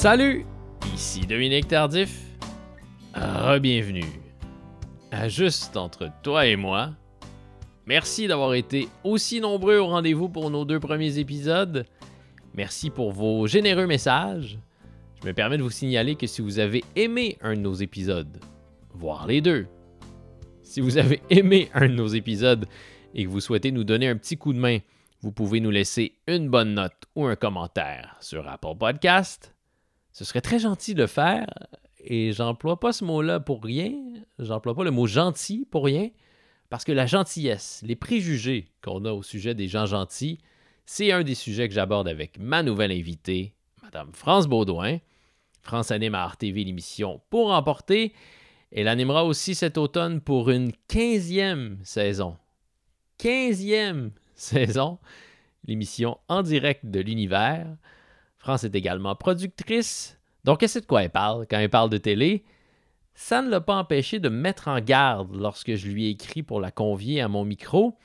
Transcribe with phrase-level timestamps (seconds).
[0.00, 0.46] Salut,
[0.94, 2.22] ici Dominique Tardif.
[3.12, 4.06] Re-bienvenue
[5.10, 6.92] à Juste entre toi et moi.
[7.84, 11.84] Merci d'avoir été aussi nombreux au rendez-vous pour nos deux premiers épisodes.
[12.54, 14.58] Merci pour vos généreux messages.
[15.20, 18.40] Je me permets de vous signaler que si vous avez aimé un de nos épisodes,
[18.94, 19.66] voire les deux,
[20.62, 22.64] si vous avez aimé un de nos épisodes
[23.14, 24.78] et que vous souhaitez nous donner un petit coup de main,
[25.20, 29.52] vous pouvez nous laisser une bonne note ou un commentaire sur Apple Podcast.
[30.12, 31.46] Ce serait très gentil de faire
[31.98, 33.92] et j'emploie pas ce mot-là pour rien.
[34.38, 36.10] J'emploie pas le mot gentil pour rien
[36.68, 40.38] parce que la gentillesse, les préjugés qu'on a au sujet des gens gentils,
[40.86, 44.98] c'est un des sujets que j'aborde avec ma nouvelle invitée, Madame France Baudouin.
[45.62, 48.14] France anime à RTV l'émission Pour emporter.
[48.72, 52.36] Elle animera aussi cet automne pour une 15e saison.
[53.18, 54.98] 15e saison,
[55.66, 57.66] l'émission en direct de l'univers.
[58.40, 60.18] France est également productrice.
[60.44, 61.46] Donc, elle sait de quoi elle parle?
[61.48, 62.42] Quand elle parle de télé.
[63.14, 66.42] Ça ne l'a pas empêché de me mettre en garde lorsque je lui ai écrit
[66.42, 67.98] pour la convier à mon micro.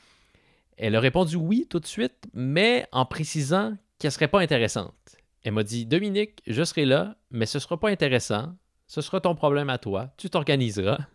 [0.78, 5.16] Elle a répondu oui tout de suite, mais en précisant qu'elle ne serait pas intéressante.
[5.44, 8.54] Elle m'a dit Dominique, je serai là, mais ce ne sera pas intéressant.
[8.88, 10.12] Ce sera ton problème à toi.
[10.18, 11.00] Tu t'organiseras.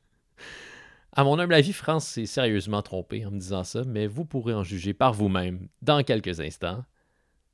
[1.12, 4.54] À mon humble avis, France s'est sérieusement trompée en me disant ça, mais vous pourrez
[4.54, 6.84] en juger par vous-même dans quelques instants.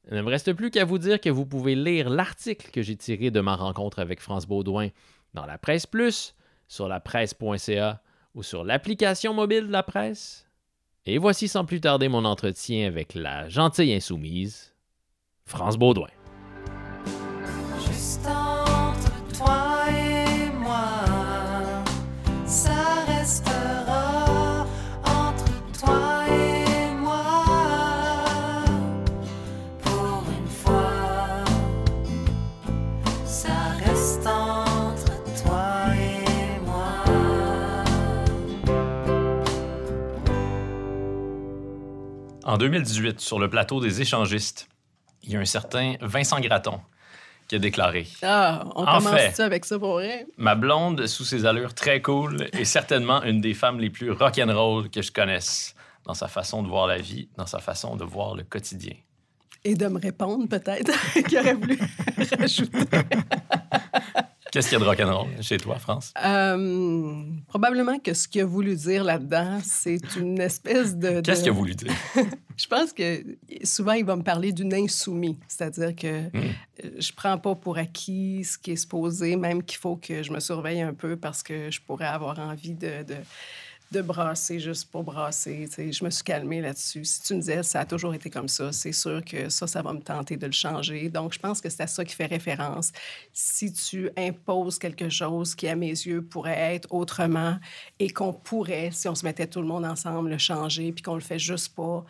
[0.09, 2.97] Il ne me reste plus qu'à vous dire que vous pouvez lire l'article que j'ai
[2.97, 4.89] tiré de ma rencontre avec France Baudouin
[5.35, 6.35] dans la presse plus,
[6.69, 8.01] sur la presse.ca
[8.35, 10.47] ou sur l'application mobile de la presse.
[11.07, 14.75] Et voici sans plus tarder mon entretien avec la gentille insoumise,
[15.45, 16.09] France Baudouin.
[42.47, 44.69] En 2018, sur le plateau des échangistes,
[45.25, 46.81] il y a un certain Vincent Gratton
[47.49, 49.33] qui a déclaré Ah, on En commence fait.
[49.35, 50.27] ça avec ça pour vrai?
[50.37, 54.91] Ma blonde, sous ses allures très cool, est certainement une des femmes les plus rock'n'roll
[54.91, 55.75] que je connaisse
[56.05, 58.95] dans sa façon de voir la vie, dans sa façon de voir le quotidien.
[59.65, 60.93] Et de me répondre, peut-être,
[61.29, 61.77] qu'il aurait voulu
[62.39, 62.79] rajouter.
[64.53, 66.13] Qu'est-ce qu'il y a de rock'n'roll chez toi, France?
[66.25, 71.17] Euh, probablement que ce qu'il a voulu dire là-dedans, c'est une espèce de...
[71.17, 71.93] de- Qu'est-ce qu'il a voulu dire?
[72.57, 73.23] Je pense que
[73.65, 75.39] souvent, il va me parler d'une insoumis.
[75.47, 76.31] C'est-à-dire que euh,
[76.99, 80.41] je prends pas pour acquis ce qui est supposé, même qu'il faut que je me
[80.41, 83.15] surveille un peu parce que je pourrais avoir envie de, de,
[83.93, 85.69] de brasser juste pour brasser.
[85.77, 87.05] Je me suis calmée là-dessus.
[87.05, 89.83] Si tu me disais ça a toujours été comme ça, c'est sûr que ça, ça
[89.83, 91.09] va me tenter de le changer.
[91.09, 92.93] Donc, je pense que c'est à ça qui fait référence.
[93.33, 97.59] Si tu imposes quelque chose qui, à mes yeux, pourrait être autrement
[97.99, 101.15] et qu'on pourrait, si on se mettait tout le monde ensemble, le changer, puis qu'on
[101.15, 102.05] le fait juste pas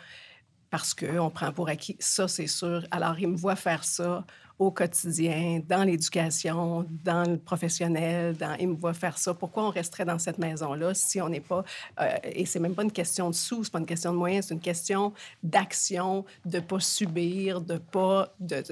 [0.71, 1.97] parce qu'on prend pour acquis.
[2.01, 2.85] Ça, c'est sûr.
[2.91, 4.25] Alors, il me voit faire ça
[4.59, 8.37] au quotidien, dans l'éducation, dans le professionnel.
[8.37, 8.57] Dans...
[8.59, 9.35] Il me voit faire ça.
[9.35, 11.63] Pourquoi on resterait dans cette maison-là si on n'est pas...
[12.01, 14.47] euh, et c'est même pas une question de sous, c'est pas une question de moyens,
[14.47, 15.13] c'est une question
[15.43, 18.63] d'action, de pas subir, de pas, de,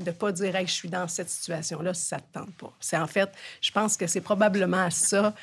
[0.00, 2.72] de, pas dire hey, «je suis dans cette situation-là» si ça te tente pas.
[2.78, 3.30] C'est en fait,
[3.60, 5.34] je pense que c'est probablement ça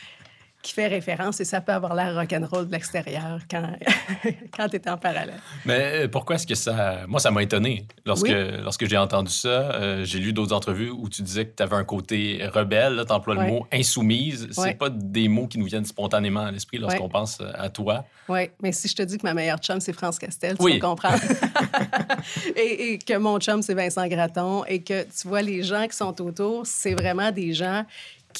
[0.67, 3.69] qui fait référence et ça peut avoir l'air rock'n'roll de l'extérieur quand,
[4.57, 5.39] quand tu es en parallèle.
[5.65, 7.05] Mais euh, pourquoi est-ce que ça.
[7.07, 7.85] Moi, ça m'a étonné.
[8.05, 8.33] Lorsque, Oui.
[8.63, 11.75] lorsque j'ai entendu ça, euh, j'ai lu d'autres entrevues où tu disais que tu avais
[11.77, 13.01] un côté rebelle.
[13.07, 14.47] Tu emploies le mot insoumise.
[14.51, 14.73] C'est Ouais.
[14.73, 18.03] pas des mots qui nous viennent spontanément à l'esprit lorsqu'on pense à toi.
[18.27, 20.73] Oui, mais si je te dis que ma meilleure chum, c'est France Castel, tu Oui.
[20.79, 21.21] vas comprendre.
[22.55, 24.65] et, et que mon chum, c'est Vincent Gratton.
[24.65, 27.85] Et que tu vois, les gens qui sont autour, c'est vraiment des gens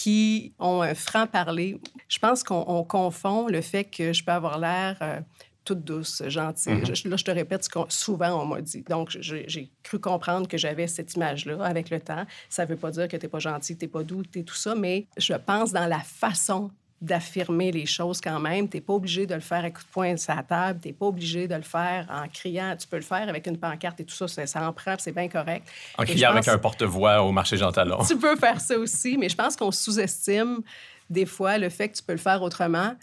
[0.02, 1.80] qui ont un franc-parler.
[2.08, 5.20] Je pense qu'on on confond le fait que je peux avoir l'air euh,
[5.66, 6.74] toute douce, gentille.
[6.74, 6.96] Mhm.
[6.96, 8.84] Je- là, je te répète ce qu'on souvent on m'a dit.
[8.88, 12.26] Donc, j'ai cru comprendre que j'avais cette image-là avec le temps.
[12.48, 14.40] Ça ne veut pas dire que tu n'es pas gentil, tu n'es pas doux, tu
[14.40, 16.70] es tout ça, mais je pense dans la façon
[17.02, 18.68] d'affirmer les choses quand même.
[18.68, 20.80] Tu n'es pas obligé de le faire à coups de poing sur la table.
[20.82, 22.76] Tu n'es pas obligé de le faire en criant.
[22.76, 24.28] Tu peux le faire avec une pancarte et tout ça.
[24.28, 25.68] Ça, ça en prend, c'est bien correct.
[25.98, 28.04] En Et criant avec un porte-voix au marché Jean Talon.
[28.06, 30.62] tu peux faire ça aussi, mais je pense qu'on sous-estime
[31.10, 32.94] des fois le fait que tu peux le faire autrement,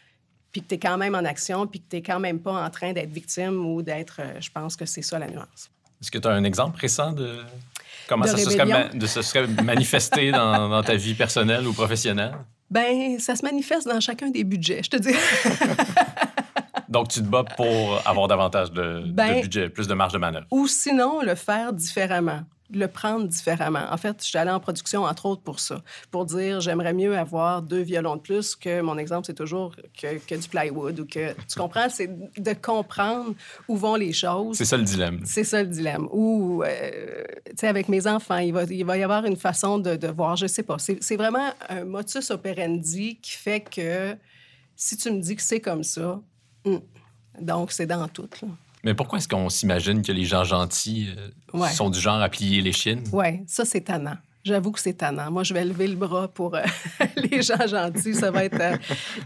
[0.52, 2.64] puis que tu es quand même en action, puis que tu n'es quand même pas
[2.64, 4.16] en train d'être victime ou d'être.
[4.20, 5.70] euh, je pense que c'est ça la nuance.
[6.02, 7.38] Est-ce que tu as un exemple récent de
[8.08, 8.88] comment De ça se serait, rébellion?
[8.92, 12.34] ma- de se serait manifesté dans, dans ta vie personnelle ou professionnelle?
[12.70, 15.14] Ben, ça se manifeste dans chacun des budgets, je te dis.
[16.88, 20.18] Donc, tu te bats pour avoir davantage de, de Ben- budget, plus de marge de
[20.18, 20.46] manœuvre.
[20.50, 22.40] ou sinon, le faire différemment.
[22.74, 23.84] Le prendre différemment.
[23.90, 25.82] En fait, je suis allée en production, entre autres, pour ça.
[26.10, 30.18] Pour dire, j'aimerais mieux avoir deux violons de plus que mon exemple, c'est toujours que,
[30.18, 31.32] que du plywood ou que.
[31.32, 31.88] Tu comprends?
[31.88, 33.34] C'est de comprendre
[33.68, 34.56] où vont les choses.
[34.56, 35.20] C'est ça le dilemme.
[35.24, 36.08] C'est ça le dilemme.
[36.10, 39.78] Ou, euh, tu sais, avec mes enfants, il va, il va y avoir une façon
[39.78, 40.78] de, de voir, je sais pas.
[40.78, 44.16] C'est c'est vraiment un motus operandi qui fait que
[44.74, 46.20] si tu me dis que c'est comme ça,
[46.64, 46.80] hum,
[47.40, 48.28] donc c'est dans tout.
[48.42, 48.48] Là.
[48.84, 51.28] Mais pourquoi est-ce qu'on s'imagine que les gens gentils euh,
[51.58, 51.70] Ouais.
[51.70, 53.02] sont du genre à plier les chines?
[53.12, 54.16] Oui, ça, c'est tannant.
[54.44, 55.30] J'avoue que c'est tannant.
[55.30, 56.62] Moi, je vais lever le bras pour euh,
[57.16, 58.14] les gens gentils.
[58.14, 58.60] Ça va être.
[58.60, 58.76] euh,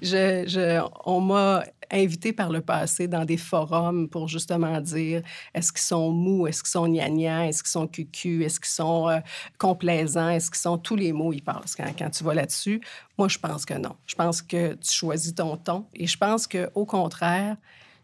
[0.01, 5.23] je, je- on m'a invité par le passé dans des forums pour justement dire
[5.55, 9.09] est-ce qu'ils sont mous, est-ce qu'ils sont gnagnas, est-ce qu'ils sont cucu, est-ce qu'ils sont
[9.09, 9.19] euh,
[9.59, 12.81] complaisants, est-ce qu'ils sont tous les mots, ils passent quand, quand tu vas là-dessus?
[13.17, 13.97] Moi, je pense que non.
[14.07, 17.57] Je pense que tu choisis ton ton et je pense qu'au contraire,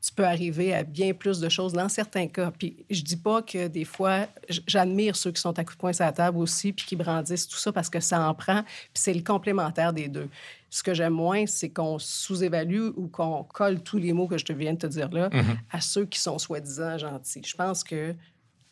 [0.05, 2.51] tu peux arriver à bien plus de choses dans certains cas.
[2.51, 4.27] Puis je dis pas que des fois,
[4.67, 7.49] j'admire ceux qui sont à coup de poing sur la table aussi, puis qui brandissent
[7.49, 10.29] tout ça parce que ça en prend, puis c'est le complémentaire des deux.
[10.69, 14.45] Ce que j'aime moins, c'est qu'on sous-évalue ou qu'on colle tous les mots que je
[14.45, 15.31] te viens de te dire là
[15.73, 17.43] à ceux qui sont soi-disant gentils.
[17.43, 18.15] Je pense que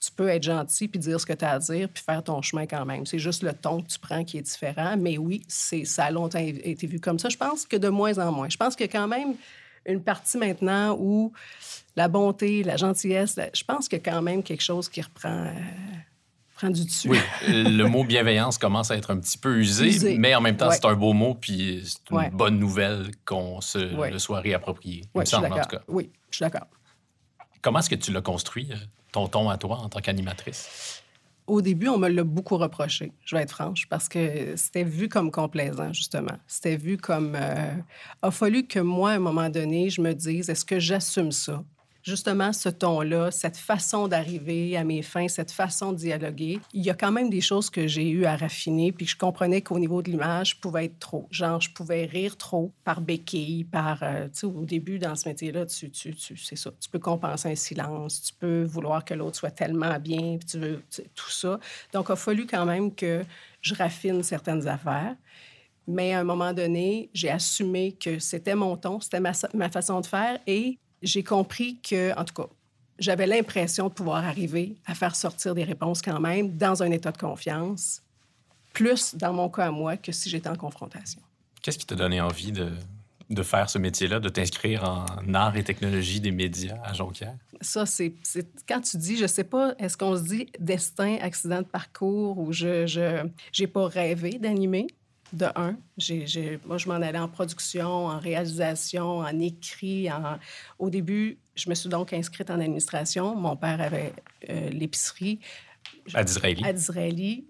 [0.00, 2.42] tu peux être gentil puis dire ce que tu as à dire puis faire ton
[2.42, 3.06] chemin quand même.
[3.06, 4.96] C'est juste le ton que tu prends qui est différent.
[4.98, 7.30] Mais oui, c'est, ça a longtemps été vu comme ça.
[7.30, 8.50] Je pense que de moins en moins.
[8.50, 9.34] Je pense a quand même
[9.86, 11.32] une partie maintenant où
[11.96, 15.00] la bonté, la gentillesse, la- je pense qu'il y a quand même quelque chose qui
[15.02, 15.52] reprend, euh,
[16.56, 17.08] prend du dessus.
[17.08, 17.18] Oui,
[17.48, 20.18] le mot bienveillance commence à être un petit peu usé, Usé.
[20.18, 20.76] mais en même temps, Ouais.
[20.76, 22.30] c'est un beau mot, puis c'est une Ouais.
[22.30, 24.10] bonne nouvelle qu'on se Ouais.
[24.10, 25.02] le soit réapproprié.
[25.14, 25.80] Oui, je suis semble, en tout d'accord.
[25.80, 25.84] cas.
[25.88, 26.66] Oui, je suis d'accord.
[27.60, 28.76] Comment est-ce que tu l'as construit, euh,
[29.12, 31.01] ton ton à toi, en tant qu'animatrice?
[31.46, 35.08] Au début, on me l'a beaucoup reproché, je vais être franche, parce que c'était vu
[35.08, 36.38] comme complaisant, justement.
[36.46, 37.34] C'était vu comme...
[37.34, 37.74] euh,
[38.22, 41.64] a fallu que moi, à un moment donné, je me dise, est-ce que j'assume ça?
[42.02, 46.90] Justement, ce ton-là, cette façon d'arriver à mes fins, cette façon de dialoguer, il y
[46.90, 50.02] a quand même des choses que j'ai eu à raffiner, puis je comprenais qu'au niveau
[50.02, 51.28] de l'image, je pouvais être trop.
[51.30, 54.02] Genre, je pouvais rire trop par béquille, par...
[54.02, 56.72] euh, tu sais, au début, dans ce métier-là, tu, tu, tu, c'est ça.
[56.80, 60.58] Tu peux compenser un silence, tu peux vouloir que l'autre soit tellement bien, puis tu
[60.58, 60.76] veux...
[60.90, 61.60] tu sais, tout ça.
[61.92, 63.24] Donc, il a fallu quand même que
[63.60, 65.14] je raffine certaines affaires.
[65.86, 70.00] Mais à un moment donné, j'ai assumé que c'était mon ton, c'était ma, ma façon
[70.00, 72.48] de faire et j'ai compris que, en tout cas,
[72.98, 77.10] j'avais l'impression de pouvoir arriver à faire sortir des réponses quand même dans un état
[77.10, 78.02] de confiance,
[78.72, 81.20] plus dans mon cas à moi que si j'étais en confrontation.
[81.62, 82.70] Qu'est-ce qui t'a donné envie de,
[83.30, 87.34] de faire ce métier-là, de t'inscrire en art et technologie des médias à Jonquière?
[87.60, 88.14] Ça, c'est
[88.68, 92.52] quand tu dis, je sais pas, est-ce qu'on se dit destin, accident de parcours ou
[92.52, 94.86] je je j'ai pas rêvé d'animer?
[95.32, 95.76] De un,
[96.66, 100.10] moi, je m'en allais en production, en réalisation, en écrit.
[100.10, 100.38] En...
[100.78, 103.34] Au début, je me suis donc inscrite en administration.
[103.34, 104.12] Mon père avait
[104.50, 105.40] euh, l'épicerie
[106.12, 106.62] À Disraeli?
[106.64, 107.46] à Disraeli.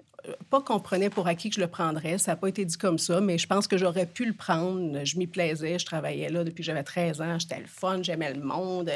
[0.51, 2.99] Pas qu'on prenait pour acquis que je le prendrais, ça n'a pas été dit comme
[2.99, 5.05] ça, mais je pense que j'aurais pu le prendre.
[5.05, 8.33] Je m'y plaisais, je travaillais là depuis que j'avais 13 ans, j'étais le fun, j'aimais
[8.33, 8.91] le monde,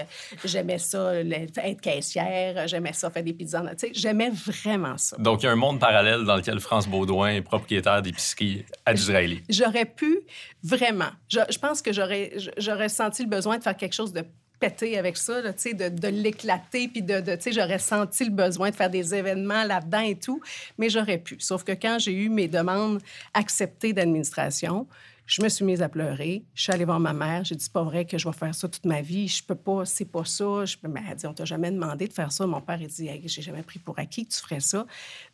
[0.44, 3.62] j'aimais ça, être caissière, j'aimais ça, faire des pizzas.
[3.75, 5.17] Tu sais, j'aimais vraiment ça.
[5.19, 8.94] Donc, il y a un monde parallèle dans lequel France Baudouin est propriétaire d'épicerie à
[8.94, 9.43] Disraeli.
[9.49, 10.20] J'aurais pu
[10.62, 11.11] vraiment.
[11.28, 14.25] Je, je pense que j'aurais senti le besoin de faire quelque chose de
[14.59, 18.75] pété avec ça, là, de, de l'éclater, puis de, de j'aurais senti le besoin de
[18.75, 20.41] faire des événements là-dedans et tout,
[20.79, 21.37] mais j'aurais pu.
[21.41, 23.01] Sauf que quand j'ai eu mes demandes
[23.35, 24.87] acceptées d'administration,
[25.27, 26.45] je me suis mise à pleurer.
[26.55, 27.45] Je suis allée voir ma mère.
[27.45, 29.27] J'ai dit, c'est pas vrai que je vais faire ça toute ma vie.
[29.27, 30.65] Je peux pas, c'est pas ça.
[30.65, 30.87] Je peux...
[30.87, 32.47] Mais elle dit, on t'a jamais demandé de faire ça.
[32.47, 34.87] Mon père, il dit, Hey, j'ai jamais pris pour acquis que tu ferais ça.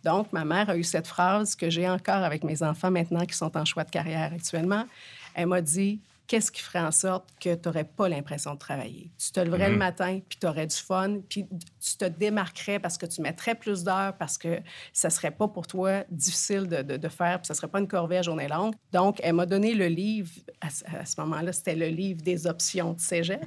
[0.03, 3.37] Donc, ma mère a eu cette phrase que j'ai encore avec mes enfants maintenant qui
[3.37, 4.87] sont en choix de carrière actuellement.
[5.35, 9.11] Elle m'a dit, qu'est-ce qui ferait en sorte que tu n'aurais pas l'impression de travailler?
[9.19, 11.47] Tu te leverais le matin, puis tu aurais du fun, puis
[11.81, 14.61] tu te démarquerais parce que tu mettrais plus d'heures, parce que
[14.93, 17.89] ça serait pas pour toi difficile de, de- de faire, puis ça serait pas une
[17.89, 18.75] corvée à journée longue.
[18.93, 22.47] Donc, elle m'a donné le livre, à, ce- à ce moment-là, c'était le livre des
[22.47, 23.43] options de cégep.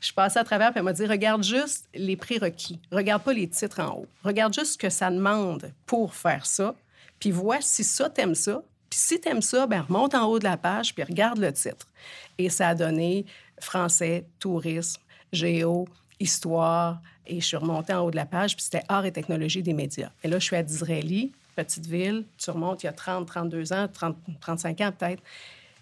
[0.00, 2.80] Je passais à travers, puis elle m'a dit, regarde juste les prérequis.
[2.90, 4.06] Regarde pas les titres en haut.
[4.22, 6.74] Regarde juste ce que ça demande pour faire ça,
[7.18, 8.62] puis vois si ça, t'aimes ça,
[8.94, 11.88] puis si t'aimes ça, ben remonte en haut de la page puis regarde le titre.
[12.38, 13.26] Et ça a donné
[13.58, 15.88] français, tourisme, géo,
[16.20, 17.02] histoire.
[17.26, 19.72] Et je suis remontée en haut de la page, puis c'était art et technologie des
[19.72, 20.10] médias.
[20.22, 22.24] Et là, je suis à Disraeli, petite ville.
[22.38, 25.22] Tu remontes il y a 30, 32 ans, 30, 35 ans peut-être.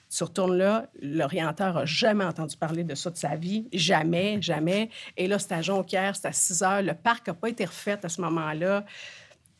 [0.09, 3.69] Tu retournes là, l'orienteur n'a jamais entendu parler de ça de sa vie.
[3.75, 4.89] Jamais, jamais.
[5.19, 6.83] Et là, c'est à Jonquière, c'est à 6 heures.
[6.83, 8.87] Le parc n'a pas été refait à ce moment-là.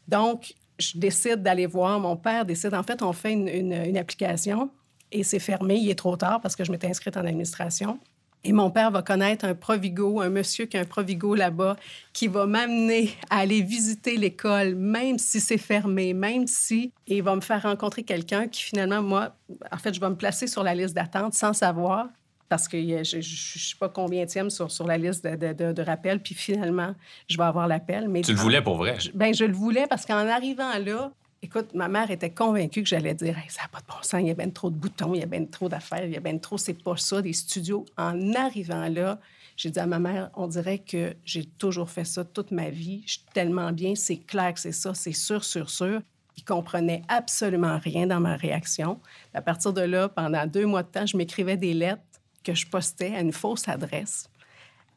[0.09, 2.01] Donc, je décide d'aller voir.
[2.01, 2.75] Mon père décide.
[2.75, 4.71] En fait, on fait une, application
[5.11, 5.77] et c'est fermé.
[5.77, 7.99] Il est trop tard parce que je m'étais inscrite en administration.
[8.45, 11.77] Et mon père va connaître un Provigo, un monsieur qui a un Provigo là-bas,
[12.13, 16.93] qui va m'amener à aller visiter l'école, même si c'est fermé, même si...
[17.07, 19.37] Et il va me faire rencontrer quelqu'un qui, finalement, moi,
[19.71, 22.09] en fait, je vais me placer sur la liste d'attente sans savoir,
[22.53, 25.73] parce que a- je ne sais pas combien sur, sur la liste de, de, de-
[25.73, 26.95] de rappels, puis finalement,
[27.27, 28.09] je vais avoir l'appel.
[28.11, 28.97] Mais Tu le voulais pour vrai?
[29.01, 32.89] je- Ben, je le voulais parce qu'en arrivant là, écoute, ma mère était convaincue que
[32.91, 34.75] j'allais dire Hey, ça n'a pas de bon sens, il y a bien trop de
[34.77, 37.23] boutons, il y a bien trop d'affaires, il y a bien trop, c'est pas ça,
[37.23, 37.87] des studios.
[37.97, 39.19] En arrivant là,
[39.57, 43.03] j'ai dit à ma mère On dirait que j'ai toujours fait ça toute ma vie,
[43.07, 46.03] je suis tellement bien, c'est clair que c'est ça, c'est sûr, sûr, sûr.
[46.37, 49.01] Il comprenait absolument rien dans ma réaction.
[49.33, 52.03] À partir de là, pendant deux mois de temps, je m'écrivais des lettres
[52.43, 54.29] que je postais à une fausse adresse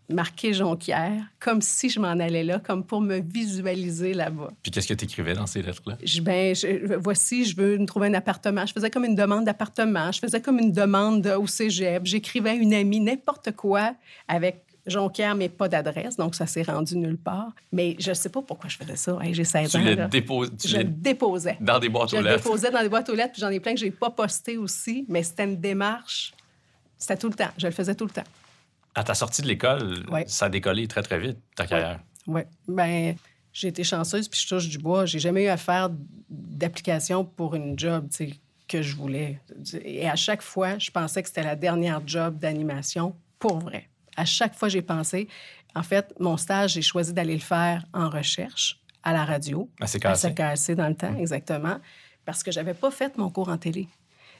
[0.07, 4.51] marquée Jonquière, comme si je m'en allais là, comme pour me visualiser là-bas.
[4.61, 5.97] Puis qu'est-ce que tu écrivais dans ces lettres-là?
[6.03, 8.67] Je, ben, je- voici, je veux me trouver un appartement.
[8.67, 10.11] Je faisais comme une demande d'appartement.
[10.11, 12.05] Je faisais comme une demande de- au cégep.
[12.05, 13.95] J'écrivais à une amie n'importe quoi
[14.27, 16.15] avec Jonquière, mais pas d'adresse.
[16.17, 17.53] Donc, ça s'est rendu nulle part.
[17.71, 19.17] Mais je ne sais pas pourquoi je faisais ça.
[19.23, 19.81] Hey, J'ai 16 Tu ans.
[19.83, 20.07] les là.
[20.07, 21.57] déposes tu Je le déposais.
[21.59, 22.43] dans des boîtes Je aux le lettres.
[22.43, 24.57] déposais dans des boîtes aux lettres, puis j'en ai plein que je n'ai pas posté
[24.59, 25.03] aussi.
[25.09, 26.34] Mais c'était une démarche.
[26.97, 27.49] C'était tout le temps.
[27.57, 28.23] Je le faisais tout le temps.
[28.95, 30.23] À ta sortie de l'école, Ouais.
[30.27, 31.99] ça a décollé très, très vite, ta carrière.
[32.27, 32.41] Oui.
[32.67, 33.15] Ben,
[33.51, 35.05] j'ai été chanceuse, puis je touche du bois.
[35.05, 35.89] J'ai jamais eu à faire
[36.29, 38.07] d'application pour une job,
[38.67, 39.39] que je voulais.
[39.83, 43.89] Et à chaque fois, je pensais que c'était la dernière job d'animation pour vrai.
[44.17, 45.27] À chaque fois, j'ai pensé.
[45.75, 49.69] En fait, mon stage, j'ai choisi d'aller le faire en recherche à la radio.
[49.79, 50.33] À À CKAC.
[50.33, 51.77] CKAC dans le temps, exactement.
[52.25, 53.87] Parce que j'avais pas fait mon cours en télé.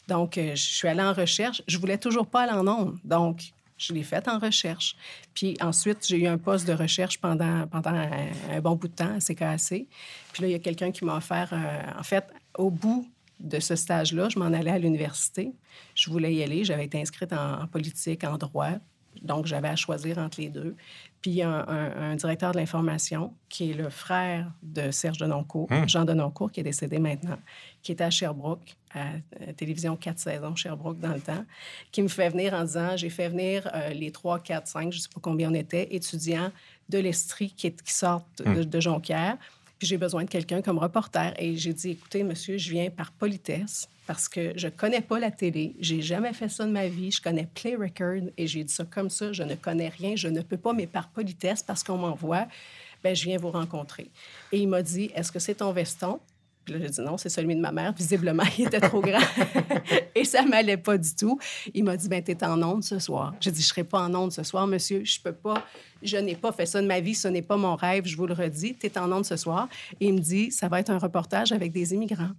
[0.08, 1.62] Donc, euh, je suis allée en recherche.
[1.68, 2.98] Je voulais toujours pas aller en ondes.
[3.04, 4.96] Donc, je l'ai fait en recherche.
[5.34, 9.16] Puis ensuite, j'ai eu un poste de recherche pendant, pendant un, bon bout de temps
[9.16, 9.88] à CKAC.
[10.32, 11.50] Puis là, il y a quelqu'un qui m'a offert...
[11.52, 12.26] euh, en fait,
[12.58, 13.10] au bout
[13.40, 15.52] de ce stage-là, je m'en allais à l'université.
[15.94, 16.64] Je voulais y aller.
[16.64, 18.80] J'avais été inscrite en politique, en droit.
[19.22, 20.76] Donc, j'avais à choisir entre les deux.
[21.22, 26.06] Puis, un, un- un directeur de l'information qui est le frère de Serge Denoncourt, Jean
[26.06, 27.40] Denoncourt, qui est décédé maintenant,
[27.82, 31.44] qui était à Sherbrooke, à, euh, Télévision 4 saisons, Sherbrooke, dans le temps,
[31.92, 34.98] qui me fait venir en disant j'ai fait venir euh, les 3, 4, 5, je
[34.98, 36.52] ne sais pas combien on était, étudiants
[36.90, 39.38] de l'Estrie qui, est- qui sortent de, de Jonquière.
[39.78, 41.34] Puis j'ai besoin de quelqu'un comme reporter.
[41.38, 45.32] Et j'ai dit, écoutez, monsieur, je viens par politesse parce que je connais pas la
[45.32, 45.76] télé.
[45.80, 47.12] J'ai jamais fait ça de ma vie.
[47.12, 49.34] Je connais Play Record et j'ai dit ça comme ça.
[49.34, 50.16] Je ne connais rien.
[50.16, 52.48] Je ne peux pas, mais par politesse, parce qu'on m'envoie,
[53.04, 54.10] ben je viens vous rencontrer.
[54.52, 56.20] Et il m'a dit, est-ce que c'est ton veston?
[56.66, 57.94] Puis là, j'ai dit non, c'est celui de ma mère.
[57.94, 59.20] Visiblement, il était trop grand.
[60.16, 61.40] et ça m'allait pas du tout.
[61.74, 63.34] Il m'a dit, ben t'es en onde ce soir.
[63.40, 65.04] J'ai dit, je serai pas en onde ce soir, monsieur.
[65.06, 65.64] Je peux pas.
[66.02, 67.16] Je n'ai pas fait ça de ma vie.
[67.16, 68.06] Ce n'est pas mon rêve.
[68.06, 68.74] Je vous le redis.
[68.76, 69.70] T'es en onde ce soir.
[70.00, 72.32] Et il me dit, ça va être un reportage avec des immigrants.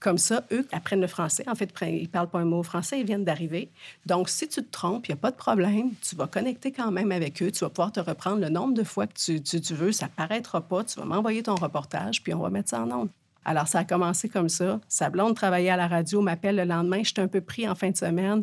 [0.00, 1.44] Comme ça, eux apprennent le français.
[1.48, 3.70] En fait, ils ne parlent pas un mot français, ils viennent d'arriver.
[4.04, 5.90] Donc, si tu te trompes, il n'y a pas de problème.
[6.06, 7.50] Tu vas connecter quand même avec eux.
[7.50, 9.92] Tu vas pouvoir te reprendre le nombre de fois que tu, tu- tu veux.
[9.92, 10.84] Ça ne paraîtra pas.
[10.84, 13.08] Tu vas m'envoyer ton reportage, puis on va mettre ça en ondes.
[13.48, 14.80] Alors, ça a commencé comme ça.
[14.88, 17.02] Sa blonde travaillait à la radio, m'appelle le lendemain.
[17.04, 18.42] J'étais un peu pris en fin de semaine.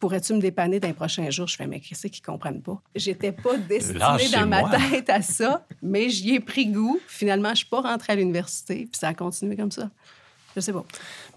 [0.00, 1.46] Pourrais-tu me dépanner d'un prochain jour?
[1.46, 2.82] Je fais, mais qu'est-ce qu'ils comprennent pas?
[2.96, 6.98] J'étais pas destinée dans ma tête à ça, mais j'y ai pris goût.
[7.06, 9.88] Finalement, je suis pas rentrée à l'université, puis ça a continué comme ça.
[10.56, 10.84] Je sais pas.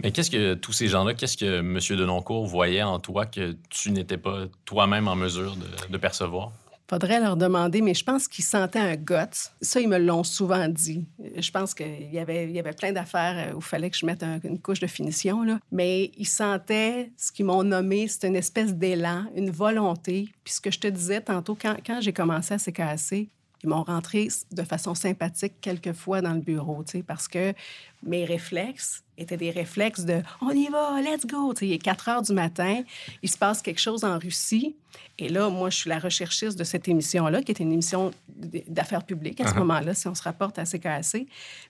[0.02, 1.80] Mais qu'est-ce que tous ces gens-là, qu'est-ce que M.
[1.92, 6.52] Denoncourt voyait en toi que tu n'étais pas toi-même en mesure de, de percevoir?
[6.90, 9.50] Faudrait leur demander, mais je pense qu'ils sentaient un guts.
[9.62, 11.06] Ça, ils me l'ont souvent dit.
[11.38, 13.98] Je pense qu'il y avait, il y avait plein d'affaires euh, où il fallait que
[13.98, 15.44] je mette un- une couche de finition.
[15.72, 20.28] Mais ils sentaient ce qu'ils m'ont nommé, c'est une espèce d'élan, une volonté.
[20.44, 23.28] Puis ce que je te disais tantôt, quand, quand j'ai commencé à CKAC,
[23.64, 27.54] ils m'ont rentré de façon sympathique quelques fois dans le bureau, tu sais, parce que
[28.04, 31.54] mes réflexes étaient des réflexes de on y va, let's go.
[31.54, 32.82] Tu sais, il est 4 heures du matin,
[33.22, 34.76] il se passe quelque chose en Russie.
[35.18, 38.12] Et là, moi, je suis la recherchiste de cette émission-là, qui est une émission
[38.68, 41.28] d'affaires publiques à ce moment-là, si on se rapporte à CKAC.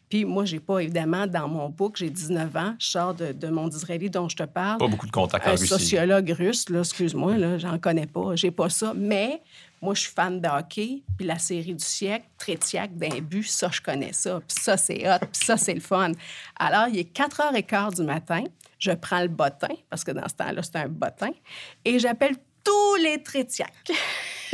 [0.10, 3.48] Puis moi, j'ai pas, évidemment, dans mon book, j'ai 19 ans, je sors de, de
[3.48, 4.78] mon Disraeli dont je te parle.
[4.78, 5.68] Pas beaucoup de contacts en Un Russie.
[5.68, 8.94] sociologue russe, là, excuse-moi, là, j'en connais pas, j'ai pas ça.
[8.96, 9.42] Mais
[9.84, 13.70] moi, je suis fan de hockey, puis la série du siècle, Trétiac d'un but, ça,
[13.70, 16.13] je connais ça, puis ça, c'est hot, puis ça, c'est le fun.
[16.56, 18.44] Alors, il est 4h15 du matin,
[18.80, 21.32] je prends le bottin, parce que dans ce temps-là, c'est un bottin,
[21.84, 23.92] et j'appelle tous les Trétiacs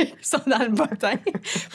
[0.22, 1.14] sont dans le bottin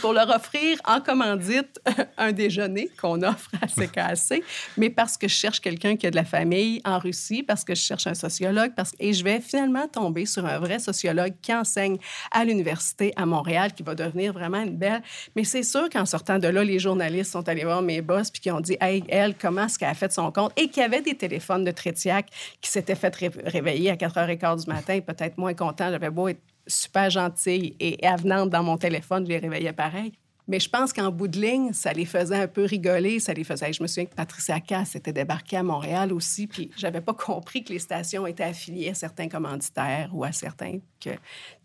[0.01, 1.79] pour leur offrir en commandite
[2.17, 4.41] un déjeuner qu'on offre à CKAC,
[4.77, 7.75] mais parce que je cherche quelqu'un qui a de la famille en Russie, parce que
[7.75, 8.93] je cherche un sociologue, parce...
[8.99, 11.97] et je vais finalement tomber sur un vrai sociologue qui enseigne
[12.31, 15.01] à l'université à Montréal, qui va devenir vraiment une belle...
[15.35, 18.41] Mais c'est sûr qu'en sortant de là, les journalistes sont allés voir mes boss puis
[18.41, 20.85] qui ont dit «Hey, elle, comment est-ce qu'elle a fait son compte?» Et qu'il y
[20.85, 22.27] avait des téléphones de Trétiac
[22.61, 25.89] qui s'étaient fait ré- réveiller à 4h15 du matin, peut-être moins content.
[25.91, 30.13] J'avais beau être super gentille et avenante dans mon téléphone, je les réveillais pareil.
[30.47, 33.19] Mais je pense qu'en bout de ligne, ça les faisait un peu rigoler.
[33.19, 33.73] Ça les faisait.
[33.73, 37.63] Je me souviens que Patricia Cass était débarquée à Montréal aussi, puis j'avais pas compris
[37.63, 41.09] que les stations étaient affiliées à certains commanditaires ou à certains que,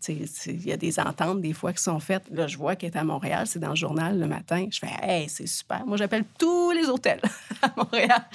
[0.07, 2.23] il y a des ententes des fois qui sont faites.
[2.31, 4.67] Là, je vois qu'elle est à Montréal, c'est dans le journal le matin.
[4.71, 5.85] Je fais, hey, c'est super.
[5.85, 7.21] Moi, j'appelle tous les hôtels
[7.61, 8.25] à Montréal.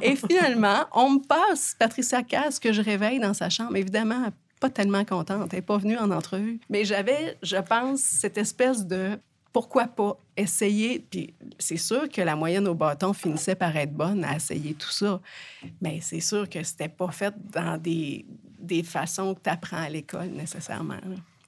[0.00, 3.74] Et finalement, on me passe Patricia Cass que je réveille dans sa chambre.
[3.74, 4.28] Évidemment,
[4.60, 5.48] pas tellement contente.
[5.52, 6.60] Elle n'est pas venue en entrevue.
[6.70, 9.18] Mais j'avais, je pense, cette espèce de
[9.52, 10.98] pourquoi pas essayer.
[11.10, 14.90] Puis c'est sûr que la moyenne au bâton finissait par être bonne à essayer tout
[14.90, 15.20] ça.
[15.80, 18.26] Mais c'est sûr que c'était pas fait dans des,
[18.58, 20.98] des façons que tu apprends à l'école nécessairement.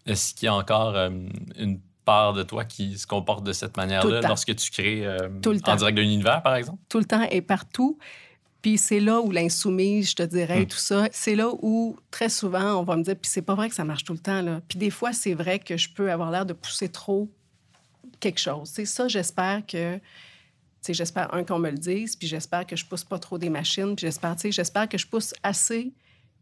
[0.07, 1.11] Est-ce qu'il y a encore euh,
[1.59, 5.51] une part de toi qui se comporte de cette manière-là lorsque tu crées euh, Tout
[5.51, 5.77] le en temps.
[5.77, 6.79] direct de l'univers, par exemple?
[6.89, 7.99] tout le temps et partout.
[8.63, 10.67] Puis c'est là où l'insoumise, je te dirais, Mm.
[10.67, 13.69] tout ça, c'est là où très souvent on va me dire, puis c'est pas vrai
[13.69, 14.43] que ça marche tout le temps.
[14.43, 14.61] Là.
[14.69, 17.29] Puis des fois, c'est vrai que je peux avoir l'air de pousser trop
[18.21, 18.69] quelque chose.
[18.73, 19.97] C'est ça, j'espère que.
[19.97, 20.01] tu
[20.81, 23.51] sais, J'espère, un, qu'on me le dise, puis j'espère que je pousse pas trop des
[23.51, 25.93] machines, puis j'espère, tu sais, j'espère que je pousse assez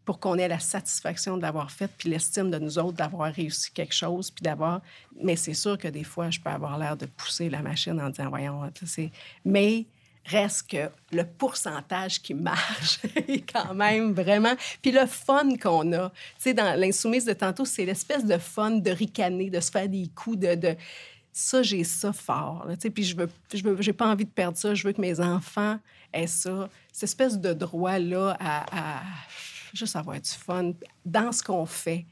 [0.07, 3.73] pour qu'on ait la satisfaction de l'avoir fait, puis l'estime de nous autres d'avoir réussi
[3.73, 4.81] quelque chose, puis d'avoir...
[5.21, 8.09] Mais c'est sûr que des fois, je peux avoir l'air de pousser la machine en
[8.09, 9.11] disant, voyons, tu sais, c'est...
[9.45, 9.85] Mais
[10.27, 14.55] reste que le pourcentage qui marche est quand même vraiment...
[14.83, 16.11] Puis le fun qu'on a.
[16.11, 19.89] Tu sais, dans l'insoumise de tantôt, c'est l'espèce de fun de ricaner, de se faire
[19.89, 20.77] des coups, de...
[21.33, 22.65] Ça, j'ai ça fort.
[22.67, 24.75] Là, puis je veux, je veux, j'ai pas envie de perdre ça.
[24.75, 25.79] Je veux que mes enfants
[26.11, 26.71] aient ça.
[26.91, 29.03] Cette espèce de droit-là à, à
[29.75, 30.73] juste avoir du fun
[31.05, 32.07] dans ce qu'on fait.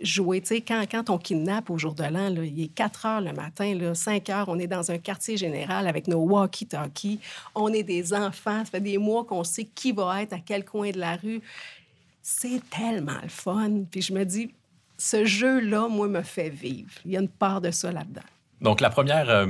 [0.00, 3.20] Jouer, tu sais, quand, quand on kidnappe au jour de l'an, il est 4 heures
[3.20, 7.20] le matin, là, 5 heures, on est dans un quartier général avec nos walkie-talkies.
[7.54, 8.64] On est des enfants.
[8.64, 11.42] Ça fait des mois qu'on sait qui va être à quel coin de la rue.
[12.22, 13.70] C'est tellement le fun.
[13.90, 14.50] Puis je me dis,
[14.96, 16.92] ce jeu-là, moi, me fait vivre.
[17.04, 18.20] Il y a une part de ça là-dedans.
[18.60, 19.46] Donc, la première euh,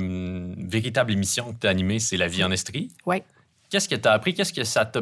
[0.57, 2.89] véritable émission que tu as animée, c'est La vie en Estrie.
[3.05, 3.17] Oui.
[3.69, 4.33] Qu'est-ce que tu as appris?
[4.33, 5.01] Qu'est-ce que ça t'a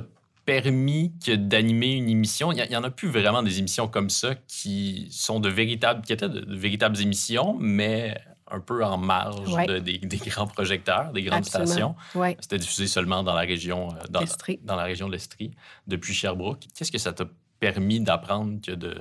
[0.62, 2.52] permis que d'animer une émission?
[2.52, 6.14] Il n'y en a plus vraiment des émissions comme ça qui sont de véritables, qui
[6.14, 8.20] étaient de, de véritables émissions, mais
[8.52, 9.68] un peu en marge Ouais.
[9.68, 11.96] de- des, des grands projecteurs, des grandes stations.
[12.40, 14.22] C'était diffusé seulement dans la région, euh, dans,
[14.64, 15.52] dans la région de l'Estrie,
[15.86, 16.64] depuis Sherbrooke.
[16.76, 17.26] Qu'est-ce que ça t'a
[17.60, 18.96] permis d'apprendre que de,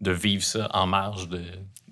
[0.00, 1.42] de vivre ça en marge de,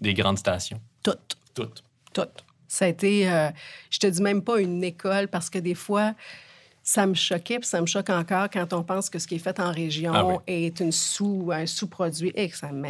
[0.00, 0.80] des grandes stations?
[1.04, 1.36] Toutes.
[1.54, 1.84] Toutes.
[2.12, 2.22] Tout.
[2.66, 3.50] Ça a été, euh,
[3.90, 6.14] je te dis même pas une école, parce que des fois,
[6.82, 9.38] ça me choquait, puis ça me choque encore quand on pense que ce qui est
[9.38, 10.34] fait en région Ah oui.
[10.46, 12.32] est une sous, un sous-produit.
[12.34, 12.88] Et que ça me...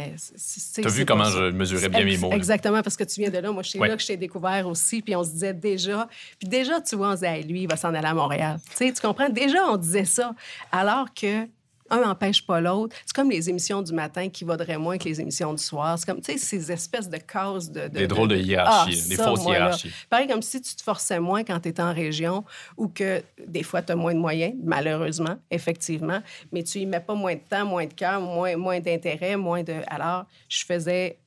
[0.75, 2.29] Tu as vu comment je mesurais bien mes mots.
[2.29, 2.35] là.
[2.35, 3.51] Exactement, parce que tu viens de là.
[3.51, 3.87] Moi, c'est Ouais.
[3.89, 5.01] là que je t'ai découvert aussi.
[5.01, 6.07] Puis on se disait déjà...
[6.39, 8.59] Puis déjà, tu vois, on se disait, Hey, lui, il va s'en aller à Montréal.
[8.71, 9.29] Tu sais, tu comprends?
[9.29, 10.33] Déjà, on disait ça.
[10.71, 11.45] Alors que
[11.91, 12.95] un n'empêche pas l'autre.
[13.05, 15.99] C'est comme les émissions du matin qui vaudraient moins que les émissions du soir.
[15.99, 17.81] C'est comme, tu sais, ces espèces de cases de...
[17.81, 19.51] de- Des drôles de hiérarchie, Ah, des fausses là.
[19.51, 19.91] hiérarchies.
[20.09, 22.43] Pareil comme si tu te forçais moins quand tu étais en région
[22.77, 26.99] ou que des fois, tu as moins de moyens, malheureusement, effectivement, mais tu y mets
[26.99, 29.73] pas moins de temps, moins de cœur, moins, moins d'intérêt, moins de...
[29.87, 31.17] Alors, je faisais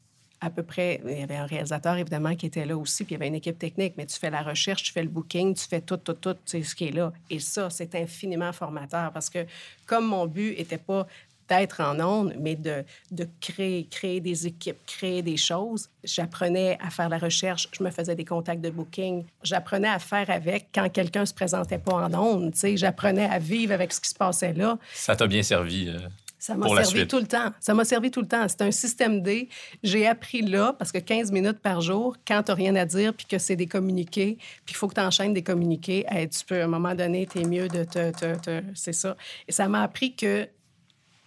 [0.45, 1.01] à peu près...
[1.07, 3.35] Il y avait un réalisateur, évidemment, qui était là aussi, puis il y avait une
[3.35, 6.15] équipe technique, mais tu fais la recherche, tu fais le booking, tu fais tout, tout,
[6.15, 7.13] tout, tu sais, ce qui est là.
[7.31, 9.47] Et ça, c'est infiniment formateur parce que
[9.87, 11.07] comme mon but était pas
[11.49, 15.89] d'être en ondes, mais de, de créer, créer des équipes, créer des choses.
[16.03, 19.25] J'apprenais à faire la recherche, je me faisais des contacts de booking.
[19.43, 22.77] J'apprenais à faire avec quand quelqu'un se présentait pas en sais.
[22.77, 24.79] J'apprenais à vivre avec ce qui se passait là.
[24.95, 25.89] Ça t'a bien servi.
[25.89, 25.99] euh,
[26.47, 27.09] Ça m'a servi suite.
[27.09, 27.53] tout le temps.
[27.59, 28.47] Ça m'a servi tout le temps.
[28.49, 29.49] C'est un système D.
[29.83, 33.15] J'ai appris là, parce que 15 minutes par jour, quand tu n'as rien à dire,
[33.15, 36.45] puis que c'est des communiqués, puis il faut que tu enchaînes des communiqués, hey, tu
[36.45, 38.11] peux, à un moment donné, tu es mieux de te...
[38.11, 39.17] te- te- c'est ça.
[39.49, 40.47] Et ça m'a appris que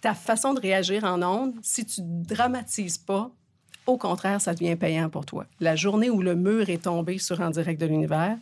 [0.00, 3.28] ta façon de réagir en ondes, si tu dramatises pas,
[3.86, 5.46] au contraire, ça devient payant pour toi.
[5.58, 8.36] La journée où le mur est tombé sur En direct de l'univers,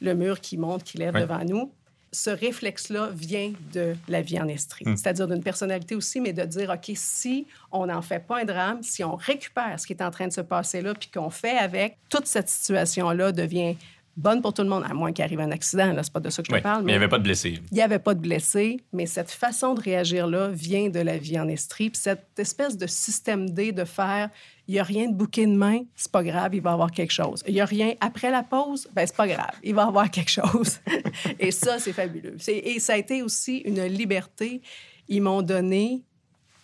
[0.00, 1.72] le mur qui monte, qui lève devant nous,
[2.12, 4.84] ce réflexe-là vient de la vie en estrie.
[4.84, 4.96] Hmm.
[4.96, 8.82] C'est-à-dire d'une personnalité aussi, mais de dire, OK, si on n'en fait pas un drame,
[8.82, 11.56] si on récupère ce qui est en train de se passer là, puis qu'on fait
[11.56, 13.76] avec, toute cette situation-là devient
[14.16, 15.92] bonne pour tout le monde, à moins qu'il arrive un accident.
[15.92, 16.84] Là, c'est pas de ça que je te parle.
[16.84, 17.60] mais il n'y avait pas de blessés.
[17.70, 21.38] Il n'y avait pas de blessés, mais cette façon de réagir-là vient de la vie
[21.38, 21.90] en estrie.
[21.90, 24.30] Puis cette espèce de système D de faire,
[24.70, 27.10] il n'y a rien de bouquet de main, c'est pas grave, il va avoir quelque
[27.10, 27.42] chose.
[27.48, 30.30] Il n'y a rien après la pause, ben c'est pas grave, il va avoir quelque
[30.30, 30.78] chose.
[31.40, 32.36] et ça, c'est fabuleux.
[32.46, 34.62] Et ça a été aussi une liberté.
[35.08, 36.04] Ils m'ont donné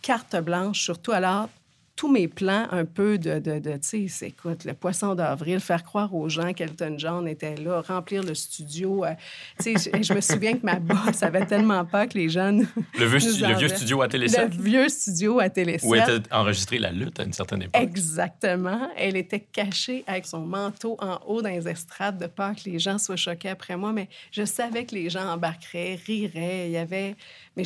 [0.02, 1.48] carte blanche, surtout alors
[1.96, 5.82] tous mes plans un peu de, de, de tu sais, écoute, le poisson d'avril, faire
[5.82, 9.04] croire aux gens qu'Elton John était là, remplir le studio.
[9.06, 9.14] euh,
[9.62, 12.52] tu sais, je, je me souviens que ma boss avait tellement peur que les gens...
[12.52, 12.66] nous-
[12.98, 16.20] Le vieux, stu- le vieux studio à Télé Le vieux studio à Télé où était
[16.32, 17.80] enregistrée la lutte à une certaine époque.
[17.82, 18.90] Exactement.
[18.96, 22.78] Elle était cachée avec son manteau en haut dans les estrades de peur que les
[22.78, 23.92] gens soient choqués après moi.
[23.94, 26.66] Mais je savais que les gens embarqueraient, riraient.
[26.68, 27.16] Il y avait...
[27.56, 27.62] Mais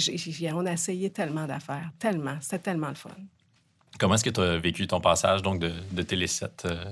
[0.55, 1.91] on a essayé tellement d'affaires.
[1.99, 2.37] Tellement.
[2.41, 3.11] C'était tellement le fun.
[4.01, 6.85] Comment est-ce que tu as vécu ton passage donc, de, de Télé 7 euh,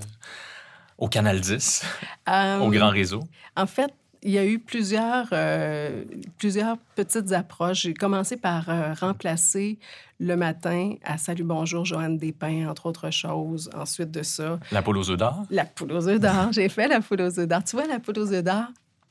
[0.99, 1.83] au Canal 10,
[2.29, 3.23] Euh, au grand réseau?
[3.57, 3.91] En fait,
[4.21, 6.03] il y a eu plusieurs, euh,
[6.37, 7.81] plusieurs petites approches.
[7.83, 9.79] J'ai commencé par euh, remplacer
[10.19, 13.71] le matin à Salut Bonjour Joanne Despins, entre autres choses.
[13.75, 15.45] Ensuite de ça, La poule aux œufs d'or?
[15.49, 16.51] La poule aux œufs d'or.
[16.51, 17.63] J'ai fait la poule aux œufs d'or.
[17.63, 18.65] Tu vois, la poule aux œufs d'or,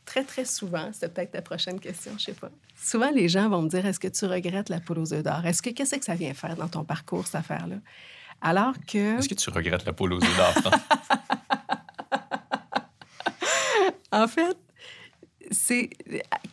[0.08, 2.50] très, très souvent, c'était peut-être ta prochaine question, je sais pas.
[2.82, 5.44] Souvent, les gens vont me dire Est-ce que tu regrettes la poule aux œufs d'or?
[5.44, 7.76] Est-ce que qu'est-ce que ça vient faire dans ton parcours, cette affaire-là?
[8.40, 10.72] Alors que, Est-ce que tu regrettes la poule aux œufs d'or?
[14.10, 14.56] En fait,
[15.50, 15.90] c'est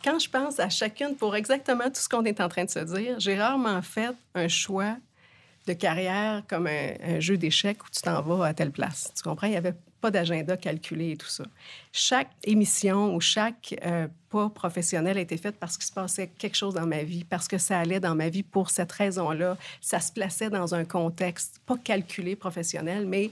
[0.04, 2.80] quand je pense à chacune pour exactement tout ce qu'on est en train de se
[2.80, 4.98] dire, j'ai rarement fait un choix
[5.66, 9.10] de carrière comme un, un jeu d'échecs où tu t'en vas à telle place.
[9.16, 9.46] Tu comprends?
[9.46, 9.74] Il n'y avait
[10.10, 11.44] d'agenda calculé et tout ça.
[11.92, 16.56] Chaque émission ou chaque euh, pas professionnel a été fait parce qu'il se passait quelque
[16.56, 19.56] chose dans ma vie, parce que ça allait dans ma vie pour cette raison-là.
[19.80, 23.30] Ça se plaçait dans un contexte pas calculé professionnel, mais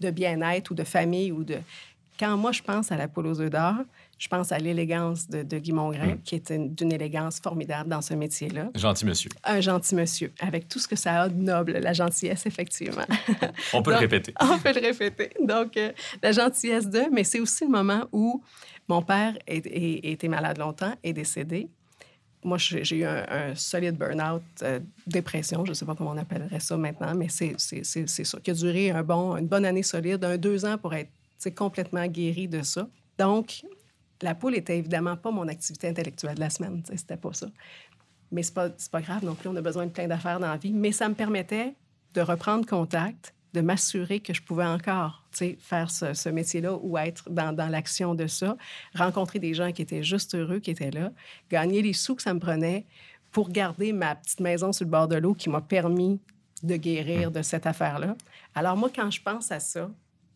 [0.00, 1.58] de bien-être ou de famille ou de...
[2.18, 3.76] Quand moi, je pense à la poule aux œufs d'or,
[4.20, 8.02] je pense à l'élégance de, de Guy Mongrain, qui est une- d'une élégance formidable dans
[8.02, 9.30] ce métier-là Gentil monsieur.
[9.44, 13.06] un gentil monsieur, avec tout ce que ça a de noble, la gentillesse, effectivement.
[13.72, 14.34] On peut le répéter.
[14.40, 15.30] On peut le répéter.
[15.42, 15.90] Donc, euh,
[16.22, 18.42] la gentillesse de, mais c'est aussi le moment où
[18.88, 21.68] mon père est- est- était malade longtemps, est décédé.
[22.44, 26.16] Moi, j'ai eu un, un solide burn-out, euh, dépression, je ne sais pas comment on
[26.18, 30.22] appellerait ça maintenant, mais c'est ça, qui a duré un bon, une bonne année solide,
[30.24, 31.10] un deux ans pour être
[31.56, 32.86] complètement guéri de ça.
[33.18, 33.62] Donc,
[34.22, 37.46] la poule était évidemment pas mon activité intellectuelle de la semaine, c'était pas ça.
[38.32, 40.56] Mais c'est pas, pas grave non plus, on a besoin de plein d'affaires dans la
[40.56, 40.72] vie.
[40.72, 41.74] Mais ça me permettait
[42.14, 47.70] de reprendre contact, de m'assurer que je pouvais encore faire ce, métier-là ou être dans
[47.70, 48.56] l'action de ça,
[48.94, 51.12] rencontrer des gens qui étaient juste heureux, qui étaient là,
[51.50, 52.86] gagner les sous que ça me prenait
[53.32, 56.20] pour garder ma petite maison sur le bord de l'eau qui m'a permis
[56.62, 58.16] de guérir de cette affaire-là.
[58.54, 59.90] Alors moi, quand je pense à ça,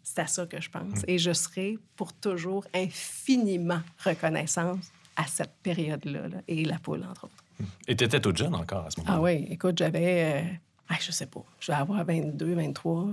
[0.05, 1.03] c'est à ça que je pense.
[1.09, 4.81] Et je serai pour toujours infiniment reconnaissante
[5.17, 7.45] à cette période-là, là, et la poule, entre autres.
[7.89, 9.17] Et tu étais toute jeune encore à ce moment-là?
[9.19, 10.55] Ah oui, écoute, j'avais, euh,
[10.89, 13.07] ah, je sais pas, je vais avoir 22, 23,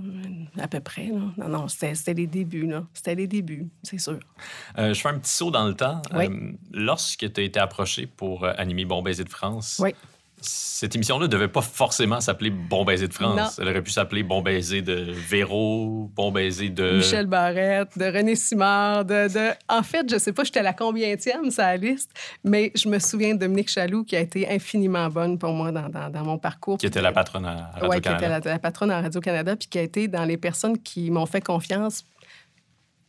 [0.60, 1.08] à peu près.
[1.08, 1.22] Là.
[1.38, 2.84] Non, non, c'était les débuts, là.
[2.94, 4.20] C'était les débuts, c'est sûr.
[4.78, 6.02] Euh, je fais un petit saut dans le temps.
[6.14, 6.26] Oui.
[6.26, 9.94] Euh, lorsque tu as été approché pour euh, animer Bon Baiser de France, Oui.
[10.42, 13.38] Cette émission-là ne devait pas forcément s'appeler Bon Baiser de France.
[13.38, 13.48] Non.
[13.60, 16.98] Elle aurait pu s'appeler Bon Baiser de Véro, Bon Baiser de...
[16.98, 19.52] Michel Barrette, de René Simard, de, de...
[19.70, 22.12] En fait, je sais pas, j'étais à la combientième, sa liste,
[22.44, 25.90] mais je me souviens de Dominique Chaloux, qui a été infiniment bonne pour moi dans,
[25.90, 26.78] dans, dans mon parcours.
[26.80, 28.50] Qui était la patronne à à Oui, qui était Radio-Canada.
[28.50, 31.42] la, la patronne à Radio-Canada, puis qui a été dans les personnes qui m'ont fait
[31.42, 32.04] confiance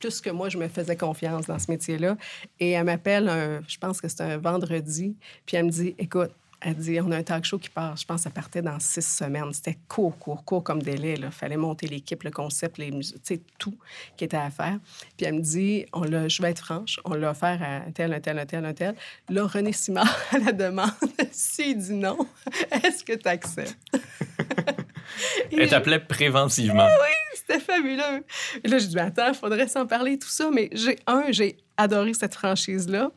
[0.01, 2.16] plus que moi, je me faisais confiance dans ce métier-là.
[2.59, 5.16] Et elle m'appelle, je pense que c'était un vendredi,
[5.47, 6.33] puis elle me dit, écoute,
[6.64, 9.05] elle dit, on a un talk show qui part, je pense ça partait dans six
[9.05, 9.53] semaines.
[9.53, 11.14] C'était court, court, court comme délai.
[11.18, 13.77] Il fallait monter l'équipe, le concept, les musiques, tu sais, tout
[14.16, 14.79] qui était à faire.
[15.16, 17.90] Puis elle me dit, on l'a, je vais être franche, on l'a offert à un
[17.90, 18.94] tel, un tel, un tel, un tel.
[19.29, 20.90] Là, René Simard, à la demande,
[21.33, 22.18] s'il dit non,
[22.70, 23.77] est-ce que tu acceptes?
[25.53, 26.88] Elle t'appelait préventivement.
[27.35, 28.25] C'était fabuleux.
[28.62, 30.51] Et là, je dis, attends, il faudrait s'en parler, tout ça.
[30.53, 33.11] Mais j'ai, un, j'ai adoré cette franchise-là.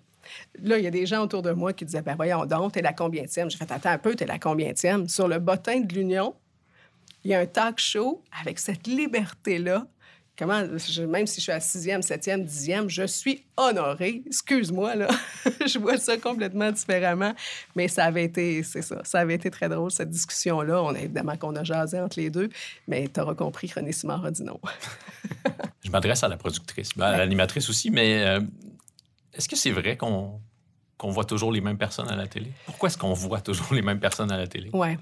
[0.62, 2.82] Là, il y a des gens autour de moi qui disaient, ben voyons donc, t'es
[2.82, 3.50] la combientième?
[3.50, 5.08] J'ai fait, attends un peu, t'es la combientième?
[5.08, 6.36] Sur le bottin de l'Union,
[7.24, 9.88] il y a un talk show avec cette liberté-là.
[10.38, 14.22] Comment, je- même si je suis à sixième, septième, dixième, je suis honorée.
[14.28, 15.08] Excuse-moi, là.
[15.66, 17.34] je vois ça complètement différemment.
[17.74, 20.84] Mais ça avait été, c'est ça, ça avait été très drôle, cette discussion-là.
[20.84, 22.50] On a évidemment qu'on a jasé entre les deux,
[22.86, 24.60] mais tu auras compris, René Simard a dit non.
[25.86, 28.42] Je m'adresse à la productrice, ben, à l'animatrice aussi, mais euh,
[29.36, 30.40] est-ce que c'est vrai qu'on
[31.04, 32.52] voit toujours les mêmes personnes à la télé?
[32.66, 34.70] Pourquoi est-ce qu'on voit toujours les mêmes personnes à la télé?
[34.74, 34.98] Ouais.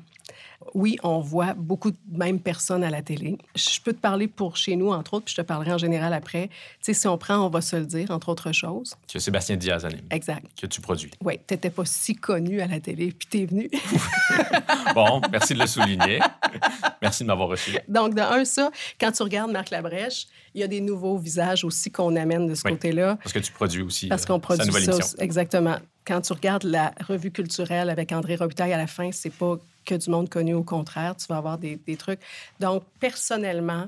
[0.73, 3.37] Oui, on voit beaucoup de mêmes personnes à la télé.
[3.55, 6.13] Je peux te parler pour chez nous, entre autres, puis je te parlerai en général
[6.13, 6.47] après.
[6.47, 8.95] Tu sais, si on prend, on va se le dire, entre autres choses.
[9.11, 10.45] Que Sébastien Diaz anime, Exact.
[10.59, 11.11] que tu produis.
[11.23, 13.69] Oui, t'étais pas si connu à la télé, puis t'es venu.
[14.95, 16.19] Bon, merci de le souligner.
[17.01, 17.77] merci de m'avoir reçu.
[17.87, 21.63] Donc, de un, ça, quand tu regardes Marc Labrèche, il y a des nouveaux visages
[21.63, 22.71] aussi qu'on amène de ce Oui.
[22.73, 23.15] côté-là.
[23.17, 25.17] Parce que tu produis aussi Parce euh, qu'on sa produit nouvelle ça émission.
[25.19, 25.77] exactement.
[26.05, 29.95] Quand tu regardes la revue culturelle avec André Robitaille à la fin, c'est pas que
[29.95, 32.19] du monde connu, au contraire, tu vas avoir des, des trucs.
[32.59, 33.87] Donc, personnellement,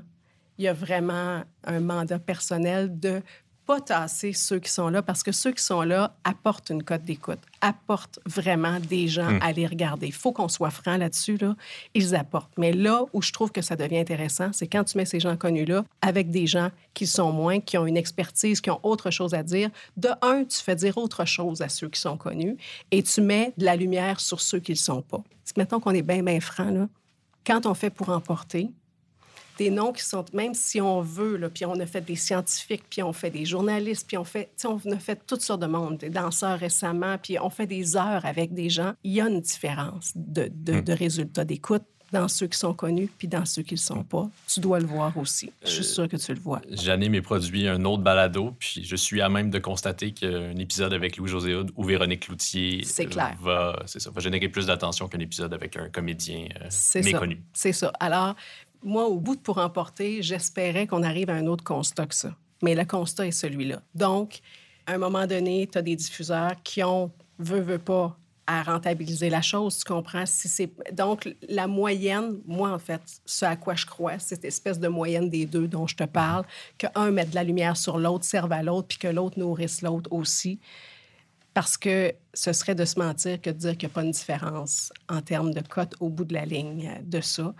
[0.57, 3.21] il y a vraiment un mandat personnel de
[3.65, 7.03] pas tasser ceux qui sont là parce que ceux qui sont là apportent une cote
[7.03, 9.39] d'écoute, apportent vraiment des gens Hmm.
[9.41, 10.07] à les regarder.
[10.07, 11.37] Il faut qu'on soit franc là-dessus.
[11.37, 11.55] Là.
[11.93, 12.51] Ils apportent.
[12.57, 15.35] Mais là où je trouve que ça devient intéressant, c'est quand tu mets ces gens
[15.35, 19.33] connus-là avec des gens qui sont moins, qui ont une expertise, qui ont autre chose
[19.33, 19.69] à dire.
[19.97, 22.57] De un, tu fais dire autre chose à ceux qui sont connus
[22.91, 25.23] et tu mets de la lumière sur ceux qui ne le sont pas.
[25.57, 26.87] Mettons qu'on est bien, bien franc, là.
[27.45, 28.69] Quand on fait pour emporter,
[29.57, 32.83] des noms qui sont, même si on veut, là, puis on a fait des scientifiques,
[32.89, 35.97] puis on fait des journalistes, puis on fait, on a fait toutes sortes de monde,
[35.97, 38.93] des danseurs récemment, puis on fait des heures avec des gens.
[39.03, 43.09] Il y a une différence de, de, de résultats d'écoute dans ceux qui sont connus,
[43.17, 44.29] puis dans ceux qui ne le sont pas.
[44.47, 45.51] Tu dois le voir aussi.
[45.65, 46.61] Je suis sûre que tu le vois.
[46.69, 50.93] J'anime et produit un autre balado, puis je suis à même de constater qu'un épisode
[50.93, 53.35] avec Louis-José Hood ou Véronique Cloutier C'est euh, clair.
[53.41, 57.11] va, ça, va générer plus d'attention qu'un épisode avec un comédien euh, C'est ça.
[57.11, 57.41] méconnu.
[57.53, 57.91] C'est ça.
[57.99, 58.35] Alors,
[58.85, 62.35] moi, au bout de Pour emporter, j'espérais qu'on arrive à un autre constat que ça.
[62.61, 63.81] Mais le constat est celui-là.
[63.93, 64.39] Donc,
[64.85, 68.17] à un moment donné, tu as des diffuseurs qui ont, veut, veut pas,
[68.47, 70.25] à rentabiliser la chose, tu comprends?
[70.25, 70.71] Si c'est...
[70.93, 75.29] Donc, la moyenne, moi, en fait, ce à quoi je crois, cette espèce de moyenne
[75.29, 76.45] des deux dont je te parle,
[76.77, 80.11] qu'un mette de la lumière sur l'autre, serve à l'autre, puis que l'autre nourrisse l'autre
[80.13, 80.59] aussi.
[81.55, 84.11] Parce que ce serait de se mentir que de dire qu'il n'y a pas une
[84.11, 87.55] différence en termes de cote au bout de la ligne euh, de ça.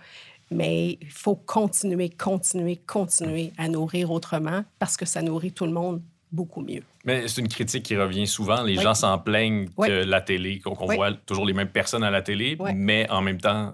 [0.50, 5.72] Mais il faut continuer, continuer, continuer à nourrir autrement parce que ça nourrit tout le
[5.72, 6.82] monde beaucoup mieux.
[7.04, 8.62] Mais c'est une critique qui revient souvent.
[8.62, 8.82] Les Oui.
[8.82, 9.88] gens s'en plaignent Oui.
[9.88, 10.96] que la télé, qu'on Oui.
[10.96, 13.72] voit toujours les mêmes personnes à la télé, mais en même temps,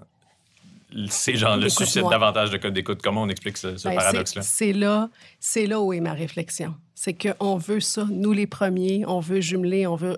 [1.09, 3.01] ces gens-là suscitent davantage de codes d'écoute.
[3.03, 4.41] Comment on explique ce, ce Ben, paradoxe-là?
[4.43, 5.09] c'est- C'est là,
[5.39, 6.75] c'est là où est ma réflexion.
[6.95, 10.17] C'est qu'on veut ça, nous les premiers, on veut jumeler, on veut.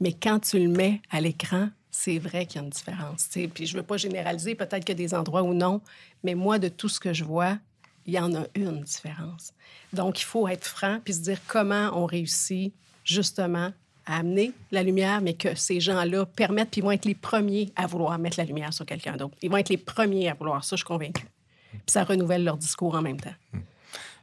[0.00, 3.28] Mais quand tu le mets à l'écran, c'est vrai qu'il y a une différence.
[3.54, 5.80] Puis je veux pas généraliser, peut-être qu'il y a des endroits où non,
[6.24, 7.58] mais moi, de tout ce que je vois,
[8.06, 9.52] il y en a une différence.
[9.92, 12.74] Donc, il faut être franc puis se dire comment on réussit
[13.04, 13.72] justement
[14.06, 17.70] à amener la lumière, mais que ces gens-là permettent, puis ils vont être les premiers
[17.76, 19.36] à vouloir mettre la lumière sur quelqu'un d'autre.
[19.42, 21.26] Ils vont être les premiers à vouloir ça, je suis convaincue.
[21.70, 23.34] Puis ça renouvelle leur discours en même temps.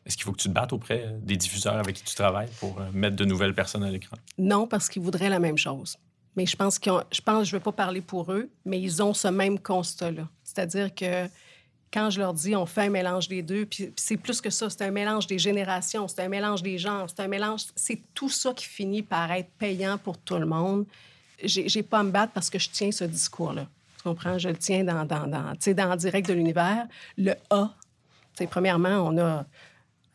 [0.06, 2.82] Est-ce qu'il faut que tu te battes auprès des diffuseurs avec qui tu travailles pour
[2.82, 4.18] euh, mettre de nouvelles personnes à l'écran?
[4.38, 5.98] Non, parce qu'ils voudraient la même chose.
[6.36, 9.14] Mais je pense qu'ils je pense, je veux pas parler pour eux, mais ils ont
[9.14, 10.28] ce même constat-là.
[10.44, 11.28] C'est-à-dire que
[11.92, 14.70] quand je leur dis on fait un mélange des deux, puis c'est plus que ça,
[14.70, 18.30] c'est un mélange des générations, c'est un mélange des genres, c'est un mélange, c'est tout
[18.30, 20.86] ça qui finit par être payant pour tout le monde.
[21.44, 23.68] J'ai j'ai pas à me battre parce que je tiens ce discours-là.
[23.98, 24.38] Tu comprends?
[24.38, 26.88] Je le tiens dans, dans, dans, dans Direct de l'univers.
[27.18, 27.74] Le A,
[28.48, 29.46] premièrement, on a,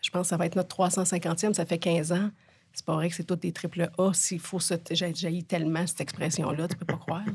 [0.00, 2.30] je pense que ça va être notre 350e, ça fait 15 ans.
[2.74, 4.12] C'est pas vrai que c'est toutes des triple A.
[4.12, 4.74] S'il faut se.
[4.90, 7.22] J'ai jailli tellement cette expression-là, tu peux pas croire.
[7.26, 7.32] là.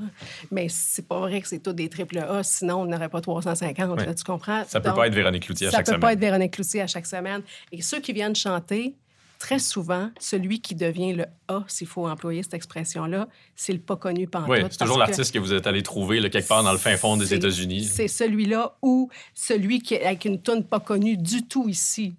[0.52, 3.98] Mais c'est pas vrai que c'est toutes des triple A, sinon on n'aurait pas 350.
[4.00, 4.06] Ouais.
[4.06, 4.64] là, tu comprends?
[4.68, 6.02] Ça peut pas être Véronique Cloutier à ça chaque peut semaine.
[6.02, 7.42] pas être Véronique Cloutier à chaque semaine.
[7.72, 8.96] Et ceux qui viennent chanter,
[9.40, 13.96] très souvent, celui qui devient le A, s'il faut employer cette expression-là, c'est le pas
[13.96, 14.50] connu pantoute.
[14.50, 16.78] Oui, c'est toujours que- l'artiste que vous êtes allé trouver là, quelque part dans le
[16.78, 17.86] fin fond des États-Unis.
[17.86, 22.14] C'est celui-là ou celui qui avec une tonne pas connue du tout ici,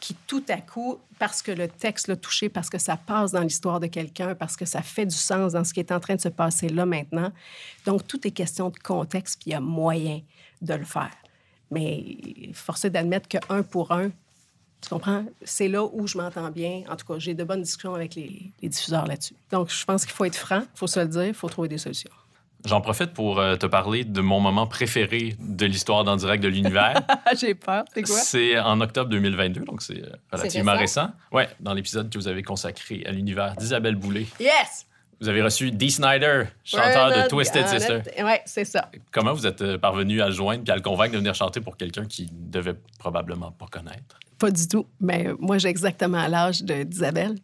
[0.00, 3.42] qui tout à coup, parce que le texte l'a touché, parce que ça passe dans
[3.42, 6.14] l'histoire de quelqu'un, parce que ça fait du sens dans ce qui est en train
[6.14, 7.30] de se passer là maintenant.
[7.84, 10.22] Donc, tout est question de contexte, puis il y a moyen
[10.62, 11.10] de le faire.
[11.70, 12.16] Mais
[12.54, 14.10] forcé d'admettre que un pour un,
[14.80, 15.26] tu comprends?
[15.44, 16.84] C'est là où je m'entends bien.
[16.88, 19.34] En tout cas, j'ai de bonnes discussions avec les, les diffuseurs là-dessus.
[19.50, 21.68] Donc, je pense qu'il faut être franc, il faut se le dire, il faut trouver
[21.68, 22.10] des solutions.
[22.66, 26.48] J'en profite pour euh, te parler de mon moment préféré de l'histoire d'En direct de
[26.48, 27.02] l'univers.
[27.40, 27.84] J'ai peur.
[27.94, 28.16] C'est quoi?
[28.16, 31.02] c'est en octobre 2022, donc c'est euh, relativement récent?
[31.02, 31.12] récent.
[31.32, 34.26] Ouais, dans l'épisode que vous avez consacré à l'univers d'Isabelle Boulay.
[34.38, 34.86] Yes!
[35.20, 38.00] Vous avez reçu Dee Snyder, chanteur de not Twisted Sister.
[38.22, 38.90] Ouais, c'est ça.
[39.12, 41.60] Comment vous êtes euh, parvenu à le joindre et à le convaincre de venir chanter
[41.60, 44.18] pour quelqu'un qui devait probablement pas connaître?
[44.38, 44.86] Pas du tout.
[44.98, 47.36] Mais euh, moi, j'ai exactement l'âge d'Isabelle.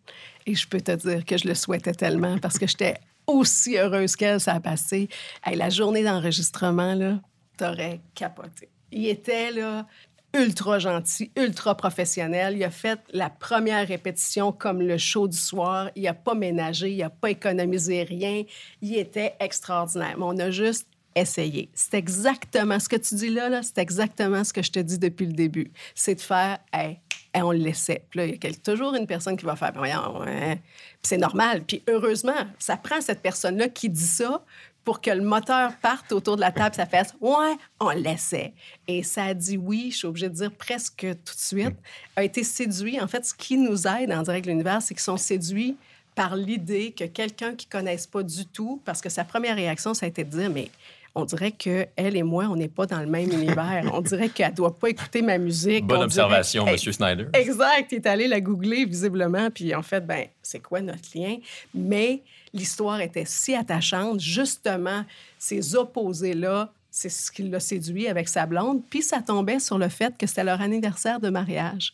[0.47, 2.95] Et je peux te dire que je le souhaitais tellement parce que j'étais
[3.27, 5.09] aussi heureuse qu'elle, ça a passé.
[5.53, 7.21] La journée d'enregistrement, là,
[7.57, 8.69] t'aurais capoté.
[8.93, 9.87] Il était, là,
[10.35, 12.57] ultra gentil, ultra professionnel.
[12.57, 15.91] Il a fait la première répétition comme le show du soir.
[15.97, 18.45] Il n'a pas ménagé, il n'a pas économisé rien.
[18.83, 20.17] Il était extraordinaire.
[20.19, 21.71] On a juste essayé.
[21.75, 25.27] C'est exactement ce que tu dis là, c'est exactement ce que je te dis depuis
[25.27, 25.73] le début.
[25.95, 27.01] C'est de faire, hey,
[27.35, 28.05] hey, on le laissait.
[28.11, 30.57] Puis là, il y a toujours une personne qui va faire, voyons, hein.
[31.03, 31.65] C'est normal.
[31.65, 34.45] Puis heureusement, ça prend cette personne-là qui dit ça
[34.85, 38.53] pour que le moteur parte autour de la table, ça fasse Ouais, on le laissait.
[38.87, 41.77] Et ça a dit oui, je suis obligée de dire presque tout de suite,
[42.15, 43.01] a été séduit.
[43.01, 45.77] En fait, ce qui nous aide en direct l'univers, c'est qu'ils sont séduits
[46.15, 49.93] par l'idée que quelqu'un qui ne connaisse pas du tout, parce que sa première réaction,
[49.93, 50.71] ça a été de dire, mais
[51.17, 53.91] on dirait que elle et moi, on n'est pas dans le même univers.
[53.95, 55.85] On dirait qu'elle ne doit pas écouter ma musique.
[55.87, 57.27] Bonne On observation, dirait- Monsieur Snyder.
[57.33, 57.91] Exact.
[57.91, 59.51] Il est allé la googler, visiblement.
[59.51, 61.37] Puis en fait, ben, c'est quoi notre lien?
[61.75, 62.21] Mais
[62.53, 64.21] l'histoire était si attachante.
[64.21, 65.05] Justement,
[65.39, 68.83] ces opposés-là, c'est ce qui l'a séduit avec sa blonde.
[68.89, 71.93] Puis ça tombait sur le fait que c'était leur anniversaire de mariage.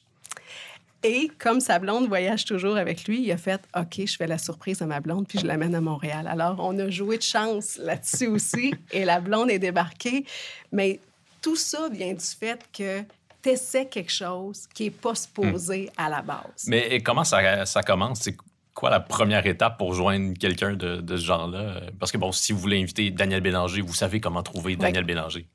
[1.05, 4.39] Et comme sa blonde voyage toujours avec lui, il a fait OK, je fais la
[4.39, 6.29] surprise à ma blonde, puis je l'amène à Montréal.
[6.29, 10.25] Alors, on a joué de chance là-dessus aussi, et la blonde est débarquée.
[10.71, 11.01] Mais
[11.41, 13.03] tout ça vient du fait que
[13.43, 16.67] tu essaies quelque chose qui n'est pas supposé à la base.
[16.69, 18.21] Mais comment ça, ça commence?
[18.21, 18.37] C'est
[18.73, 21.81] quoi la première étape pour joindre quelqu'un de, de ce genre-là?
[21.99, 25.47] Parce que, bon, si vous voulez inviter Daniel Bélanger, vous savez comment trouver Daniel Bélanger.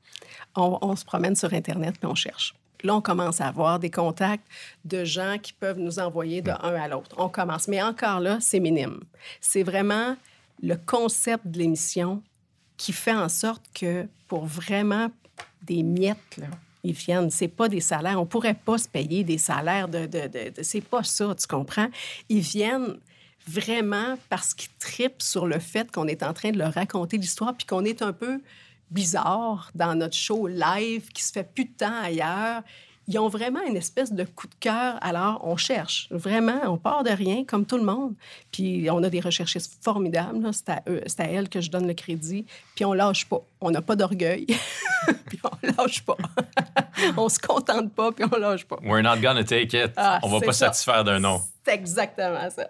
[0.56, 2.54] on, on se promène sur Internet puis on cherche.
[2.84, 4.44] Là, on commence à avoir des contacts
[4.84, 7.14] de gens qui peuvent nous envoyer de un à l'autre.
[7.18, 7.68] On commence.
[7.68, 9.00] Mais encore là, c'est minime.
[9.40, 10.16] C'est vraiment
[10.62, 12.22] le concept de l'émission
[12.76, 15.10] qui fait en sorte que pour vraiment
[15.62, 16.40] des miettes,
[16.84, 17.30] ils viennent.
[17.30, 18.20] C'est pas des salaires.
[18.20, 21.88] On pourrait pas se payer des salaires de, de- de- c'est pas ça, tu comprends?
[22.28, 22.96] Ils viennent
[23.46, 27.54] vraiment parce qu'ils tripent sur le fait qu'on est en train de leur raconter l'histoire
[27.56, 28.40] puis qu'on est un peu
[28.90, 32.62] bizarre dans notre show live qui se fait plus de temps ailleurs.
[33.10, 34.98] Ils ont vraiment une espèce de coup de cœur.
[35.00, 36.08] Alors, on cherche.
[36.10, 38.12] Vraiment, on part de rien, comme tout le monde.
[38.52, 40.46] Puis, on a des recherchistes formidables.
[40.52, 42.44] C'est à, eux- c'est à elles que je donne le crédit.
[42.74, 43.40] Puis, on lâche pas.
[43.62, 44.44] On n'a pas d'orgueil.
[45.26, 46.18] puis, on lâche pas.
[47.16, 48.76] on se contente pas, puis on lâche pas.
[48.82, 49.92] We're not gonna take it.
[49.96, 50.66] Ah, On va pas ça.
[50.66, 51.40] satisfaire d'un nom.
[51.64, 52.68] C'est exactement ça.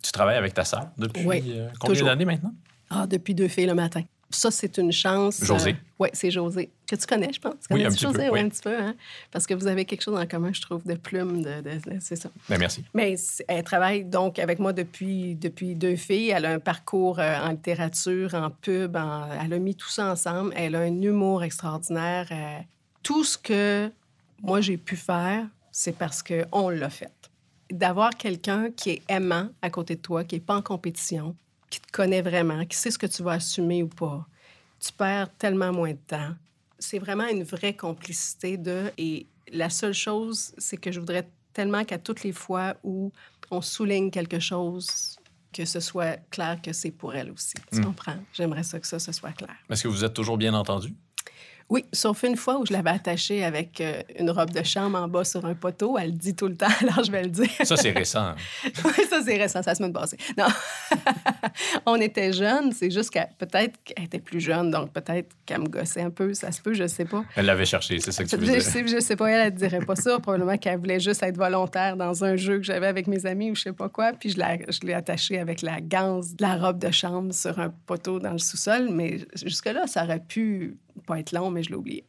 [0.00, 2.06] Tu travailles avec ta sœur depuis Oui, euh, combien toujours.
[2.08, 2.52] d'années maintenant?
[2.90, 4.02] Ah, depuis deux filles le matin.
[4.32, 5.42] Ça, c'est une chance.
[5.44, 5.74] José.
[5.98, 6.70] oui, c'est José.
[6.88, 7.54] Que tu connais, je pense.
[7.68, 8.26] Tu Oui, un petit José?
[8.28, 8.76] peu, Oui, un petit peu.
[8.78, 8.94] Hein?
[9.32, 11.42] Parce que vous avez quelque chose en commun, je trouve, de plume.
[11.42, 12.30] De, de- de- c'est ça.
[12.48, 12.84] Ben, merci.
[12.94, 13.16] Mais
[13.48, 16.30] elle travaille donc avec moi depuis, depuis deux filles.
[16.30, 18.94] Elle a un parcours euh, en littérature, en pub.
[18.96, 20.52] en- elle a mis tout ça ensemble.
[20.56, 22.28] Elle a un humour extraordinaire.
[22.30, 22.58] euh,
[23.02, 23.90] tout ce que
[24.42, 27.10] moi, j'ai pu faire, c'est parce qu'on l'a fait.
[27.72, 31.34] D'avoir quelqu'un qui est aimant à côté de toi, qui n'est pas en compétition,
[31.70, 34.26] qui te connaît vraiment, qui sait ce que tu vas assumer ou pas,
[34.80, 36.34] tu perds tellement moins de temps.
[36.78, 38.90] C'est vraiment une vraie complicité de...
[38.98, 43.12] Et la seule chose, c'est que je voudrais tellement qu'à toutes les fois où
[43.50, 45.16] on souligne quelque chose,
[45.52, 47.54] que ce soit clair que c'est pour elle aussi.
[47.72, 47.84] Tu Mm.
[47.84, 48.16] comprends?
[48.32, 49.54] J'aimerais ça que ça, ce soit clair.
[49.68, 50.94] Est-ce que vous êtes toujours bien entendu?
[51.70, 55.06] Oui, sauf une fois où je l'avais attachée avec euh, une robe de chambre en
[55.06, 55.96] bas sur un poteau.
[55.96, 57.48] Elle le dit tout le temps, alors je vais le dire.
[57.62, 58.34] Ça, c'est récent.
[58.84, 60.16] Oui, ça, c'est récent, c'est la semaine passée.
[60.36, 60.46] Non.
[61.86, 65.68] on était jeunes, c'est juste qu'elle peut-être qu'elle était plus jeune, donc peut-être qu'elle me
[65.68, 67.24] gossait un peu, ça se peut, je sais pas.
[67.36, 68.62] Elle l'avait cherché, c'est ça que tu veux Je dire.
[68.62, 70.18] sais, je sais pas, elle, elle dirait pas ça.
[70.18, 73.54] Probablement qu'elle voulait juste être volontaire dans un jeu que j'avais avec mes amis ou
[73.54, 74.12] je sais pas quoi.
[74.12, 77.58] Puis je l'ai, je l'ai attachée avec la ganse de la robe de chambre sur
[77.60, 78.88] un poteau dans le sous-sol.
[78.90, 80.78] Mais jusque-là, ça aurait pu
[81.10, 82.04] pas être long, mais je l'ai oublié.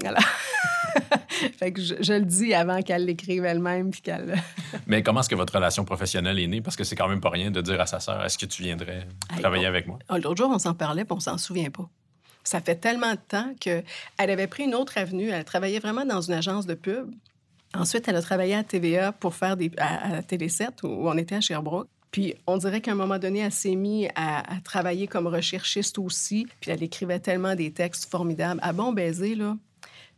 [0.00, 0.20] Voilà.
[1.58, 4.40] fait que je, je le dis avant qu'elle l'écrive elle-même puis qu'elle...
[4.86, 6.60] Mais comment est-ce que votre relation professionnelle est née?
[6.60, 8.62] Parce que c'est quand même pas rien de dire à sa sœur, est-ce que tu
[8.62, 9.08] viendrais
[9.40, 9.68] travailler bon.
[9.68, 9.98] avec moi?
[10.08, 11.88] Ah, L'autre jour, on s'en parlait, puis on s'en souvient pas.
[12.44, 13.84] Ça fait tellement de temps qu'elle
[14.18, 15.30] avait pris une autre avenue.
[15.30, 17.10] Elle travaillait vraiment dans une agence de pub.
[17.74, 19.72] Ensuite, elle a travaillé à TVA pour faire des...
[19.78, 21.88] à, à Télé7, où on était à Sherbrooke.
[22.10, 26.46] Puis on dirait qu'à un moment donné, elle s'est mise à, travailler comme recherchiste aussi.
[26.60, 28.60] Puis elle écrivait tellement des textes formidables.
[28.62, 29.56] À bon baiser, là,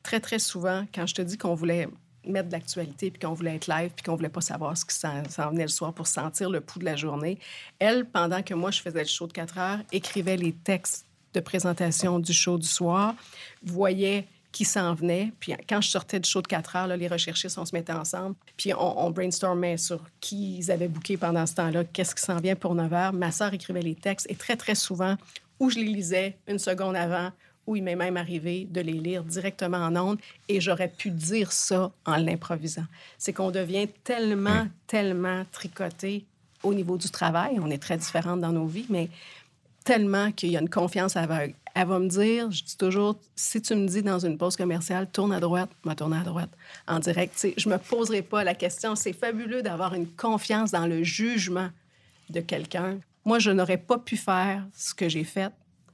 [0.02, 1.88] très, très souvent, quand je te dis qu'on voulait
[2.24, 4.94] mettre de l'actualité, puis qu'on voulait être live, puis qu'on voulait pas savoir ce qui
[4.94, 7.38] s'en s'en venait le soir pour sentir le pouls de la journée,
[7.78, 11.40] elle, pendant que moi, je faisais le show de 4 heures, écrivait les textes de
[11.40, 13.14] présentation du show du soir,
[13.62, 15.32] voyait qui s'en venait.
[15.40, 17.92] Puis quand je sortais du show de 4 heures, là, les recherchistes, on se mettait
[17.92, 18.34] ensemble.
[18.56, 22.38] Puis on, on brainstormait sur qui ils avaient booké pendant ce temps-là, qu'est-ce qui s'en
[22.38, 23.12] vient pour 9 heures.
[23.12, 25.16] Ma sœur écrivait les textes et très, très souvent,
[25.60, 27.30] où je les lisais une seconde avant,
[27.66, 31.52] où il m'est même arrivé de les lire directement en ondes et j'aurais pu dire
[31.52, 32.86] ça en l'improvisant.
[33.18, 36.24] C'est qu'on devient tellement, tellement tricoté
[36.62, 37.58] au niveau du travail.
[37.60, 39.10] On est très différentes dans nos vies, mais
[39.84, 41.54] tellement qu'il y a une confiance aveugle.
[41.80, 45.08] Elle va me dire, je dis toujours, si tu me dis dans une pause commerciale,
[45.12, 46.50] tourne à droite, je vais tourner à droite
[46.88, 47.34] en direct.
[47.34, 48.96] Tu sais, je me poserai pas la question.
[48.96, 51.68] C'est fabuleux d'avoir une confiance dans le jugement
[52.30, 52.98] de quelqu'un.
[53.24, 55.52] Moi, je n'aurais pas pu faire ce que j'ai fait,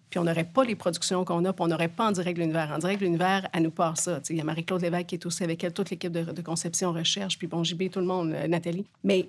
[0.09, 2.73] puis on n'aurait pas les productions qu'on a, puis on n'aurait pas en direct l'univers.
[2.75, 4.21] En direct l'univers, elle nous part ça.
[4.31, 6.95] Il y a Marie-Claude Lévesque qui est aussi avec elle, toute l'équipe de, de conception,
[6.95, 8.87] recherche, puis bon, JB, tout le monde, euh, Nathalie.
[9.03, 9.29] Mais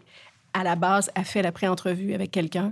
[0.53, 2.71] à la base, elle fait la pré-entrevue avec quelqu'un,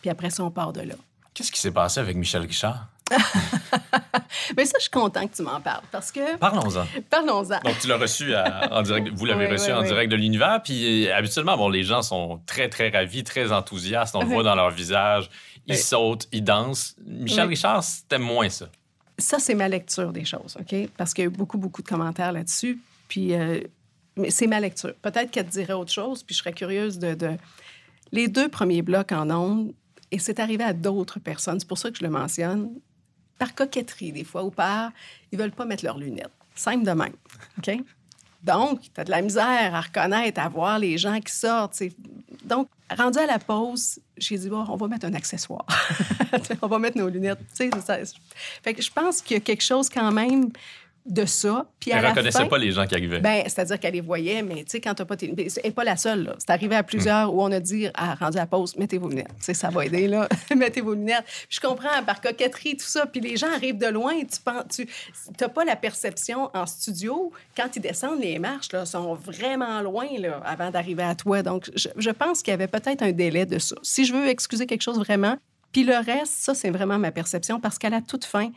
[0.00, 0.94] puis après ça, on part de là.
[1.34, 2.86] Qu'est-ce qui s'est passé avec Michel Richard?
[4.56, 6.36] Mais ça, je suis content que tu m'en parles parce que.
[6.38, 6.86] Parlons-en.
[7.10, 7.60] Parlons-en.
[7.60, 9.08] Donc, tu l'as reçu à- en direct.
[9.14, 9.86] Vous l'avez Oui, reçu oui, en oui.
[9.88, 10.60] direct de l'univers.
[10.62, 14.14] Puis, euh, habituellement, bon, les gens sont très, très ravis, très enthousiastes.
[14.16, 15.30] On le voit dans leur visage.
[15.66, 15.78] Ils Oui.
[15.78, 16.94] sautent, ils dansent.
[17.04, 17.50] Michel Oui.
[17.54, 18.66] Richard, c'était moins ça.
[19.18, 20.74] Ça, c'est ma lecture des choses, OK?
[20.96, 22.78] Parce qu'il y a eu beaucoup, beaucoup de commentaires là-dessus.
[23.08, 23.60] Puis, euh,
[24.16, 24.92] mais c'est ma lecture.
[25.02, 27.14] Peut-être qu'elle te dirait autre chose, puis je serais curieuse de.
[27.14, 27.36] de-
[28.12, 29.72] Les deux premiers blocs en ondes,
[30.12, 32.70] et c'est arrivé à d'autres personnes, c'est pour ça que je le mentionne,
[33.38, 34.92] par coquetterie, des fois, ou par.
[35.32, 36.30] Ils veulent pas mettre leurs lunettes.
[36.54, 37.12] Simple de même,
[37.58, 37.70] OK?
[38.42, 41.82] Donc, tu as de la misère à reconnaître, à voir les gens qui sortent.
[42.44, 45.66] Donc, rendu à la pause, j'ai dit, bon, on va mettre un accessoire.
[46.62, 47.40] on va mettre nos lunettes.
[47.84, 47.98] Ça.
[48.62, 50.50] Fait je pense qu'il y a quelque chose quand même
[51.06, 51.66] de ça.
[51.78, 53.20] Puis Elle la reconnaissait fin, pas les gens qui arrivaient.
[53.20, 55.32] ben, c'est-à-dire qu'elle les voyait, mais tu sais, quand t'as pas tes...
[55.36, 56.34] Elle n'est pas la seule, là.
[56.38, 59.08] C'est arrivé à plusieurs où on a dit, ah, rendu à la pause, mettez vos
[59.08, 59.28] lunettes.
[59.38, 60.28] Tu sais, ça va aider, là.
[60.56, 61.24] mettez vos lunettes.
[61.24, 63.06] Puis je comprends, par coquetterie, tout ça.
[63.06, 64.64] Puis les gens arrivent de loin, tu penses...
[64.76, 64.88] Tu
[65.40, 70.06] n'as pas la perception en studio, quand ils descendent les marches, là, sont vraiment loin,
[70.18, 71.42] là, avant d'arriver à toi.
[71.42, 73.76] Donc, je, je pense qu'il y avait peut-être un délai de ça.
[73.82, 75.36] Si je veux excuser quelque chose vraiment,
[75.72, 78.50] puis le reste, ça, c'est vraiment ma perception, parce qu'à la toute fin,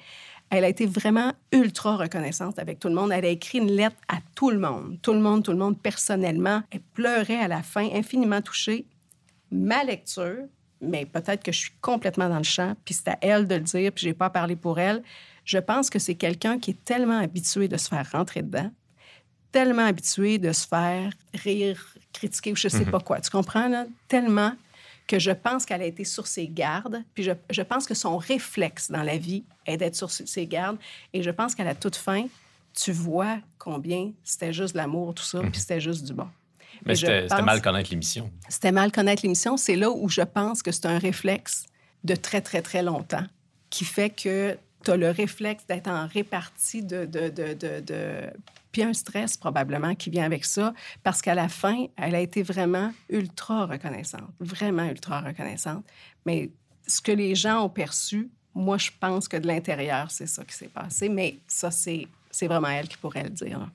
[0.50, 3.12] elle a été vraiment ultra reconnaissante avec tout le monde.
[3.12, 5.80] Elle a écrit une lettre à tout le monde, tout le monde, tout le monde
[5.80, 6.64] personnellement.
[6.72, 8.86] Elle pleurait à la fin, infiniment touchée.
[9.52, 10.46] Ma lecture,
[10.82, 13.62] mais peut-être que je suis complètement dans le champ, puis c'est à elle de le
[13.62, 15.04] dire, puis j'ai pas parlé pour elle.
[15.46, 18.72] Je pense que c'est quelqu'un qui est tellement habitué de se faire rentrer dedans,
[19.52, 23.20] tellement habitué de se faire rire, critiquer ou je sais pas quoi.
[23.20, 23.86] Tu comprends, là?
[24.08, 24.54] Tellement
[25.10, 27.04] que je pense qu'elle a été sur ses gardes.
[27.16, 30.78] Puis je, je pense que son réflexe dans la vie est d'être sur ses gardes.
[31.14, 32.28] Et je pense qu'à la toute fin,
[32.74, 36.28] tu vois combien c'était juste de l'amour, tout ça, puis c'était juste du bon.
[36.86, 38.32] Mais c'était mal connaître l'émission.
[38.48, 39.58] C'était mal connaître l'émission.
[39.58, 41.66] C'est là où je pense que c'est un réflexe
[42.04, 43.26] de très, très, très longtemps
[43.72, 48.30] qui fait que tu as le réflexe d'être en répartie de, de, de, de,
[48.72, 50.74] Puis un stress probablement qui vient avec ça,
[51.04, 55.84] parce qu'à la fin, elle a été vraiment ultra reconnaissante, vraiment ultra reconnaissante.
[56.26, 56.50] Mais
[56.88, 60.54] ce que les gens ont perçu, moi, je pense que de l'intérieur, c'est ça qui
[60.56, 61.10] s'est passé.
[61.10, 62.08] Mais ça, c'est
[62.44, 63.70] vraiment elle qui pourrait le dire.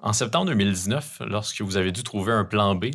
[0.00, 2.86] En septembre 2019, lorsque vous avez dû trouver un plan B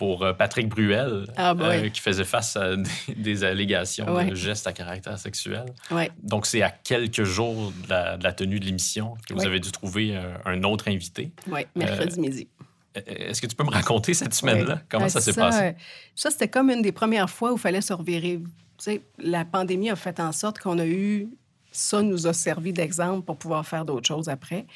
[0.00, 2.84] pour euh, Patrick Bruel, Ah, bah euh, qui faisait face à des,
[3.16, 4.24] des allégations Ouais.
[4.30, 5.66] de gestes à caractère sexuel.
[5.90, 6.10] Ouais.
[6.22, 9.60] Donc, c'est à quelques jours de la, de la tenue de l'émission que vous avez
[9.60, 11.32] dû trouver euh, un autre invité.
[11.48, 12.48] Oui, mercredi midi.
[12.96, 14.80] Euh, Est-ce que tu peux me raconter cette semaine-là?
[14.88, 15.74] Comment ça s'est passé?
[16.14, 18.40] Ça, c'était comme une des premières fois où il fallait se revirer.
[19.18, 21.28] La pandémie a fait en sorte qu'on a eu...
[21.72, 24.66] Ça nous a servi d'exemple pour pouvoir faire d'autres choses après.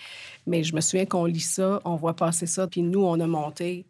[0.46, 3.26] Mais je me souviens qu'on lit ça, on voit passer ça, puis nous, on a
[3.26, 3.84] monté.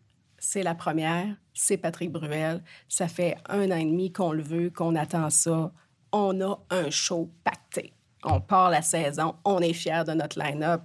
[0.47, 2.62] C'est la première, c'est Patrick Bruel.
[2.86, 5.72] Ça fait un an et demi qu'on le veut, qu'on attend ça.
[6.12, 7.95] On a un show pacté.
[8.24, 10.82] On part la saison, on est fiers de notre line-up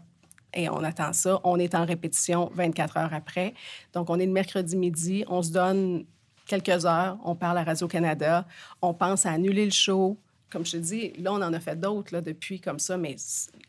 [0.54, 1.42] et on attend ça.
[1.44, 3.54] On est en répétition 24 heures après.
[3.92, 6.06] Donc, on est le mercredi midi, on se donne
[6.46, 8.48] quelques heures, on parle à Radio-Canada,
[8.82, 10.18] on pense à annuler le show.
[10.50, 13.18] Comme je te dis, là, on en a fait d'autres depuis comme ça, mais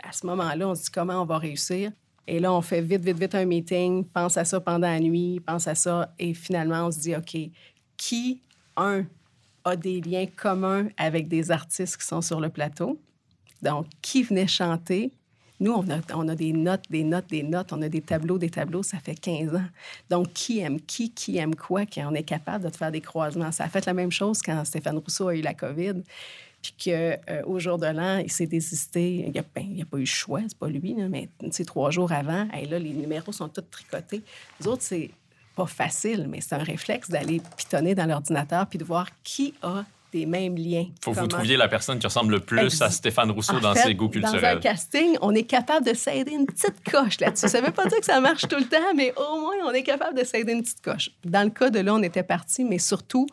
[0.05, 1.91] à ce moment-là, on se dit comment on va réussir.
[2.27, 5.41] Et là, on fait vite, vite, vite un meeting, pense à ça pendant la nuit,
[5.41, 7.37] pense à ça, et finalement, on se dit, OK,
[7.97, 8.41] qui,
[8.77, 9.05] un,
[9.64, 12.99] a des liens communs avec des artistes qui sont sur le plateau?
[13.62, 15.12] Donc, qui venait chanter?
[15.59, 17.73] Nous, on a, on a des notes, des notes, des notes.
[17.73, 18.83] On a des tableaux, des tableaux.
[18.83, 19.66] Ça fait 15 ans.
[20.09, 23.53] Donc, qui aime qui, qui aime quoi, qu'on est capable de faire des croisements?
[23.53, 26.03] Ça a fait la même chose quand Stéphane Rousseau a eu la COVID.
[26.62, 29.24] Puis qu'au jour de l'an, il s'est désisté.
[29.26, 31.28] Il n'y a, ben, il a pas eu le choix, c'est pas lui, là, mais
[31.66, 34.22] trois jours avant, hey, là, les numéros sont tous tricotés.
[34.61, 35.11] Les autres, c'est
[35.56, 39.84] pas facile, mais c'est un réflexe d'aller pitonner dans l'ordinateur puis de voir qui a
[40.12, 40.86] des mêmes liens.
[41.00, 43.61] faut que vous trouviez la personne qui ressemble le plus Ex- à Stéphane Rousseau en
[43.61, 44.61] dans fait, ses goûts Dans un culturels.
[44.61, 47.48] casting, on est capable de s'aider une petite coche là-dessus.
[47.48, 49.70] Ça ne veut pas dire que ça marche tout le temps, mais au moins, on
[49.70, 51.11] est capable de s'aider une petite coche.
[51.24, 53.26] Dans le cas de là, on était parti, mais surtout,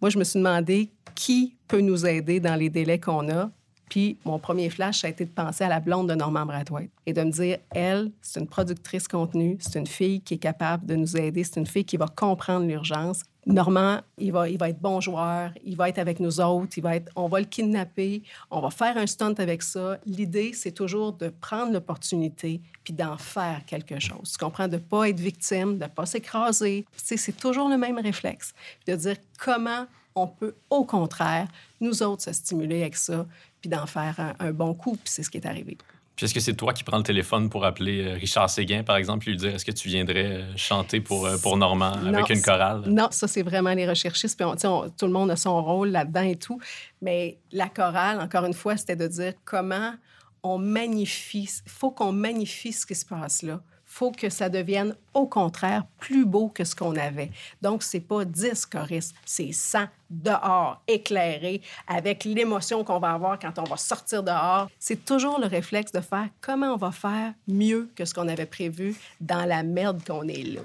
[0.00, 3.50] moi, je me suis demandé qui peut nous aider dans les délais qu'on a.
[3.90, 6.90] Puis mon premier flash, ça a été de penser à la blonde de Norman Brathwaite
[7.04, 10.86] et de me dire, elle, c'est une productrice contenu, c'est une fille qui est capable
[10.86, 13.24] de nous aider, c'est une fille qui va comprendre l'urgence.
[13.46, 16.82] Normand, il va, il va être bon joueur, il va être avec nous autres, il
[16.82, 19.98] va être, on va le kidnapper, on va faire un stunt avec ça.
[20.06, 24.32] L'idée, c'est toujours de prendre l'opportunité puis d'en faire quelque chose.
[24.32, 24.68] Tu comprends?
[24.68, 26.84] De ne pas être victime, de ne pas s'écraser.
[26.96, 28.54] C'est toujours le même réflexe.
[28.86, 31.48] De dire comment on peut, au contraire,
[31.80, 33.26] nous autres, se stimuler avec ça
[33.60, 34.92] puis d'en faire un, un bon coup.
[34.92, 35.76] Puis c'est ce qui est arrivé.
[36.16, 38.96] Puis est-ce que c'est toi qui prends le téléphone pour appeler euh, Richard Séguin, par
[38.96, 42.12] exemple, et lui dire est-ce que tu viendrais euh, chanter pour, euh, pour Normand Non,
[42.12, 42.82] avec une chorale?
[42.86, 44.36] Non, ça, c'est vraiment les recherchistes.
[44.38, 46.60] Puis on- tout le monde a son rôle là-dedans et tout.
[47.00, 49.94] Mais la chorale, encore une fois, c'était de dire comment
[50.42, 51.48] on magnifie.
[51.64, 53.60] Il faut qu'on magnifie ce qui se passe là.
[53.92, 57.32] Faut que ça devienne, au contraire, plus beau que ce qu'on avait.
[57.60, 63.58] Donc, c'est pas 10 choristes, c'est 100 dehors, éclairés, avec l'émotion qu'on va avoir quand
[63.58, 64.70] on va sortir dehors.
[64.78, 68.46] C'est toujours le réflexe de faire comment on va faire mieux que ce qu'on avait
[68.46, 70.60] prévu dans la merde qu'on est là.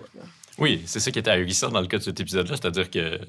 [0.59, 3.19] Oui, c'est ça qui était ahurissant dans le cas de cet épisode-là, c'est-à-dire que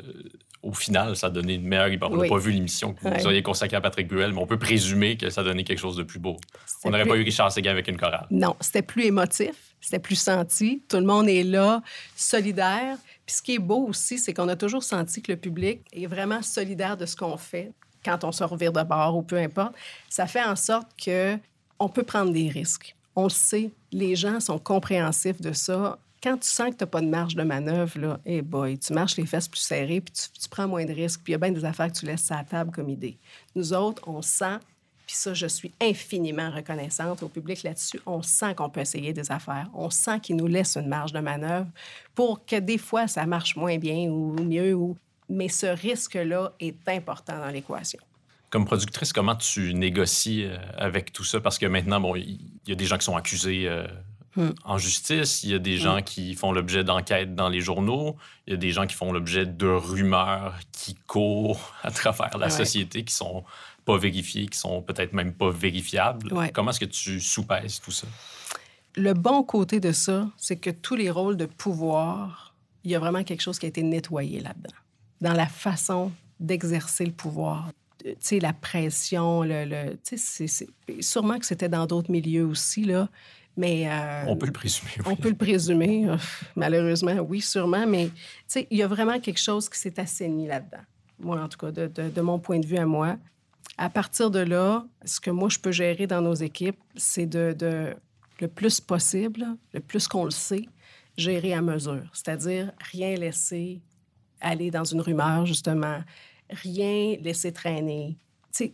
[0.67, 1.91] au final, ça a donné une meilleure.
[2.11, 2.29] On n'a Oui.
[2.29, 3.25] pas vu l'émission que vous Ouais.
[3.27, 5.97] auriez consacrée à Patrick Bruel, mais on peut présumer que ça a donné quelque chose
[5.97, 6.37] de plus beau.
[6.85, 8.27] On n'aurait plus- pas eu Richard Séguin avec une chorale.
[8.31, 10.83] Non, c'était plus émotif, c'était plus senti.
[10.89, 11.83] Tout le monde est là,
[12.17, 12.97] solidaire.
[13.25, 16.07] Puis ce qui est beau aussi, c'est qu'on a toujours senti que le public est
[16.07, 17.73] vraiment solidaire de ce qu'on fait
[18.05, 19.75] quand on se revire de bord ou peu importe.
[20.09, 21.37] Ça fait en sorte que
[21.79, 22.95] on peut prendre des risques.
[23.15, 25.99] On le sait, les gens sont compréhensifs de ça.
[26.23, 28.93] Quand tu sens que tu n'as pas de marge de manœuvre, là, hey boy, tu
[28.93, 31.39] marches les fesses plus serrées, puis tu, prends moins de risques, puis il y a
[31.39, 33.17] bien des affaires que tu laisses à la table comme idée.
[33.55, 34.59] Nous autres, on sent
[35.07, 38.01] puis ça, je suis infiniment reconnaissante au public là-dessus.
[38.07, 39.71] On sent qu'on peut essayer des affaires.
[39.73, 41.69] On sent qu'ils nous laissent une marge de manœuvre
[42.15, 44.77] pour que des fois, ça marche moins bien ou mieux.
[45.29, 48.01] Mais ce risque-là est important dans l'équation.
[48.51, 51.41] Comme productrice, comment tu négocies euh, avec tout ça?
[51.41, 53.69] Parce que maintenant, bon, il y a des gens qui sont accusés
[54.37, 54.51] Hmm.
[54.65, 58.17] en justice, il y a des gens qui font l'objet d'enquêtes dans les journaux,
[58.47, 62.47] il y a des gens qui font l'objet de rumeurs qui courent à travers la
[62.47, 62.51] Ouais.
[62.51, 63.45] société, qui sont
[63.87, 66.33] pas vérifiées, qui sont peut-être même pas vérifiables.
[66.33, 66.51] Ouais.
[66.51, 68.07] Comment est-ce que tu soupèses tout ça?
[68.97, 72.99] Le bon côté de ça, c'est que tous les rôles de pouvoir, il y a
[72.99, 74.75] vraiment quelque chose qui a été nettoyé là-dedans.
[75.21, 77.71] Dans la façon d'exercer le pouvoir.
[78.03, 79.65] Tu sais, la pression, le...
[79.65, 83.09] le- tu sais, c'est- c'est- sûrement que c'était dans d'autres milieux aussi, là.
[83.57, 83.89] Mais...
[83.91, 85.05] euh, On peut le présumer, oui.
[85.07, 86.07] On peut le présumer.
[86.57, 87.87] Malheureusement, oui, sûrement.
[87.87, 88.11] Mais
[88.71, 90.83] il y a vraiment quelque chose qui s'est assaini là-dedans.
[91.19, 93.17] Moi, en tout cas, de, de- de mon point de vue à moi.
[93.79, 97.55] À partir de là, ce que moi, je peux gérer dans nos équipes, c'est de,
[97.59, 97.95] de-
[98.41, 100.67] le plus possible, le plus qu'on le sait,
[101.17, 102.03] gérer à mesure.
[102.13, 103.81] C'est-à-dire rien laisser
[104.43, 106.01] aller dans une rumeur, justement,
[106.51, 108.19] rien laisser traîner.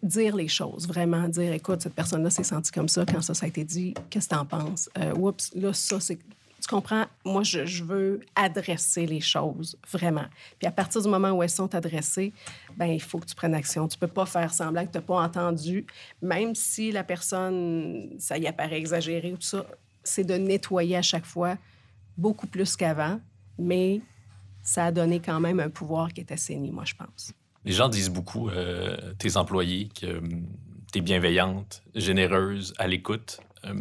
[0.03, 3.49] Dire les choses, vraiment dire, écoute, cette personne-là s'est sentie comme ça quand ça, a
[3.49, 4.89] été dit, qu'est-ce que t'en penses?
[4.99, 6.17] Euh, oups, là, ça, c'est...
[6.17, 7.07] Tu comprends?
[7.25, 10.27] Moi, je, je veux adresser les choses, vraiment.
[10.61, 12.33] Puis à partir du moment où elles sont adressées,
[12.77, 13.89] ben il faut que tu prennes action.
[13.89, 15.85] Tu peux pas faire semblant que tu n'as pas entendu,
[16.21, 19.67] même si la personne, ça y apparaît exagéré ou tout ça.
[20.05, 21.59] C'est de nettoyer à chaque fois
[22.17, 23.21] beaucoup plus qu'avant,
[23.59, 24.01] mais
[24.63, 27.33] ça a donné quand même un pouvoir qui est assaini, moi, je pense.
[27.65, 30.21] Les gens disent beaucoup, euh, tes employés, que
[30.93, 33.39] tu es bienveillante, généreuse, à l'écoute.
[33.65, 33.75] Euh,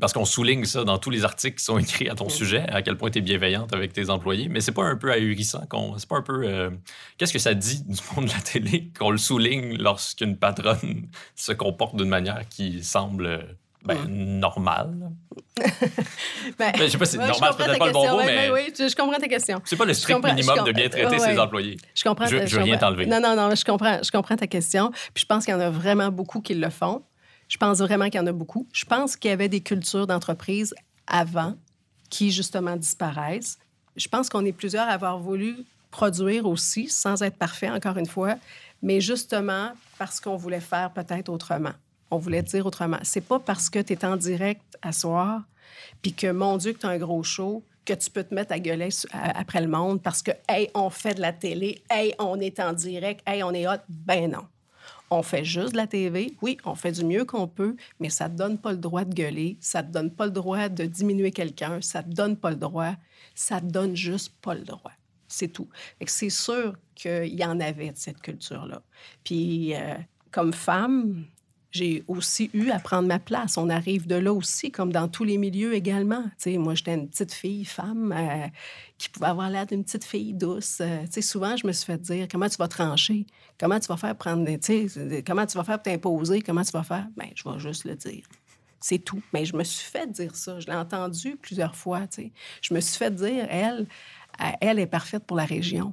[0.00, 2.82] parce qu'on souligne ça dans tous les articles qui sont écrits à ton sujet, à
[2.82, 4.48] quel point tu es bienveillante avec tes employés.
[4.48, 5.96] Mais c'est pas un peu ahurissant qu'on.
[5.98, 6.42] C'est pas un peu.
[6.44, 6.70] euh,
[7.18, 11.52] Qu'est-ce que ça dit du monde de la télé qu'on le souligne lorsqu'une patronne se
[11.52, 13.42] comporte d'une manière qui semble euh,
[13.86, 14.06] ben,
[14.40, 15.10] normale?
[16.58, 18.16] Ben, Ben, je sais pas si ouais, normal, c'est peut-être pas le bon question.
[18.18, 19.60] mot, mais- ouais, oui, je, je comprends ta question.
[19.64, 21.18] C'est pas le strict minimum de bien traiter ouais.
[21.18, 21.76] ses employés.
[21.94, 22.26] Je comprends.
[22.26, 23.06] Je- je veux rien t'enlever.
[23.06, 24.90] Non, non, non, je comprends, je comprends ta question.
[25.14, 27.02] Puis je pense qu'il y en a vraiment beaucoup qui le font.
[27.48, 28.66] Je pense vraiment qu'il y en a beaucoup.
[28.72, 30.74] Je pense qu'il y avait des cultures d'entreprise
[31.06, 31.54] avant
[32.10, 33.58] qui, justement, disparaissent.
[33.96, 35.56] Je pense qu'on est plusieurs à avoir voulu
[35.90, 38.34] produire aussi, sans être parfait, encore une fois,
[38.82, 41.72] mais justement parce qu'on voulait faire peut-être autrement.
[42.10, 42.98] On voulait dire autrement.
[43.02, 45.42] C'est pas parce que tu es en direct à soir,
[46.02, 48.52] puis que, mon Dieu, que tu as un gros show, que tu peux te mettre
[48.52, 52.38] à gueuler après le monde parce que, hey, on fait de la télé, hey, on
[52.40, 53.80] est en direct, hey, on est hot.
[53.88, 54.46] Ben non.
[55.08, 56.34] On fait juste de la TV.
[56.42, 59.04] Oui, on fait du mieux qu'on peut, mais ça ne te donne pas le droit
[59.04, 62.14] de gueuler, ça ne te donne pas le droit de diminuer quelqu'un, ça ne te
[62.16, 62.92] donne pas le droit,
[63.34, 64.92] ça te donne juste pas le droit.
[65.28, 65.68] C'est tout.
[66.06, 68.82] C'est sûr qu'il y en avait de cette culture-là.
[69.22, 69.94] Puis, euh,
[70.32, 71.26] comme femme,
[71.70, 73.58] j'ai aussi eu à prendre ma place.
[73.58, 76.22] On arrive de là aussi, comme dans tous les milieux également.
[76.38, 78.46] Tu sais, moi, j'étais une petite fille, femme, euh,
[78.98, 80.78] qui pouvait avoir l'air d'une petite fille douce.
[80.80, 83.26] Euh, souvent, je me suis fait dire comment tu vas trancher,
[83.58, 84.48] comment tu vas faire prendre,
[85.26, 87.06] comment tu vas faire t'imposer, comment tu vas faire?
[87.16, 88.24] Bien, je vais juste le dire.
[88.80, 89.22] C'est tout.
[89.32, 90.60] Mais je me suis fait dire ça.
[90.60, 92.06] Je l'ai entendu plusieurs fois.
[92.06, 92.32] tu sais.
[92.62, 93.86] Je me suis fait dire, elle,
[94.40, 95.92] euh, elle est parfaite pour la région.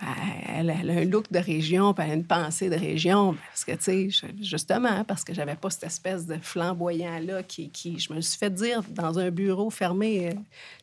[0.00, 0.06] Ben,
[0.48, 3.36] elle, elle a un look de région, puis elle a une pensée de région.
[3.48, 7.98] Parce que, tu sais, justement, parce que j'avais pas cette espèce de flamboyant-là qui, qui,
[7.98, 10.32] je me suis fait dire dans un bureau fermé, euh,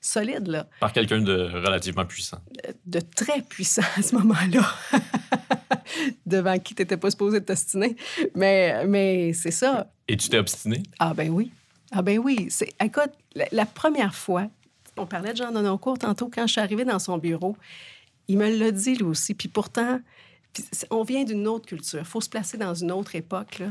[0.01, 2.37] solide, là, Par quelqu'un de relativement puissant.
[2.85, 4.61] de très puissant à ce moment-là,
[6.25, 7.95] devant qui tu n'étais pas supposé t'ostiner.
[8.35, 9.91] Mais, mais c'est ça.
[10.07, 10.83] Et tu t'es obstiné?
[10.99, 11.51] Ah ben oui.
[11.91, 12.47] Ah ben oui.
[12.49, 14.47] C'est, écoute, la, la première fois,
[14.95, 17.55] on parlait de Jean Dononcourt tantôt, quand je suis arrivée dans son bureau,
[18.27, 19.33] il me l'a dit lui aussi.
[19.33, 19.99] Puis pourtant,
[20.89, 21.99] on vient d'une autre culture.
[21.99, 23.61] Il faut se placer dans une autre époque.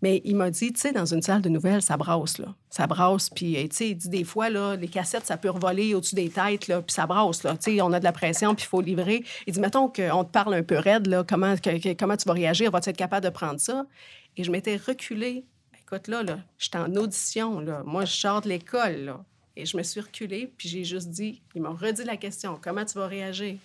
[0.00, 2.54] Mais il m'a dit, tu sais, dans une salle de nouvelles, ça brasse, là.
[2.70, 5.50] Ça brasse, puis, euh, tu sais, il dit des fois, là, les cassettes, ça peut
[5.50, 7.56] revoler au-dessus des têtes, là, puis ça brasse, là.
[7.56, 9.24] Tu sais, on a de la pression, puis il faut livrer.
[9.48, 12.32] Il dit, mettons qu'on te parle un peu raide, là, comment, que- comment tu vas
[12.34, 12.70] réagir?
[12.70, 13.86] Vas-tu être capable de prendre ça?
[14.36, 15.44] Et je m'étais reculée.
[15.82, 17.82] Écoute, là, là, j'étais en audition, là.
[17.84, 19.24] Moi, je sors de l'école, là.
[19.58, 22.84] Et je me suis reculée, puis j'ai juste dit, ils m'ont redit la question, comment
[22.84, 23.56] tu vas réagir?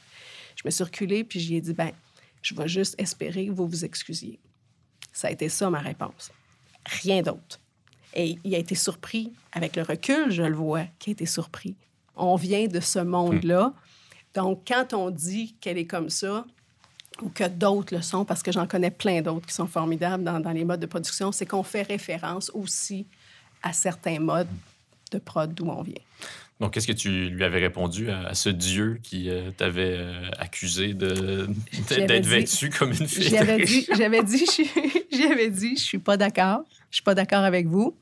[0.56, 1.92] Je me suis reculée, puis j'y ai dit, ben,
[2.42, 4.40] je vais juste espérer que vous vous excusiez.
[5.12, 6.32] Ça a été ça ma réponse.
[7.04, 7.60] Rien d'autre.
[8.16, 9.34] Et il a été surpris.
[9.52, 11.76] Avec le recul, je le vois, qu'il a été surpris.
[12.16, 13.72] On vient de ce monde-là.
[14.34, 16.44] Donc, quand on dit qu'elle est comme ça,
[17.22, 20.40] ou que d'autres le sont, parce que j'en connais plein d'autres qui sont formidables dans,
[20.40, 23.06] dans les modes de production, c'est qu'on fait référence aussi
[23.62, 24.48] à certains modes
[25.18, 25.96] de prod d'où on vient.
[26.60, 30.30] Donc, qu'est-ce que tu lui avais répondu à, à ce dieu qui euh, t'avait euh,
[30.38, 31.48] accusé de,
[31.98, 33.24] d'être vêtu comme une fille?
[33.30, 37.44] J'avais dit, j'avais dit, je- j'avais dit, je suis pas d'accord, je suis pas d'accord
[37.44, 37.96] avec vous.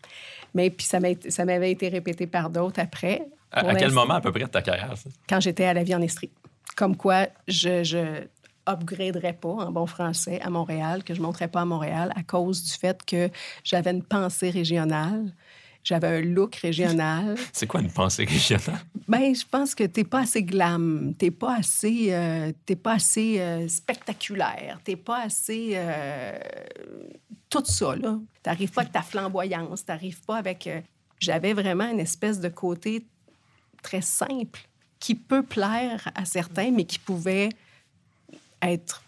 [0.54, 1.00] Mais puis ça,
[1.30, 3.24] ça m'avait été répété par d'autres après.
[3.54, 5.10] À, quel moment à peu près de ta carrière, ça?
[5.28, 6.30] Quand j'étais à la vie en Estrie.
[6.76, 8.24] Comme quoi, je, je
[8.68, 12.64] upgraderais pas, en bon français, à Montréal, que je monterais pas à Montréal à cause
[12.64, 13.30] du fait que
[13.64, 15.34] j'avais une pensée régionale,
[15.84, 17.36] j'avais un look régional.
[17.54, 18.80] C'est quoi une pensée régionale?
[19.08, 23.40] Ben, je pense que t'es pas assez glam, t'es pas assez, euh, t'es pas assez
[23.40, 26.38] euh, spectaculaire, t'es pas assez euh,
[27.50, 28.18] tout ça là.
[28.44, 30.68] T'arrives pas avec ta flamboyance, t'arrives pas avec.
[30.68, 30.80] euh,
[31.20, 33.06] J'avais vraiment une espèce de côté
[33.84, 34.62] très simple
[35.00, 37.50] qui peut plaire à certains, mais qui pouvait
[38.62, 39.04] être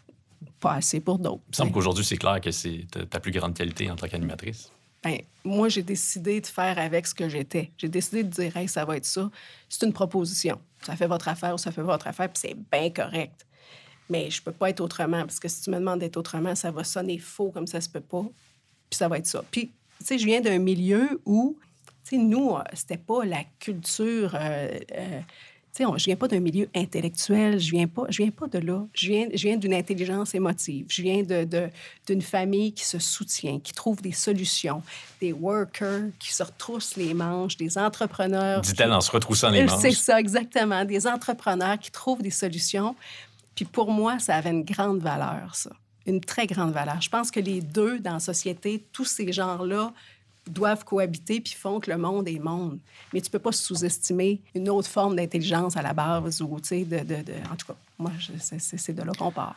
[0.59, 1.41] pas assez pour d'autres.
[1.47, 4.07] Il me semble qu'aujourd'hui, c'est clair que c'est ta, ta plus grande qualité en tant
[4.07, 4.71] qu'animatrice.
[5.03, 7.71] Ben, moi, j'ai décidé de faire avec ce que j'étais.
[7.77, 9.29] J'ai décidé de dire, hey, ça va être ça.
[9.67, 10.59] C'est une proposition.
[10.85, 13.45] Ça fait votre affaire ou ça fait votre affaire, puis c'est bien correct.
[14.09, 16.71] Mais je peux pas être autrement, parce que si tu me demandes d'être autrement, ça
[16.71, 18.23] va sonner faux comme ça se peut pas.
[18.89, 19.43] Puis ça va être ça.
[19.51, 19.67] Puis,
[19.99, 21.57] tu sais, je viens d'un milieu où,
[22.03, 24.35] tu sais, nous, euh, c'était pas la culture.
[24.35, 25.21] euh, euh,
[25.77, 28.85] sais, je viens pas d'un milieu intellectuel, je viens pas, je viens pas de là.
[28.93, 30.85] Je viens, je viens d'une intelligence émotive.
[30.89, 31.69] Je viens de, de-
[32.07, 34.83] d'une famille qui se soutient, qui trouve des solutions,
[35.19, 38.61] des workers qui se retroussent les manches, des entrepreneurs.
[38.61, 39.81] Dit-elle en se retroussant les Euh, manches.
[39.81, 40.85] C'est ça, exactement.
[40.85, 42.95] Des entrepreneurs qui trouvent des solutions.
[43.55, 45.71] Puis pour moi, ça avait une grande valeur, ça.
[46.05, 47.01] Une très grande valeur.
[47.01, 49.93] Je pense que les deux, dans la société, tous ces genres-là
[50.47, 52.79] doivent cohabiter puis font que le monde est monde.
[53.13, 56.83] Mais tu peux pas sous-estimer une autre forme d'intelligence à la base ou, tu sais,
[56.83, 59.55] de, de, de- En tout cas, moi, c'est- de là qu'on part.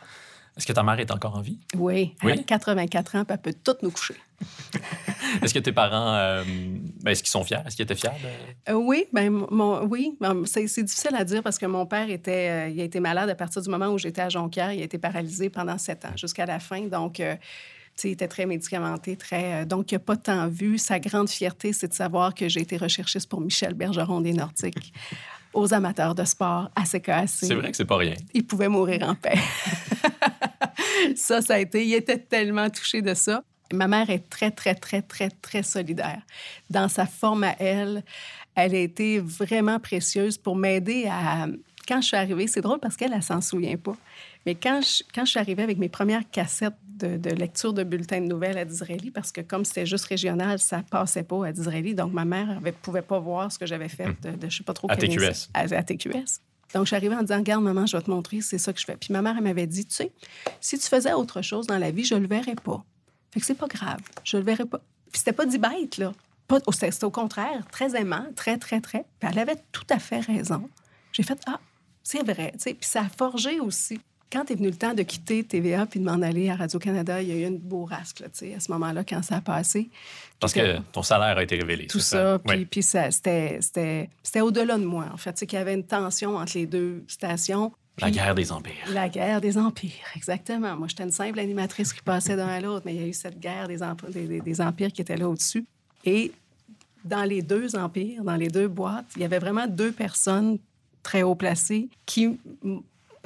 [0.55, 1.59] Est-ce que ta mère est encore en vie?
[1.75, 2.31] Oui, Oui?
[2.33, 4.15] elle a 84 ans, puis elle peut toutes nous coucher.
[5.43, 6.43] Est-ce que tes parents, euh,
[7.01, 7.57] ben, est-ce qu'ils sont fiers?
[7.65, 8.09] Est-ce qu'ils étaient fiers?
[8.23, 11.85] de- Euh, oui, ben, mon, oui, ben, c'est c'est difficile à dire parce que mon
[11.85, 14.71] père était, euh, il a été malade à partir du moment où j'étais à Jonquière.
[14.73, 16.81] Il a été paralysé pendant sept ans jusqu'à la fin.
[16.87, 17.19] Donc,
[18.03, 19.61] il était très médicamenté, très.
[19.61, 20.77] euh, donc, il n'a pas tant vu.
[20.77, 24.93] Sa grande fierté, c'est de savoir que j'ai été recherchiste pour Michel Bergeron des Nordiques.
[25.53, 27.29] Aux amateurs de sport, à CKAC.
[27.29, 28.13] C'est vrai que c'est pas rien.
[28.33, 29.39] Il pouvait mourir en paix.
[31.15, 31.83] ça, ça a été.
[31.83, 33.41] Il était tellement touché de ça.
[33.73, 36.21] Ma mère est très, très, très, très, très solidaire.
[36.69, 38.03] Dans sa forme à elle,
[38.55, 41.47] elle a été vraiment précieuse pour m'aider à.
[41.87, 43.95] Quand je suis arrivée, c'est drôle parce qu'elle, elle s'en souvient pas.
[44.45, 47.83] Mais quand je, quand je suis arrivée avec mes premières cassettes de, de lecture de
[47.83, 51.51] bulletins de nouvelles à Disraeli, parce que comme c'était juste régional, ça passait pas à
[51.51, 51.95] Disraeli.
[51.95, 54.63] Donc, ma mère ne pouvait pas voir ce que j'avais fait de, de je sais
[54.63, 55.49] pas trop À TQS.
[55.53, 56.41] à, à TQS.
[56.73, 58.79] Donc, je suis arrivée en disant, regarde, maman, je vais te montrer, c'est ça que
[58.79, 58.97] je fais.
[58.97, 60.11] Puis ma mère, elle m'avait dit, tu sais,
[60.59, 62.83] si tu faisais autre chose dans la vie, je le verrais pas.
[63.31, 64.79] Fait que c'est pas grave, je le verrais pas.
[65.11, 66.11] Puis c'était pas dit bête, là.
[66.71, 69.05] C'était au contraire, très aimant, très, très, très.
[69.19, 70.69] Puis elle avait tout à fait raison.
[71.11, 71.59] J'ai fait, ah,
[72.03, 72.73] c'est vrai, tu sais.
[72.73, 73.99] Puis ça a forgé aussi.
[74.31, 77.29] Quand est venu le temps de quitter TVA puis de m'en aller à Radio-Canada, il
[77.29, 79.89] y a eu une bourrasque, là, tu sais, à ce moment-là, quand ça a passé.
[80.39, 81.87] Parce que ton salaire a été révélé.
[81.87, 82.39] tout c'est ça.
[82.69, 84.09] Puis, ça, c'était,
[84.41, 85.37] au-delà de moi, en fait.
[85.37, 87.71] C'est qu'il y avait une tension entre les deux stations.
[87.99, 88.73] La guerre des empires.
[88.93, 90.75] La guerre des empires, exactement.
[90.75, 93.13] Moi, j'étais une simple animatrice qui passait d'un à l'autre, mais il y a eu
[93.13, 95.65] cette guerre des, emp- des- des- des empires qui étaient là au-dessus.
[96.05, 96.31] Et
[97.03, 100.59] dans les deux empires, dans les deux boîtes, il y avait vraiment deux personnes
[101.01, 102.37] très haut placées qui,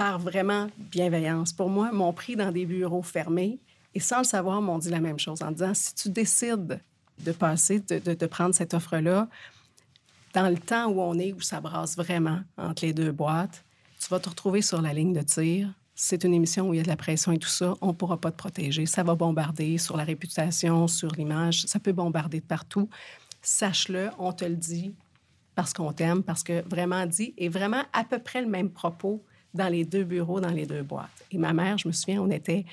[0.02, 3.60] par vraiment bienveillance, pour moi, m'ont pris dans des bureaux fermés
[3.94, 6.80] et sans le savoir, m'ont dit la même chose en disant, si tu décides
[7.20, 9.28] de passer, de, de- de prendre cette offre-là,
[10.34, 13.64] dans le temps où on est, où ça brasse vraiment entre les deux boîtes,
[14.00, 16.80] tu vas te retrouver sur la ligne de tir c'est une émission où il y
[16.80, 18.88] a de la pression et tout ça, on ne pourra pas te protéger.
[18.88, 21.68] Ça va bombarder sur la réputation, sur l'image.
[21.68, 22.90] Ça peut bombarder de partout.
[23.44, 24.96] Sache-le, on te le dit
[25.54, 29.24] parce qu'on t'aime, parce que vraiment dit, et vraiment à peu près le même propos
[29.54, 31.26] dans les deux bureaux, dans les deux boîtes.
[31.32, 32.66] Et ma mère, je me souviens, on était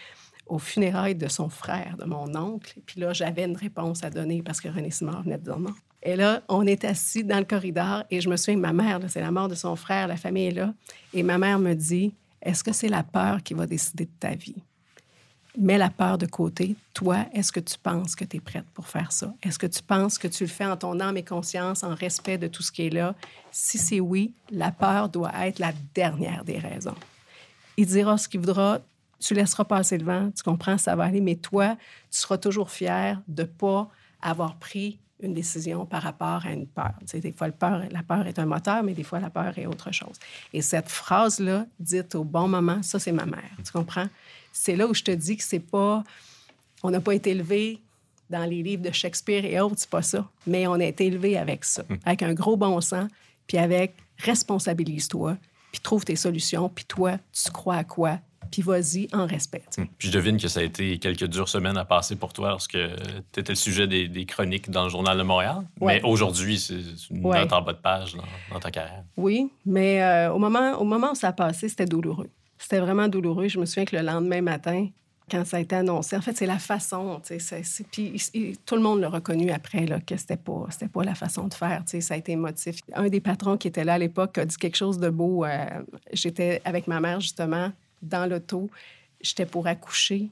[0.47, 2.75] au funérailles de son frère, de mon oncle.
[2.87, 5.75] Puis là, j'avais une réponse à donner parce que René Simard venait de non.
[6.03, 9.21] Et là, on est assis dans le corridor et je me souviens, ma mère, c'est
[9.21, 10.73] la mort de son frère, la famille est là.
[11.13, 14.35] Et ma mère me dit, est-ce que c'est la peur qui va décider de ta
[14.35, 14.63] vie?
[15.61, 16.77] Mets la peur de côté.
[16.95, 19.35] Toi, est-ce que tu penses que tu es prête pour faire ça?
[19.43, 22.39] Est-ce que tu penses que tu le fais en ton âme et conscience, en respect
[22.39, 23.17] de tout ce qui est là?
[23.51, 26.95] Si c'est oui, la peur doit être la dernière des raisons.
[27.77, 28.79] Il dira ce qu'il voudra,
[29.19, 31.77] tu laisseras passer le vent, tu comprends, ça va aller, mais toi,
[32.09, 33.91] tu seras toujours fier de ne pas
[34.23, 36.93] avoir pris une décision par rapport à une peur.
[37.13, 40.17] Des fois, la peur est un moteur, mais des fois, la peur est autre chose.
[40.53, 43.51] Et cette phrase-là, dite au bon moment, ça, c'est ma mère.
[43.65, 44.07] Tu comprends?
[44.53, 46.03] C'est là où je te dis que c'est pas...
[46.83, 47.81] On n'a pas été élevé
[48.31, 50.29] dans les livres de Shakespeare et autres, c'est pas ça.
[50.47, 53.11] Mais on a été élevé avec ça, avec un gros bon sens,
[53.47, 55.37] puis avec responsabilise-toi,
[55.73, 58.19] puis trouve tes solutions, puis toi, tu crois à quoi,
[58.51, 59.63] puis vas-y en respect.
[59.71, 59.89] sais.
[59.99, 62.79] Puis je devine que ça a été quelques dures semaines à passer pour toi lorsque
[63.33, 65.67] tu étais le sujet des, des chroniques dans le Journal de Montréal.
[65.81, 66.01] Ouais.
[66.01, 66.75] Mais aujourd'hui, c'est
[67.11, 67.41] une Ouais.
[67.41, 69.05] note en bas de page dans, dans ta carrière.
[69.17, 72.31] Oui, mais euh, au, moment, au moment où ça a passé, c'était douloureux.
[72.59, 73.49] C'était vraiment douloureux.
[73.49, 74.89] Je me souviens que le lendemain matin,
[75.31, 78.19] quand ça a été annoncé, en fait, c'est la façon, c'est- c'est- puis
[78.65, 81.83] tout le monde l'a reconnu après, là, que c'était pas, pas la façon de faire,
[81.87, 82.81] ça a été émotif.
[82.95, 85.45] Un des patrons qui était là à l'époque a dit quelque chose de beau.
[85.45, 85.67] euh,
[86.13, 87.71] J'étais avec ma mère, justement,
[88.03, 88.71] dans l'auto.
[89.21, 90.29] J'étais pour accoucher.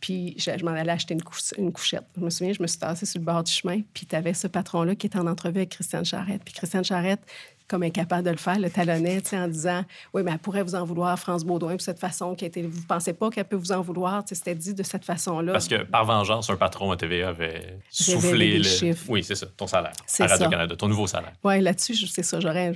[0.00, 2.04] Puis je, je m'en allais acheter une, couche- une couchette.
[2.16, 3.80] Je me souviens, je me suis tassée sur le bord du chemin.
[3.94, 6.42] Puis tu avais ce patron-là qui était en entrevue avec Christiane Charrette.
[6.44, 7.20] Puis Christiane Charrette,
[7.66, 9.84] comme incapable de le faire, le talonnait en disant
[10.14, 12.62] Oui, mais elle pourrait vous en vouloir, France Baudouin, pour cette façon qui été.
[12.62, 15.52] Vous pensez pas qu'elle peut vous en vouloir C'était dit de cette façon-là.
[15.52, 18.64] Parce que par vengeance, un patron à TVA avait soufflé le...
[18.64, 19.04] chiffres.
[19.08, 20.28] Oui, c'est ça, ton salaire C'est à.
[20.28, 21.32] Radio-Canada, ton nouveau salaire.
[21.44, 22.72] Oui, là-dessus, c'est ça, j'aurais,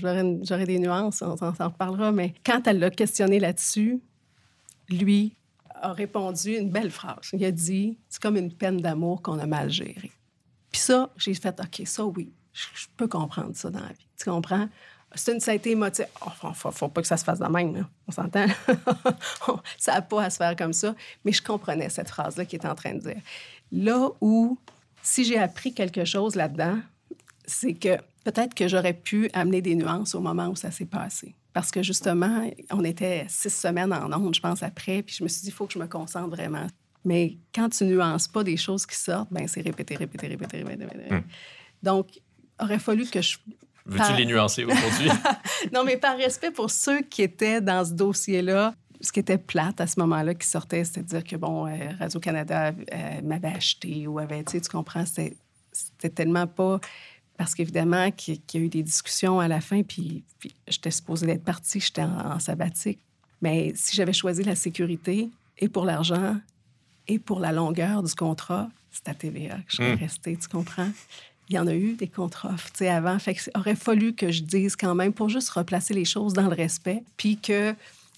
[0.67, 4.01] des nuances, on s'en reparlera, mais quand elle l'a questionné là-dessus,
[4.91, 5.37] lui
[5.83, 7.31] a répondu une belle phrase.
[7.33, 10.13] Il a dit C'est comme une peine d'amour qu'on a mal gérée.
[10.71, 14.07] Puis ça, j'ai fait OK, ça oui, je, peux comprendre ça dans la vie.
[14.17, 14.69] Tu comprends?
[15.15, 16.07] C'est une, ça a été émotif.
[16.25, 17.89] Oh, faut, pas que ça se fasse de même, là.
[18.09, 18.47] on s'entend?
[19.79, 20.95] ça n'a pas à se faire comme ça.
[21.25, 23.21] Mais je comprenais cette phrase-là qu'il était en train de dire.
[23.71, 24.59] Là où,
[25.03, 26.79] si j'ai appris quelque chose là-dedans,
[27.45, 31.35] c'est que peut-être que j'aurais pu amener des nuances au moment où ça s'est passé.
[31.53, 35.29] Parce que justement, on était six semaines en ondes, je pense, après, puis je me
[35.29, 36.67] suis dit, il faut que je me concentre vraiment.
[37.05, 40.85] Mais quand tu nuances pas des choses qui sortent, ben c'est répété, répété, répété, répété.
[40.85, 41.15] répété.
[41.83, 42.09] Donc,
[42.61, 43.39] aurait fallu que je...
[43.85, 45.09] Veux-tu Par- les nuancer aujourd'hui?
[45.73, 49.81] Non, mais par respect pour ceux qui étaient dans ce dossier-là, ce qui était plate
[49.81, 54.07] à ce moment-là qui sortait, c'était de dire que, bon, euh, Radio-Canada euh, m'avait acheté
[54.07, 56.81] ou avait, tu sais, tu comprends, c'était tellement pas...
[57.43, 61.27] Parce qu'évidemment, qu'il y a eu des discussions à la fin, puis, puis j'étais supposée
[61.27, 63.01] d'être partie, j'étais en, en sabbatique.
[63.41, 65.29] Mais si j'avais choisi la sécurité,
[65.59, 66.37] et pour l'argent,
[67.09, 69.99] et pour la longueur du contrat, c'est à TVA que je serais Mm.
[69.99, 70.89] restée, tu comprends?
[71.49, 73.19] Il y en a eu des contrats, tu sais, avant.
[73.19, 76.47] Fait que aurait fallu que je dise quand même, pour juste replacer les choses dans
[76.49, 77.75] le respect, puis que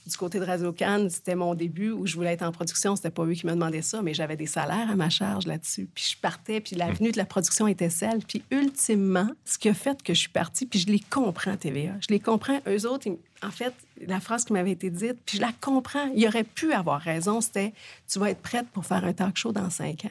[0.06, 2.94] du côté de Radio Cannes, c'était mon début où je voulais être en production.
[2.94, 5.88] C'était pas eux qui me demandaient ça, mais j'avais des salaires à ma charge là-dessus.
[5.94, 8.18] Puis je partais, puis l'avenue de la production était celle.
[8.18, 11.92] Puis ultimement, ce qui a fait que je suis partie, puis je les comprends, TVA.
[12.00, 12.60] Je les comprends.
[12.68, 13.08] Eux autres,
[13.42, 13.72] en fait,
[14.06, 16.10] la phrase qui m'avait été dite, puis je la comprends.
[16.14, 17.40] Il aurait pu avoir raison.
[17.40, 17.72] C'était
[18.06, 20.10] Tu vas être prête pour faire un talk show dans cinq ans.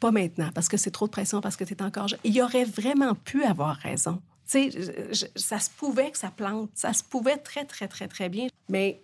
[0.00, 2.20] Pas maintenant, parce que c'est trop de pression, parce que tu es encore jeune.
[2.24, 4.22] Il aurait vraiment pu avoir raison.
[4.50, 4.68] Sais,
[5.36, 6.70] ça se pouvait que ça plante.
[6.74, 8.48] Ça se pouvait très, très, très, très bien.
[8.68, 9.00] Mais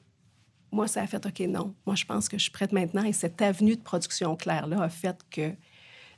[0.73, 1.73] moi, ça a fait OK, non.
[1.87, 3.05] Moi, je pense que je suis prête maintenant.
[3.05, 5.53] Et cette avenue de production claire-là a fait que.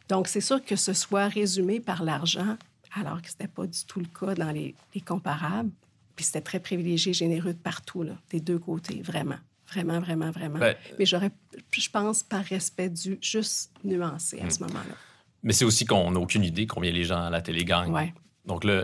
[0.09, 2.57] Donc, c'est sûr que ce soit résumé par l'argent,
[2.95, 5.73] alors que ce n'était pas du tout le cas dans les, les comparables.
[6.17, 9.37] Puis c'était très privilégié, généreux de partout, là, des deux côtés, vraiment.
[9.67, 10.59] Vraiment, vraiment, vraiment.
[10.59, 11.33] Ben, Mais j'aurais,
[11.71, 14.95] je pense, par respect dû juste nuancer à ce moment-là.
[15.43, 17.93] Mais c'est aussi qu'on n'a aucune idée combien les gens à la télé gagnent.
[17.93, 18.15] Ouais.
[18.49, 18.83] Donc là,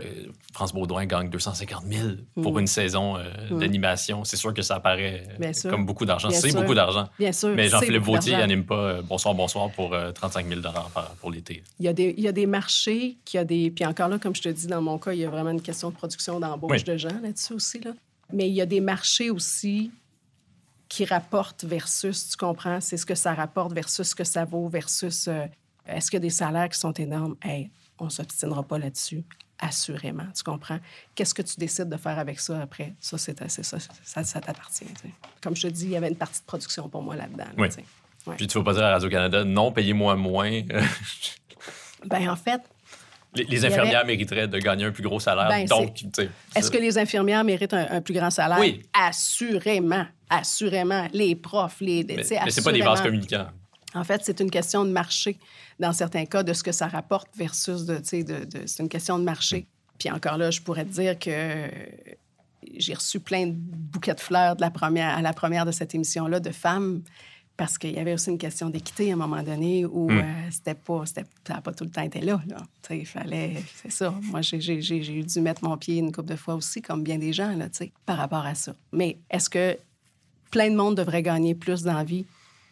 [0.53, 2.09] France Baudouin gagne 250 000
[2.41, 2.59] pour Mm.
[2.59, 3.59] une saison euh, Mm.
[3.59, 4.23] d'animation.
[4.23, 6.29] C'est sûr que ça paraît euh, comme beaucoup d'argent.
[6.29, 7.09] C'est beaucoup d'argent.
[7.19, 7.49] Bien sûr.
[7.55, 11.63] Mais Jean-Philippe Vautier n'anime pas euh, Bonsoir, bonsoir pour euh, 35 000 par- pour l'été.
[11.79, 13.71] Il y, a des, il y a des marchés, qui a des.
[13.71, 15.61] Puis encore là, comme je te dis, dans mon cas, il y a vraiment une
[15.61, 16.83] question de production d'embauche Oui.
[16.83, 17.79] de gens là-dessus aussi.
[17.81, 17.91] Là.
[18.31, 19.91] Mais il y a des marchés aussi
[20.87, 24.67] qui rapportent versus, tu comprends, c'est ce que ça rapporte versus ce que ça vaut
[24.67, 25.27] versus
[25.87, 27.35] est-ce qu'il y a des salaires qui sont énormes?
[27.43, 27.69] Hey,
[27.99, 29.23] on s'obstinera pas là-dessus,
[29.59, 30.25] assurément.
[30.35, 30.79] Tu comprends?
[31.15, 32.93] Qu'est-ce que tu décides de faire avec ça après?
[32.99, 34.85] Ça, c'est ça, ça, ça t'appartient.
[35.41, 37.45] Comme je te dis, il y avait une partie de production pour moi là-dedans.
[37.45, 37.69] là, Oui.
[37.69, 37.85] tu sais.
[38.27, 38.35] Ouais.
[38.37, 40.61] Puis tu vas pas dire à Radio-Canada, non, payez-moi moins.
[42.05, 42.61] Ben, en fait,
[43.33, 45.47] les, les y avait- infirmières mériteraient de gagner un plus gros salaire.
[45.49, 46.29] Ben, donc, tu sais.
[46.55, 48.59] Est-ce que les infirmières méritent un, un plus grand salaire?
[48.59, 48.83] Oui.
[48.93, 50.05] Assurément.
[50.29, 51.07] Assurément.
[51.13, 52.03] Les profs, les.
[52.07, 53.47] Mais, mais c'est pas des vases communicants.
[53.95, 55.39] En fait, c'est une question de marché
[55.79, 57.97] dans certains cas, de ce que ça rapporte versus de.
[57.97, 59.67] tu sais, de, de- c'est une question de marché.
[59.99, 61.69] Puis encore là, je pourrais te dire que
[62.77, 65.93] j'ai reçu plein de bouquets de fleurs de la première, à la première de cette
[65.95, 67.01] émission-là de femmes.
[67.57, 70.17] Parce qu'il y avait aussi une question d'équité à un moment donné où Mm.
[70.17, 72.41] euh, c'était pas, c'était, ça n'a pas tout le temps été là.
[72.49, 72.57] là.
[72.57, 74.13] Tu sais, Il fallait, c'est ça.
[74.23, 74.59] Moi, j'ai,
[75.23, 77.77] dû mettre mon pied une couple de fois aussi, comme bien des gens, là, tu
[77.77, 78.75] sais, par rapport à ça.
[78.91, 79.77] Mais est-ce que
[80.51, 82.25] plein de monde devrait gagner plus dans la vie?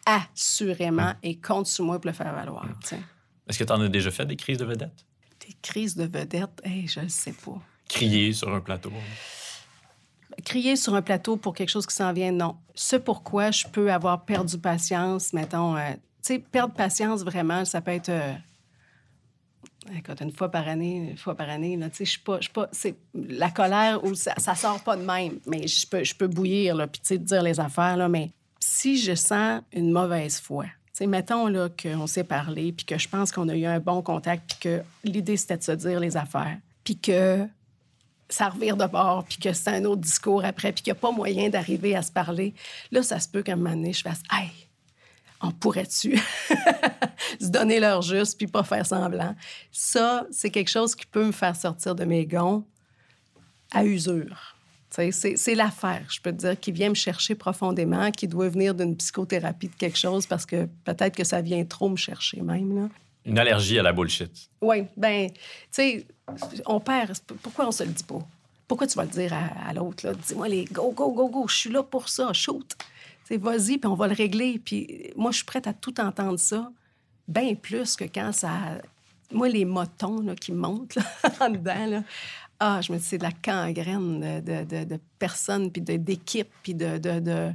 [0.06, 1.12] Assurément.
[1.22, 2.66] Et compte sur moi pour le faire valoir.
[2.82, 2.98] sais.
[3.48, 5.04] Est-ce que tu en as déjà fait des crises de vedettes?
[5.46, 7.60] Des crises de vedettes, hey, je ne sais pas.
[7.88, 8.90] Crier sur un plateau.
[10.44, 12.56] Crier sur un plateau pour quelque chose qui s'en vient, non.
[12.74, 15.98] Ce pourquoi je peux avoir perdu patience, mettons, euh, tu
[16.34, 18.08] sais, perdre patience vraiment, ça peut être.
[18.08, 18.32] euh,
[19.94, 22.38] Écoute, une fois par année, une fois par année, là, tu sais, je suis pas,
[22.38, 25.86] je suis pas, c'est la colère où ça, ça sort pas de même, mais je
[25.86, 28.30] peux, je peux bouillir, là, puis tu sais, dire les affaires, là, mais
[28.74, 33.08] si je sens une mauvaise foi, sais, mettons, là, qu'on s'est parlé, puis que je
[33.08, 36.16] pense qu'on a eu un bon contact, puis que l'idée, c'était de se dire les
[36.16, 37.46] affaires, puis que
[38.28, 41.00] ça revire de bord, puis que c'est un autre discours après, puis qu'il n'y a
[41.00, 42.54] pas moyen d'arriver à se parler,
[42.90, 44.50] là, ça se peut qu'à un moment donné, je fasse «Hey,
[45.40, 46.18] on pourrait-tu
[47.40, 49.36] se donner leur juste puis pas faire semblant?»
[49.70, 52.64] Ça, c'est quelque chose qui peut me faire sortir de mes gonds
[53.72, 54.53] à usure.
[55.10, 58.96] C'est l'affaire, je peux te dire, qui vient me chercher profondément, qui doit venir d'une
[58.96, 62.82] psychothérapie de quelque chose parce que peut-être que ça vient trop me chercher même.
[62.82, 62.88] Là.
[63.24, 64.50] Une allergie à la bullshit.
[64.60, 65.36] Oui, ben, tu
[65.70, 66.06] sais,
[66.66, 67.18] on perd.
[67.42, 68.20] Pourquoi on se le dit pas?
[68.68, 70.12] Pourquoi tu vas le dire à, à l'autre?
[70.26, 72.76] Dis-moi, les go, go, go, go, je suis là pour ça, shoot.
[73.30, 74.60] Vas-y, puis on va le régler.
[74.62, 76.70] Puis moi, je suis prête à tout entendre ça,
[77.26, 78.50] bien plus que quand ça.
[79.32, 81.02] Moi, les motons là, qui montent là,
[81.40, 82.02] en dedans, là,
[82.60, 86.74] ah, je me dis, c'est de la gangrène de, de, de- personnes, puis d'équipes, puis
[86.74, 86.98] de.
[86.98, 87.52] de, de-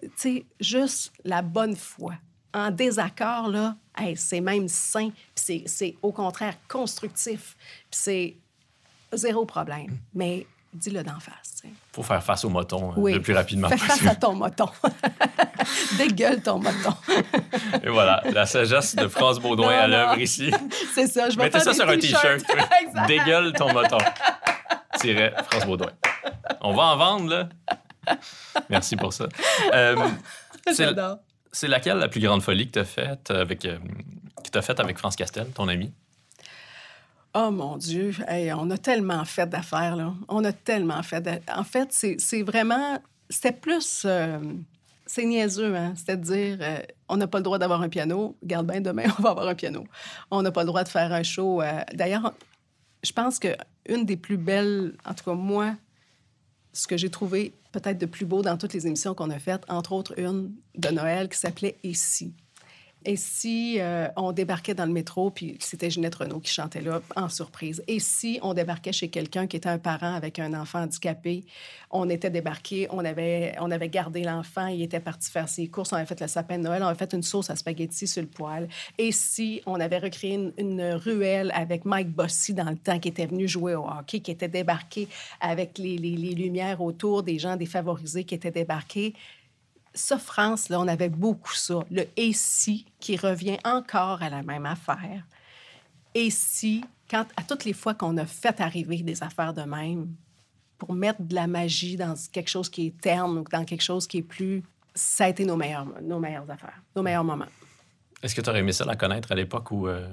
[0.00, 2.14] tu sais, juste la bonne foi.
[2.52, 7.56] En désaccord, là, hey, c'est même sain, puis c'est- c'est au contraire constructif,
[7.90, 8.36] puis c'est
[9.12, 9.98] zéro problème.
[10.14, 11.68] Mais dis-le d'en face, sais.
[11.92, 13.14] faut faire face au moton euh, Oui.
[13.14, 14.68] le plus rapidement Fais face à ton moton.
[15.98, 16.94] Dégueule ton moton.
[17.82, 20.50] Et voilà, la sagesse de France Baudouin Non, à l'œuvre ici.
[20.94, 22.44] C'est ça, je vais Mettez faire ça des sur un t-shirt.
[23.08, 23.98] Dégueule ton moton.
[24.98, 25.90] Tiret France Baudouin.
[26.60, 27.48] On va en vendre, là.
[28.68, 29.26] Merci pour ça.
[29.74, 29.96] Euh,
[30.66, 31.18] c'est, J'adore.
[31.52, 33.78] c'est laquelle la plus grande folie que tu as faite avec, euh,
[34.42, 35.92] que t'as faite avec France Castel, ton ami?
[37.34, 38.12] Oh mon Dieu,
[38.58, 40.14] on a tellement fait d'affaires, là.
[40.28, 41.20] On a tellement fait.
[41.20, 42.98] d'a- En fait, c'est vraiment.
[43.28, 44.02] C'était plus.
[44.04, 44.40] euh,
[45.06, 45.92] c'est niaiseux, hein?
[45.96, 46.78] C'était de dire euh,
[47.08, 48.36] on n'a pas le droit d'avoir un piano.
[48.42, 49.84] Garde bien, demain, on va avoir un piano.
[50.30, 51.62] On n'a pas le droit de faire un show.
[51.62, 52.32] euh, D'ailleurs,
[53.04, 53.48] je pense que
[53.88, 55.74] une des plus belles, en tout cas, moi,
[56.72, 59.62] ce que j'ai trouvé peut-être de plus beau dans toutes les émissions qu'on a faites,
[59.68, 62.32] entre autres une de Noël qui s'appelait Ici.
[63.04, 67.00] Et si euh, on débarquait dans le métro, puis c'était Ginette Renault qui chantait là
[67.16, 67.82] en surprise.
[67.88, 71.44] Et si on débarquait chez quelqu'un qui était un parent avec un enfant handicapé,
[71.90, 75.92] on était débarqué, on avait, on avait gardé l'enfant, il était parti faire ses courses,
[75.92, 78.20] on avait fait le sapin de Noël, on avait fait une sauce à spaghetti sur
[78.20, 78.68] le poêle.
[78.98, 83.26] Et si on avait recréé une, ruelle avec Mike Bossy dans le temps, qui était
[83.26, 85.08] venu jouer au hockey, qui était débarqué
[85.40, 89.14] avec les, les- les lumières autour des gens défavorisés qui étaient débarqués,
[89.94, 91.80] ça, France, là, on avait beaucoup ça.
[91.90, 95.24] Le et si qui revient encore à la même affaire.
[96.14, 100.08] Et si, quand, à toutes les fois qu'on a fait arriver des affaires de même,
[100.80, 104.06] pour mettre de la magie dans quelque chose qui est terne ou dans quelque chose
[104.06, 104.64] qui est plus.
[104.94, 107.46] Ça a été nos meilleures, nos meilleures affaires, nos meilleurs moments.
[108.22, 110.08] Est-ce que tu aurais aimé ça la connaître à l'époque où euh,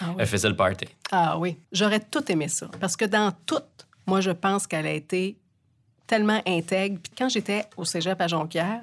[0.00, 0.14] Ah oui.
[0.18, 0.86] elle faisait le party?
[1.10, 2.68] Ah oui, j'aurais tout aimé ça.
[2.80, 3.62] Parce que dans tout,
[4.06, 5.38] moi, je pense qu'elle a été
[6.06, 6.98] tellement intègre.
[7.02, 8.82] Puis quand j'étais au cégep à Jonquière,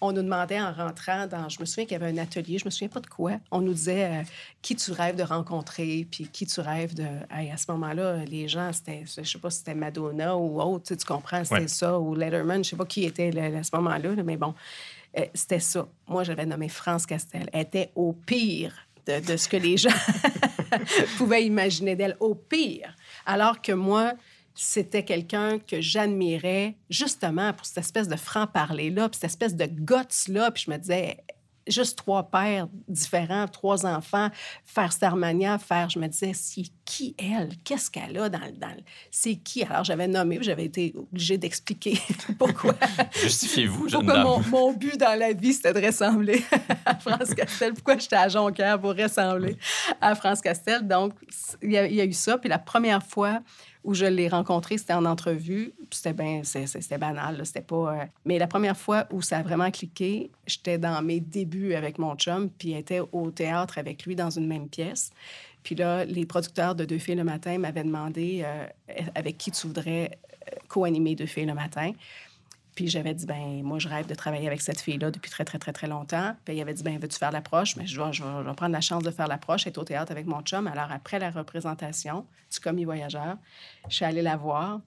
[0.00, 1.48] on nous demandait en rentrant dans...
[1.48, 3.32] Je me souviens qu'il y avait un atelier, je me souviens pas de quoi.
[3.50, 4.22] On nous disait euh,
[4.62, 7.06] qui tu rêves de rencontrer, puis qui tu rêves de...
[7.30, 9.04] Hey, à ce moment-là, les gens, c'était...
[9.06, 11.68] Je sais pas si c'était Madonna ou autre, tu sais, tu comprends, c'était Ouais.
[11.68, 14.54] ça, ou Letterman, je sais pas qui était à ce moment-là, là, mais bon,
[15.18, 15.86] euh, c'était ça.
[16.08, 17.48] Moi, j'avais nommé France Castel.
[17.52, 18.74] Elle était au pire
[19.06, 19.90] de, de ce que les gens
[21.18, 22.94] pouvaient imaginer d'elle, au pire.
[23.26, 24.12] Alors que moi,
[24.54, 30.50] c'était quelqu'un que j'admirais justement pour cette espèce de franc-parler-là, puis cette espèce de guts-là.
[30.52, 31.16] Puis je me disais,
[31.66, 34.28] juste trois pères différents, trois enfants,
[34.66, 37.48] faire Starmania, faire, je me disais, c'est qui elle?
[37.64, 39.62] Qu'est-ce qu'elle a dans, le- dans le- C'est qui?
[39.64, 41.98] Alors, j'avais nommé, j'avais été obligée d'expliquer
[42.38, 42.74] pourquoi.
[43.22, 44.24] Justifiez-vous, jeune Pourquoi dame.
[44.24, 46.42] mon, mon but dans la vie, c'était de ressembler
[46.84, 47.72] à France Castel?
[47.74, 49.56] Pourquoi j'étais à Jonquière pour ressembler
[50.00, 50.86] à France Castel?
[50.86, 51.14] Donc,
[51.62, 52.36] il y, y a eu ça.
[52.38, 53.40] Puis la première fois
[53.84, 55.72] où je l'ai rencontré, c'était en entrevue.
[55.90, 57.44] C'était c'est- c'était banal.
[57.44, 57.94] C'était pas.
[58.00, 61.98] euh, Mais la première fois où ça a vraiment cliqué, j'étais dans mes débuts avec
[61.98, 65.10] mon chum, puis était au théâtre avec lui dans une même pièce.
[65.62, 68.66] Puis là, les producteurs de Deux filles le matin m'avaient demandé euh,
[69.14, 70.10] avec qui tu voudrais
[70.52, 71.92] euh, co-animer Deux filles le matin.
[72.74, 75.58] Puis j'avais dit, ben moi, je rêve de travailler avec cette fille-là depuis très, très,
[75.58, 76.34] très, très longtemps.
[76.44, 77.76] Puis il avait dit, ben veux-tu faire l'approche?
[77.76, 79.84] Mais je vais, je, vais, je vais prendre la chance de faire l'approche, être au
[79.84, 80.66] théâtre avec mon chum.
[80.66, 83.36] Alors, après la représentation du commis voyageur,
[83.88, 84.80] je suis allée la voir.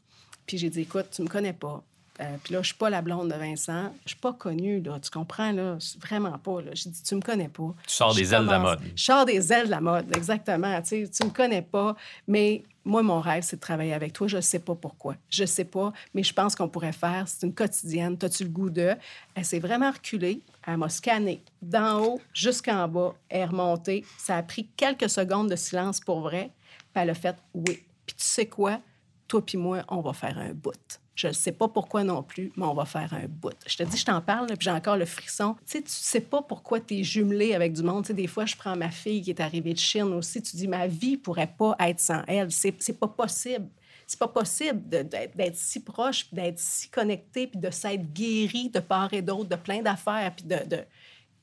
[0.46, 1.84] Puis j'ai dit, écoute, tu me connais pas.
[2.20, 3.94] Euh, puis là, je suis pas la blonde de Vincent.
[4.06, 5.00] Je suis pas connue, là.
[5.00, 5.78] Tu comprends, là?
[6.02, 6.72] Vraiment pas, là.
[6.74, 7.74] J'ai dit, tu me connais pas.
[7.86, 8.80] Tu sors des Je ailes de la mode.
[8.96, 10.82] Je sors des ailes de la mode, exactement.
[10.82, 11.96] Tu sais, tu me connais pas,
[12.28, 14.28] mais moi, mon rêve, c'est de travailler avec toi.
[14.28, 15.16] Je sais pas pourquoi.
[15.30, 17.28] Je sais pas, mais je pense qu'on pourrait faire.
[17.28, 18.18] C'est une quotidienne.
[18.18, 18.96] T'as-tu le goût de...
[19.36, 20.42] Elle s'est vraiment reculée.
[20.66, 23.14] Elle m'a scanné d'en haut jusqu'en bas.
[23.30, 24.06] Elle est remontée.
[24.18, 26.52] Ça a pris quelques secondes de silence pour vrai.
[26.94, 27.84] Puis elle a fait oui.
[28.06, 28.80] Puis tu sais quoi?
[29.28, 31.00] Toi puis moi, on va faire un bout.
[31.16, 33.56] Je ne sais pas pourquoi non plus, mais on va faire un bout.
[33.66, 35.56] Je te dis, je t'en parle, puis j'ai encore le frisson.
[35.66, 38.04] Tu sais, tu sais pas pourquoi tu es jumelé avec du monde.
[38.04, 40.42] Tu sais, des fois, je prends ma fille qui est arrivée de Chine aussi.
[40.44, 42.52] Tu dis, ma vie pourrait pas être sans elle.
[42.52, 43.68] C'est c'est pas possible.
[44.06, 49.12] C'est pas possible d'être si proche, d'être si connecté, puis de s'être guéri de part
[49.14, 50.86] et d'autre, de plein d'affaires, puis de-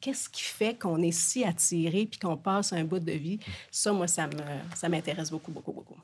[0.00, 3.38] Qu'est-ce qui fait qu'on est si attiré puis qu'on passe un bout de vie?
[3.70, 4.32] Ça, moi, ça me
[4.74, 5.96] ça m'intéresse beaucoup, beaucoup, beaucoup.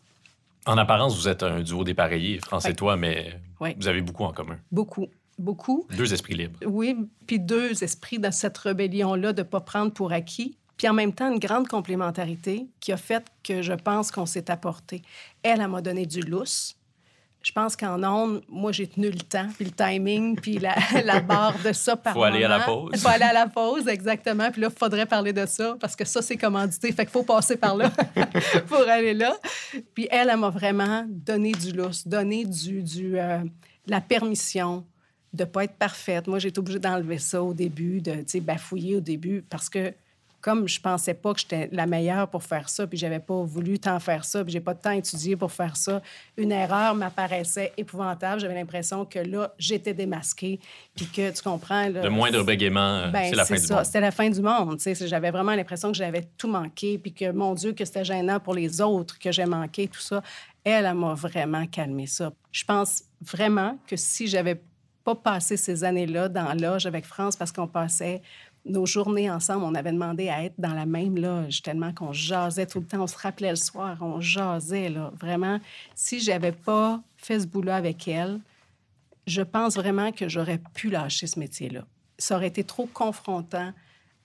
[0.67, 2.73] En apparence, vous êtes un duo dépareillé, France Ouais.
[2.73, 3.75] et toi, mais Ouais.
[3.79, 4.59] vous avez beaucoup en commun.
[4.71, 5.07] Beaucoup,
[5.39, 5.87] beaucoup.
[5.97, 6.59] Deux esprits libres.
[6.67, 6.97] Oui,
[7.27, 10.57] puis deux esprits dans cette rébellion-là de ne pas prendre pour acquis.
[10.77, 14.51] Puis en même temps, une grande complémentarité qui a fait que je pense qu'on s'est
[14.51, 15.03] apporté.
[15.43, 16.75] Elle, elle m'a donné du lousse.
[17.43, 20.75] Je pense qu'en ondes, moi, j'ai tenu le temps, puis le timing, puis la,
[21.05, 23.01] la barre de ça par Faut aller à la pause.
[23.01, 24.51] Faut aller à la pause, exactement.
[24.51, 26.93] Puis là, il faudrait parler de ça, parce que ça, c'est commandité.
[26.93, 27.91] Fait qu'il faut passer par là
[28.69, 29.35] pour aller là.
[29.95, 33.39] Puis elle, elle m'a vraiment donné du lousse, donné du, du, euh,
[33.87, 34.85] la permission
[35.33, 36.27] de pas être parfaite.
[36.27, 39.69] Moi, j'ai été obligée d'enlever ça au début, de tu sais, bafouiller au début, parce
[39.69, 39.95] que
[40.41, 43.79] comme je pensais pas que j'étais la meilleure pour faire ça, puis j'avais pas voulu
[43.79, 46.01] tant faire ça, puis j'ai pas de temps étudié pour faire ça,
[46.37, 48.41] une erreur m'apparaissait épouvantable.
[48.41, 50.61] J'avais l'impression que là, j'étais démasquée,
[50.97, 51.89] puis que tu comprends.
[51.89, 53.85] Là, Le moindre bégaiement, euh, ben, c'est la fin du monde.
[53.85, 54.81] C'était la fin du monde.
[55.07, 58.55] J'avais vraiment l'impression que j'avais tout manqué, puis que, mon Dieu, que c'était gênant pour
[58.55, 60.23] les autres, que j'ai manqué, tout ça.
[60.65, 62.33] Elle, elle m'a vraiment calmé ça.
[62.53, 64.61] Je pense vraiment que si j'avais
[65.05, 68.23] pas passé ces années-là dans l'âge avec France, parce qu'on passait
[68.65, 72.67] nos journées ensemble, on avait demandé à être dans la même loge, tellement qu'on jasait
[72.67, 75.13] tout le temps, on se rappelait le soir, on jasait, là.
[75.19, 75.59] Vraiment,
[75.95, 78.41] si j'avais pas fait ce boulot avec elle,
[79.27, 81.85] je pense vraiment que j'aurais pu lâcher ce métier-là.
[82.19, 83.73] Ça aurait été trop confrontant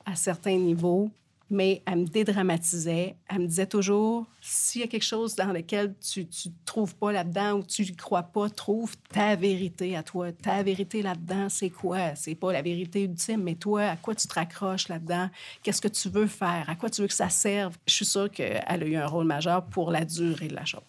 [0.05, 1.09] à certains niveaux,
[1.49, 3.15] mais elle me dédramatisait.
[3.27, 7.11] Elle me disait toujours, s'il y a quelque chose dans lequel tu ne trouves pas
[7.11, 10.31] là-dedans ou tu ne crois pas, trouve ta vérité à toi.
[10.31, 12.15] Ta vérité là-dedans, c'est quoi?
[12.15, 15.29] C'est pas la vérité ultime, mais toi, à quoi tu te raccroches là-dedans?
[15.61, 16.65] Qu'est-ce que tu veux faire?
[16.67, 17.77] À quoi tu veux que ça serve?
[17.87, 20.81] Je suis sûre qu'elle a eu un rôle majeur pour la durée de la chose.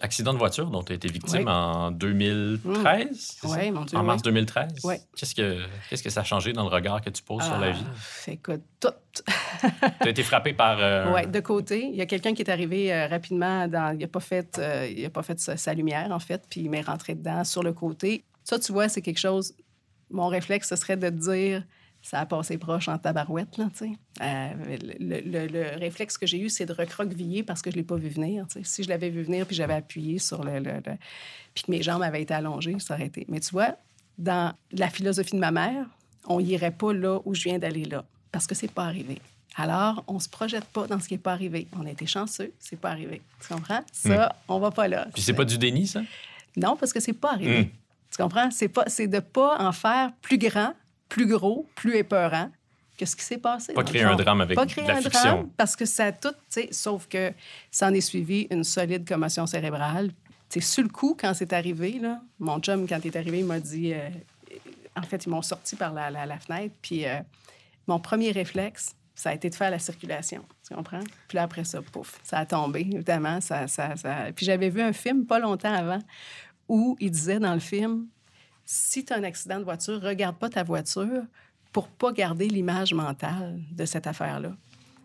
[0.00, 1.50] L'accident de voiture dont tu as été victime Oui.
[1.52, 3.56] en 2013, c'est ça?
[3.58, 4.24] Oui, mon Dieu, En mars oui.
[4.32, 4.72] 2013?
[4.84, 4.96] Oui.
[5.16, 7.68] Qu'est-ce que, qu'est-ce que ça a changé dans le regard que tu poses sur la
[7.68, 8.32] Ah, vie?
[8.32, 8.88] Écoute, tout.
[10.02, 10.76] Tu as été frappé par...
[10.78, 11.86] euh, Oui, de côté.
[11.86, 13.66] Il y a quelqu'un qui est arrivé euh, rapidement.
[13.68, 16.42] Dans, il n'a pas fait, euh, il a pas fait sa, sa lumière, en fait,
[16.50, 18.22] puis il m'est rentré dedans sur le côté.
[18.44, 19.54] Ça, tu vois, c'est quelque chose.
[20.10, 21.62] Mon réflexe, ce serait de te dire
[22.08, 23.92] ça a passé proche en tabarouette, là, tu sais.
[24.22, 27.80] Euh, le, le- le réflexe que j'ai eu, c'est de recroqueviller parce que je ne
[27.80, 28.64] l'ai pas vu venir, tu sais.
[28.64, 30.60] Si je l'avais vu venir puis j'avais appuyé sur le,
[31.54, 33.26] puis que mes jambes avaient été allongées, ça aurait été.
[33.28, 33.76] Mais tu vois,
[34.18, 35.84] dans la philosophie de ma mère,
[36.28, 39.20] on n'irait pas là où je viens d'aller là parce que c'est pas arrivé.
[39.56, 41.66] Alors, on se projette pas dans ce qui n'est pas arrivé.
[41.76, 43.20] On a été chanceux, c'est pas arrivé.
[43.40, 43.80] Tu comprends?
[43.90, 45.08] Ça, on va pas là.
[45.12, 46.02] Puis c'est pas du déni, ça?
[46.56, 47.62] Non, parce que c'est pas arrivé.
[47.62, 47.68] Mm.
[48.10, 48.50] Tu comprends?
[48.52, 50.72] C'est pas, c'est de pas en faire plus grand,
[51.08, 52.50] plus gros, plus épeurant
[52.98, 53.72] que ce qui s'est passé.
[53.74, 55.20] Pas créer un drame avec pas de créer la un fiction.
[55.22, 56.34] drame parce que ça a tout,
[56.70, 57.32] sauf que
[57.70, 60.12] ça en est suivi une solide commotion cérébrale.
[60.48, 63.40] Tu sais, sur le coup, quand c'est arrivé, là, mon chum, quand il est arrivé,
[63.40, 63.92] il m'a dit...
[63.92, 64.08] euh,
[64.98, 67.18] en fait, ils m'ont sorti par la, la- la fenêtre, puis euh,
[67.86, 70.42] mon premier réflexe, ça a été de faire la circulation.
[70.66, 71.00] Tu comprends?
[71.28, 73.40] Puis là, après ça, pouf, ça a tombé, évidemment.
[73.42, 75.98] Ça, ça, ça- Puis j'avais vu un film pas longtemps avant
[76.68, 78.06] où il disait dans le film
[78.66, 81.22] si tu as un accident de voiture, regarde pas ta voiture,
[81.72, 84.52] pour pas garder l'image mentale de cette affaire-là,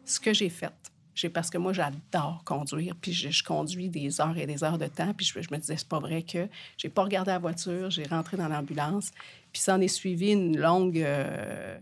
[0.03, 0.73] ce que j'ai fait,
[1.13, 4.87] j'ai parce que moi, j'adore conduire, puis je, conduis des heures et des heures de
[4.87, 6.47] temps, puis je, me disais, c'est pas vrai que
[6.77, 9.11] j'ai pas regardé la voiture, j'ai rentré dans l'ambulance,
[9.53, 10.99] puis ça en est suivi une longue...
[10.99, 11.77] euh,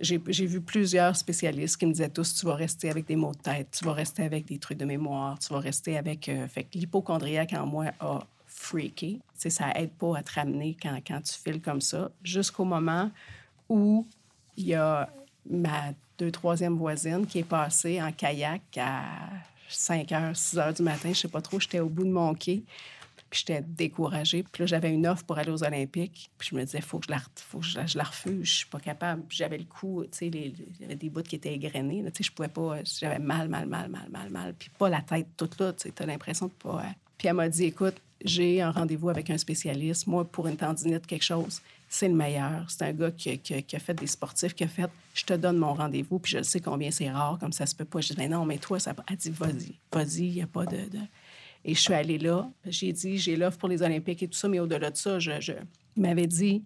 [0.00, 3.30] j'ai j'ai vu plusieurs spécialistes qui me disaient tous tu vas rester avec des maux
[3.30, 6.28] de tête, tu vas rester avec des trucs de mémoire, tu vas rester avec.
[6.28, 9.18] euh, fait que l'hypochondriaque en moi a freaké.
[9.18, 12.64] Tu sais, ça aide pas à te ramener quand, quand tu files comme ça, jusqu'au
[12.64, 13.10] moment
[13.68, 14.06] où
[14.56, 15.10] il y a
[15.50, 19.02] ma deux, troisième voisine qui est passée en kayak à
[19.68, 22.34] 5 heures, 6 heures du matin, je sais pas trop, j'étais au bout de mon
[22.34, 22.62] quai.
[23.28, 24.44] Puis j'étais découragée.
[24.44, 26.30] Puis là, j'avais une offre pour aller aux Olympiques.
[26.38, 28.46] Puis je me disais, faut que je la, faut que je la, refuse.
[28.46, 29.24] Je suis pas capable.
[29.28, 32.02] J'avais le coup, tu sais, il y avait des bouts qui étaient égrenés.
[32.02, 32.12] là.
[32.12, 32.76] Tu sais, je pouvais pas.
[32.84, 34.54] J'avais mal, mal, mal, mal, mal, mal.
[34.54, 35.72] Puis pas la tête toute là.
[35.72, 36.80] Tu t'as l'impression de pas.
[36.84, 36.92] euh.
[37.18, 40.06] Puis elle m'a dit, écoute, j'ai un rendez-vous avec un spécialiste.
[40.06, 42.68] Moi, pour une tendinite, quelque chose, c'est le meilleur.
[42.70, 45.74] C'est un gars qui, a- fait des sportifs, qui a fait, je te donne mon
[45.74, 48.00] rendez-vous, puis je sais combien c'est rare, comme ça se peut pas.
[48.00, 48.94] Je dis, mais non, mais toi, ça.
[49.10, 50.76] Elle dit, vas-y, vas-y, il n'y a pas de.
[50.76, 50.98] de-
[51.66, 52.50] et je suis allée là.
[52.66, 55.40] J'ai dit, j'ai l'offre pour les Olympiques et tout ça, mais au-delà de ça, je,
[55.40, 55.52] je...
[55.96, 56.62] il m'avait dit,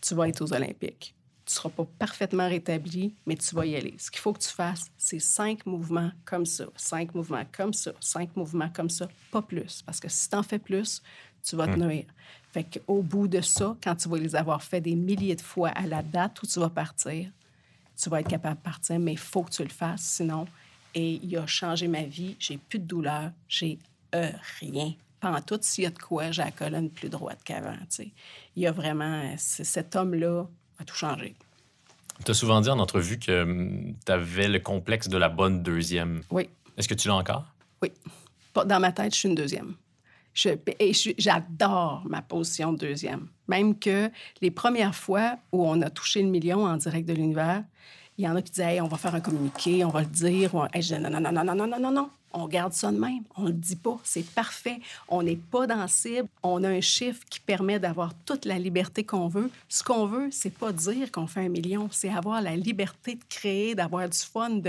[0.00, 1.14] tu vas être aux Olympiques.
[1.48, 3.94] Tu ne seras pas parfaitement rétabli, mais tu vas y aller.
[3.98, 7.92] Ce qu'il faut que tu fasses, c'est cinq mouvements comme ça, cinq mouvements comme ça,
[8.00, 9.80] cinq mouvements comme ça, pas plus.
[9.80, 11.00] Parce que si tu en fais plus,
[11.42, 12.04] tu vas te nuire.
[12.52, 15.70] Fait qu'au bout de ça, quand tu vas les avoir fait des milliers de fois
[15.70, 17.30] à la date où tu vas partir,
[17.96, 20.46] tu vas être capable de partir, mais il faut que tu le fasses, sinon.
[20.94, 22.36] Et il a changé ma vie.
[22.38, 23.32] J'ai plus de douleur.
[23.48, 23.78] J'ai
[24.14, 24.92] euh, rien.
[25.18, 27.76] Pendant tout, s'il y a de quoi, j'ai la colonne plus droite qu'avant.
[27.98, 29.22] Il y a vraiment.
[29.22, 30.46] euh, Cet homme-là
[30.78, 31.34] a tout changé.
[32.24, 36.22] Tu as souvent dit en entrevue que tu avais le complexe de la bonne deuxième.
[36.30, 37.44] Oui, Est-ce que tu l'as encore?
[37.82, 37.92] oui.
[38.66, 39.74] Dans ma tête, je suis une deuxième.
[40.34, 40.48] Je-
[40.80, 43.28] et j'adore ma position de deuxième.
[43.46, 44.10] Même que
[44.40, 47.62] les premières fois où on a touché le million en direct de l'univers,
[48.16, 50.06] il y en a qui disaient Hey, on va faire un communiqué, on va le
[50.06, 50.54] dire.
[50.56, 52.10] Ou- Hey, je non, non, non, non, non, non, non, non, non.
[52.32, 53.22] On garde ça de même.
[53.36, 53.98] On le dit pas.
[54.04, 54.80] C'est parfait.
[55.08, 56.28] On n'est pas dans la cible.
[56.42, 59.50] On a un chiffre qui permet d'avoir toute la liberté qu'on veut.
[59.68, 63.24] Ce qu'on veut, c'est pas dire qu'on fait un million, c'est avoir la liberté de
[63.28, 64.60] créer, d'avoir du fun.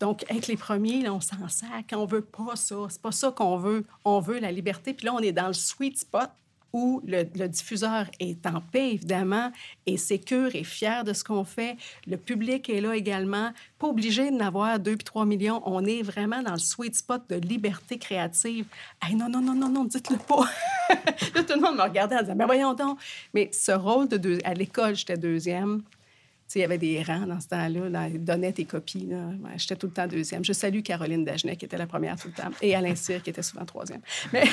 [0.00, 1.92] Donc, être les premiers, on s'en sac.
[1.92, 2.76] On veut pas ça.
[2.88, 3.84] C'est pas ça qu'on veut.
[4.04, 4.94] On veut la liberté.
[4.94, 6.30] Puis là, on est dans le sweet spot
[6.72, 9.52] où le, diffuseur est en paix, évidemment,
[9.86, 11.76] et sécure et fier de ce qu'on fait.
[12.06, 13.52] Le public est là également.
[13.78, 15.62] Pas obligé d'en avoir 2 puis 3 millions.
[15.66, 18.66] On est vraiment dans le sweet spot de liberté créative.
[19.02, 20.48] Hey, non, non, non, non, non, dites-le pas.
[21.34, 22.98] tout le monde me regardait en disant, mais voyons donc.
[23.34, 24.38] Mais ce rôle de deux...
[24.44, 25.82] À l'école, j'étais deuxième.
[26.54, 27.88] Il y avait des rangs dans ce temps-là.
[27.90, 29.06] Dans, ils donnaient tes copies.
[29.10, 29.16] là.
[29.56, 30.44] J'étais tout le temps deuxième.
[30.44, 33.30] Je salue Caroline Dagenet, qui était la première tout le temps, et Alain Cyr, qui
[33.30, 34.00] était souvent troisième.
[34.32, 34.44] Mais...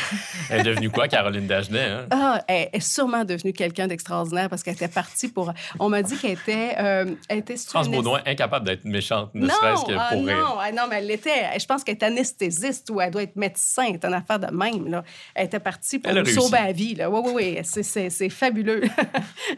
[0.49, 1.79] Elle est devenue quoi, Caroline Dagenet?
[1.89, 2.05] hein?
[2.11, 5.53] Ah, elle est sûrement devenue quelqu'un d'extraordinaire parce qu'elle était partie pour.
[5.79, 6.75] On m'a dit qu'elle était.
[6.79, 10.57] euh, elle était France une- Baudouin, incapable d'être méchante, ne serait-ce que ah pour non,
[10.59, 11.59] ah non, mais elle l'était.
[11.59, 13.87] Je pense qu'elle est anesthésiste ou elle doit être médecin.
[13.91, 14.87] C'est une affaire de même.
[14.87, 15.03] Là.
[15.35, 16.95] Elle était partie pour nous sauver la vie.
[16.95, 17.09] Là.
[17.09, 17.59] Oui, oui, oui.
[17.63, 18.81] C'est fabuleux.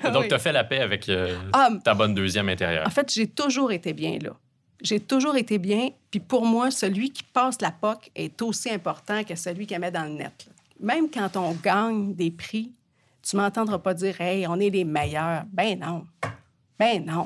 [0.03, 0.27] Donc, Oui.
[0.27, 2.85] tu as fait la paix avec euh, Ah, ta bonne deuxième intérieure.
[2.87, 4.31] En fait, j'ai toujours été bien là.
[4.81, 5.89] J'ai toujours été bien.
[6.09, 9.91] Puis pour moi, celui qui passe la POC est aussi important que celui qui met
[9.91, 10.47] dans le net.
[10.79, 12.71] Même quand on gagne des prix,
[13.21, 15.43] tu m'entendras pas dire Hey, on est les meilleurs.
[15.51, 16.05] Ben non.
[16.79, 17.25] Ben non.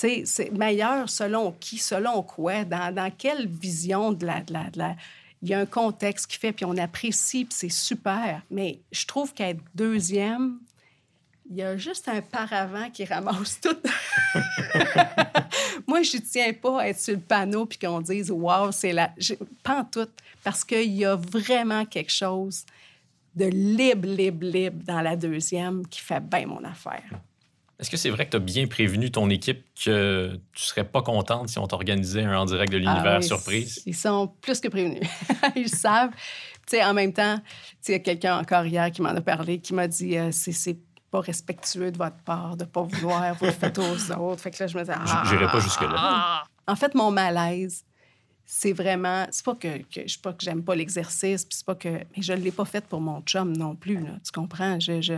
[0.00, 4.52] Tu sais, c'est meilleur selon qui, selon quoi, dans, dans quelle vision de la, de
[4.54, 4.96] la- de la-
[5.42, 8.40] Il y a un contexte qui fait, puis on apprécie, puis c'est super.
[8.50, 10.58] Mais je trouve qu'être deuxième,
[11.50, 13.76] il y a juste un paravent qui ramasse tout.
[15.86, 19.12] Moi, je tiens pas à être sur le panneau puis qu'on dise Wow, c'est la.
[19.62, 20.08] Pas en tout.
[20.44, 22.64] Parce qu'il y a vraiment quelque chose
[23.34, 27.04] de libre, libre, libre dans la deuxième qui fait bien mon affaire.
[27.78, 31.00] Est-ce que c'est vrai que tu as bien prévenu ton équipe que tu serais pas
[31.00, 33.82] contente si on t'organisait un en direct de l'univers Ah oui, surprise?
[33.86, 35.08] Ils sont plus que prévenus.
[35.56, 36.10] ils savent.
[36.66, 37.40] Tu sais, en même temps,
[37.86, 40.52] il y a quelqu'un encore hier qui m'en a parlé, qui m'a dit euh, c'est
[40.52, 40.76] c'est
[41.10, 44.42] pas respectueux de votre part de pas vouloir vous le faites aux autres.
[44.42, 46.44] Fait que là, je me disais ah, J'irai pas jusque-là.
[46.66, 47.84] En fait, mon malaise,
[48.44, 49.26] c'est vraiment.
[49.30, 51.88] C'est pas que, que je pas que j'aime pas l'exercice, puis c'est pas que.
[51.88, 54.12] Mais je l'ai pas fait pour mon chum non plus, là.
[54.24, 54.78] Tu comprends?
[54.80, 55.00] Je.
[55.00, 55.14] je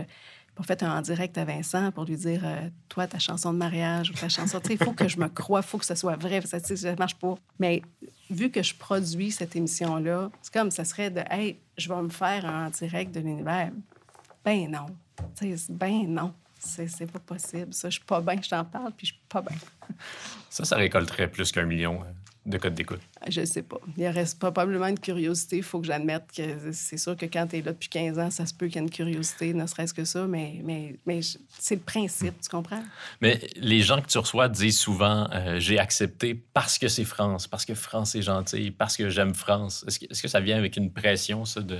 [0.55, 3.59] pas fait un en direct à Vincent pour lui dire euh, toi ta chanson de
[3.59, 5.87] mariage ou ta chanson tu sais il faut que je me croie il faut que
[5.87, 7.83] ce soit vrai ça ça marche pas mais
[8.31, 12.03] vu que je produis cette émission là c'est comme ça serait de hey je vais
[12.03, 13.71] me faire un en direct de l'univers
[14.45, 14.87] ben non
[15.71, 19.13] ben non c'est pas possible ça je suis pas bien je t'en parle puis je
[19.13, 19.57] suis pas bien
[20.49, 22.01] Ça, ça récolterait plus qu'un million.
[22.47, 23.01] de code d'écoute?
[23.29, 23.77] Je sais pas.
[23.97, 25.59] Il reste probablement une curiosité.
[25.59, 28.31] Il faut que j'admette que c'est sûr que quand tu es là depuis 15 ans,
[28.31, 31.23] ça se peut qu'il y ait une curiosité, ne serait-ce que ça, mais, mais, mais
[31.23, 32.83] je- c'est le principe, tu comprends?
[33.21, 37.47] Mais les gens que tu reçois disent souvent euh, J'ai accepté parce que c'est France,
[37.47, 39.85] parce que France est gentille, parce que j'aime France.
[39.87, 41.79] Est-ce que, que ça vient avec une pression, ça, de,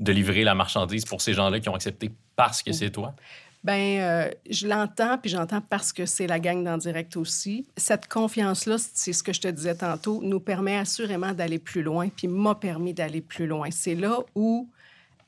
[0.00, 3.14] de livrer la marchandise pour ces gens-là qui ont accepté parce que c'est toi?
[3.62, 7.66] Ben, euh, je l'entends, puis j'entends parce que c'est la gang d'en direct aussi.
[7.76, 12.08] Cette confiance-là, c'est ce que je te disais tantôt, nous permet assurément d'aller plus loin,
[12.08, 13.68] puis m'a permis d'aller plus loin.
[13.70, 14.66] C'est là où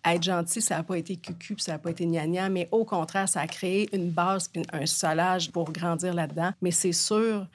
[0.04, 2.86] être gentil, ça n'a pas été cucu, puis ça n'a pas été gnagna, mais au
[2.86, 6.52] contraire, ça a créé une base, puis un solage pour grandir là-dedans.
[6.62, 7.46] Mais c'est sûr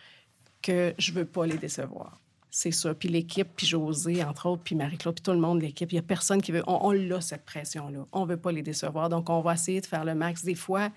[0.61, 2.19] que je veux pas les décevoir.
[2.49, 2.94] C'est ça.
[2.94, 5.99] Puis l'équipe, puis José, entre autres, puis Marie-Claude, puis tout le monde, l'équipe, il n'y
[5.99, 6.64] a personne qui veut.
[6.68, 8.06] On, on l'a, cette pression-là.
[8.11, 9.10] On ne veut pas les décevoir.
[9.10, 10.44] Donc, on va essayer de faire le max.
[10.44, 10.90] Des fois,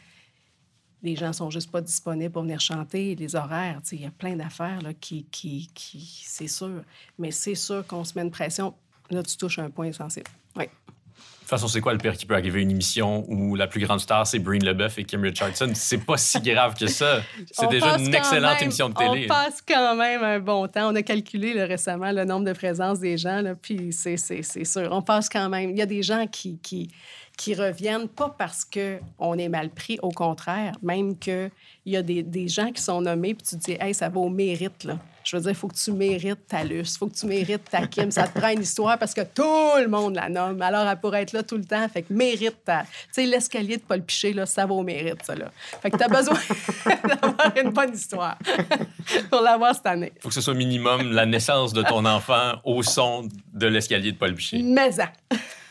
[1.02, 3.14] les gens sont juste pas disponibles pour venir chanter.
[3.14, 6.82] Les horaires, il y a plein d'affaires là, qui, qui, qui c'est sûr.
[7.18, 8.74] Mais c'est sûr qu'on se met une pression.
[9.10, 10.30] Là, tu touches un point sensible.
[10.56, 10.66] Oui.
[11.40, 12.60] De toute façon, c'est quoi le pire qui peut arriver?
[12.60, 15.72] À une émission où la plus grande star, c'est Breen Leboeuf et Kim Richardson?
[15.74, 17.22] C'est pas si grave que ça.
[17.50, 19.24] C'est déjà une excellente même- émission de télé.
[19.24, 20.92] On passe quand même un bon temps.
[20.92, 24.42] On a calculé là, récemment le nombre de présences des gens, là, puis c'est, c'est,
[24.42, 24.88] c'est sûr.
[24.92, 25.70] On passe quand même.
[25.70, 26.88] Il y a des gens qui, qui,
[27.36, 31.50] qui reviennent, pas parce qu'on est mal pris, au contraire, même qu'il
[31.84, 34.20] y a des, des gens qui sont nommés, puis tu te dis, hey, ça va
[34.20, 34.84] au mérite.
[34.84, 34.98] Là.
[35.30, 37.70] Je veux dire, il faut que tu mérites ta Luce, il faut que tu mérites
[37.70, 38.10] ta Kim.
[38.10, 40.60] Ça te prend une histoire parce que tout le monde la nomme.
[40.60, 41.88] Alors, elle pourrait être là tout le temps.
[41.88, 42.82] Fait que mérite ta.
[42.82, 45.36] Tu sais, l'escalier de Paul Piché, là, ça va au mérite, ça.
[45.36, 45.52] Là.
[45.80, 46.34] Fait que tu as besoin
[46.84, 48.36] d'avoir une bonne histoire
[49.30, 50.12] pour l'avoir cette année.
[50.18, 54.16] faut que ce soit minimum la naissance de ton enfant au son de l'escalier de
[54.16, 54.60] Paul Bichet.
[54.64, 55.12] Mais ça.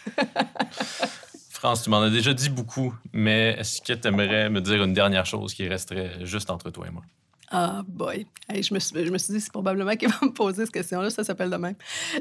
[1.49, 4.93] France, tu m'en as déjà dit beaucoup, mais est-ce que tu aimerais me dire une
[4.93, 7.03] dernière chose qui resterait juste entre toi et moi?
[7.51, 8.27] Ah, boy.
[8.47, 10.73] Hey, je, me suis, je me suis dit, c'est probablement qu'il va me poser cette
[10.73, 11.09] question-là.
[11.09, 11.75] Ça s'appelle de même.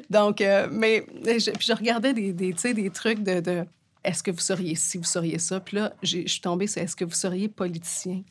[0.08, 3.64] Donc, euh, mais je, puis je regardais des, des, tu sais, des trucs de, de
[4.04, 5.60] est-ce que vous seriez ci, vous seriez ça?
[5.60, 8.22] Puis là, je suis tombée sur est-ce que vous seriez politicien?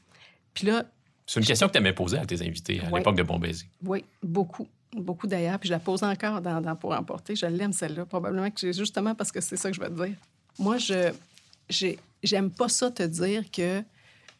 [0.53, 0.85] Puis là,
[1.27, 3.65] C'est une question que tu aimais poser à tes invités à l'époque de Bon Baiser.
[3.83, 4.67] oui, beaucoup.
[4.95, 5.59] Beaucoup d'ailleurs.
[5.59, 7.35] Puis je la pose encore dans, dans Pour emporter.
[7.35, 8.05] Je l'aime, celle-là.
[8.05, 10.15] Probablement que justement parce que c'est ça que je vais te dire.
[10.57, 11.11] Moi, je
[11.69, 13.83] j'ai- j'aime pas ça te dire que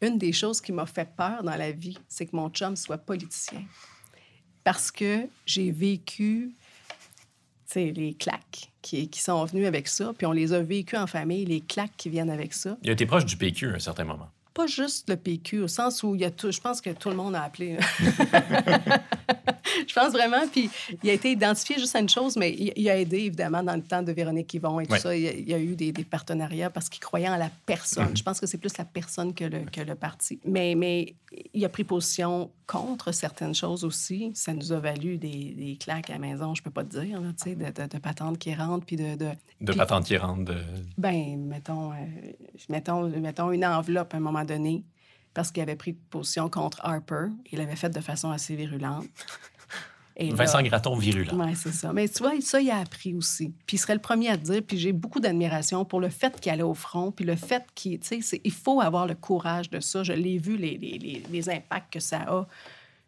[0.00, 2.98] une des choses qui m'a fait peur dans la vie, c'est que mon chum soit
[2.98, 3.62] politicien.
[4.64, 6.52] Parce que j'ai vécu
[7.74, 11.44] les claques qui, qui sont venues avec ça, puis on les a vécues en famille,
[11.44, 12.76] les claques qui viennent avec ça.
[12.82, 14.30] Il a été proche du PQ à un certain moment.
[14.54, 17.10] Pas juste le PQ, au sens où il y a tout, je pense que tout
[17.10, 17.76] le monde a appelé.
[19.86, 20.70] je pense vraiment, puis
[21.02, 23.74] il a été identifié juste à une chose, mais il, il a aidé évidemment dans
[23.76, 24.98] le temps de Véronique Yvon et tout Ouais.
[24.98, 25.14] ça.
[25.16, 28.16] Il y, a, il a eu des, des partenariats parce qu'il croyait en la personne.
[28.16, 30.40] Je pense que c'est plus la personne que le, que le parti.
[30.44, 31.14] Mais, mais
[31.54, 34.30] il a pris position contre certaines choses aussi.
[34.34, 37.20] Ça nous a valu des, des claques à la maison, je peux pas te dire,
[37.20, 39.30] là, de, de, de patentes qui rentrent, puis de, de,
[39.60, 40.44] De Puis- patente qui rentre.
[40.44, 40.56] De...
[40.96, 41.96] ben, mettons, euh,
[42.68, 44.84] mettons, mettons une enveloppe à un moment donné,
[45.34, 47.26] parce qu'il avait pris position contre Harper.
[47.52, 49.04] Il l'avait fait de façon assez virulente.
[50.18, 51.32] Et là- Vincent Gratton virulent.
[51.32, 51.92] Oui, c'est ça.
[51.92, 53.54] Mais tu vois, ça, il a appris aussi.
[53.66, 56.50] Puis il serait le premier à dire, puis j'ai beaucoup d'admiration pour le fait qu'il
[56.50, 59.78] allait au front, puis le fait qu'il, tu sais, il faut avoir le courage de
[59.78, 60.02] ça.
[60.02, 62.46] Je l'ai vu, les, les, les, impacts que ça a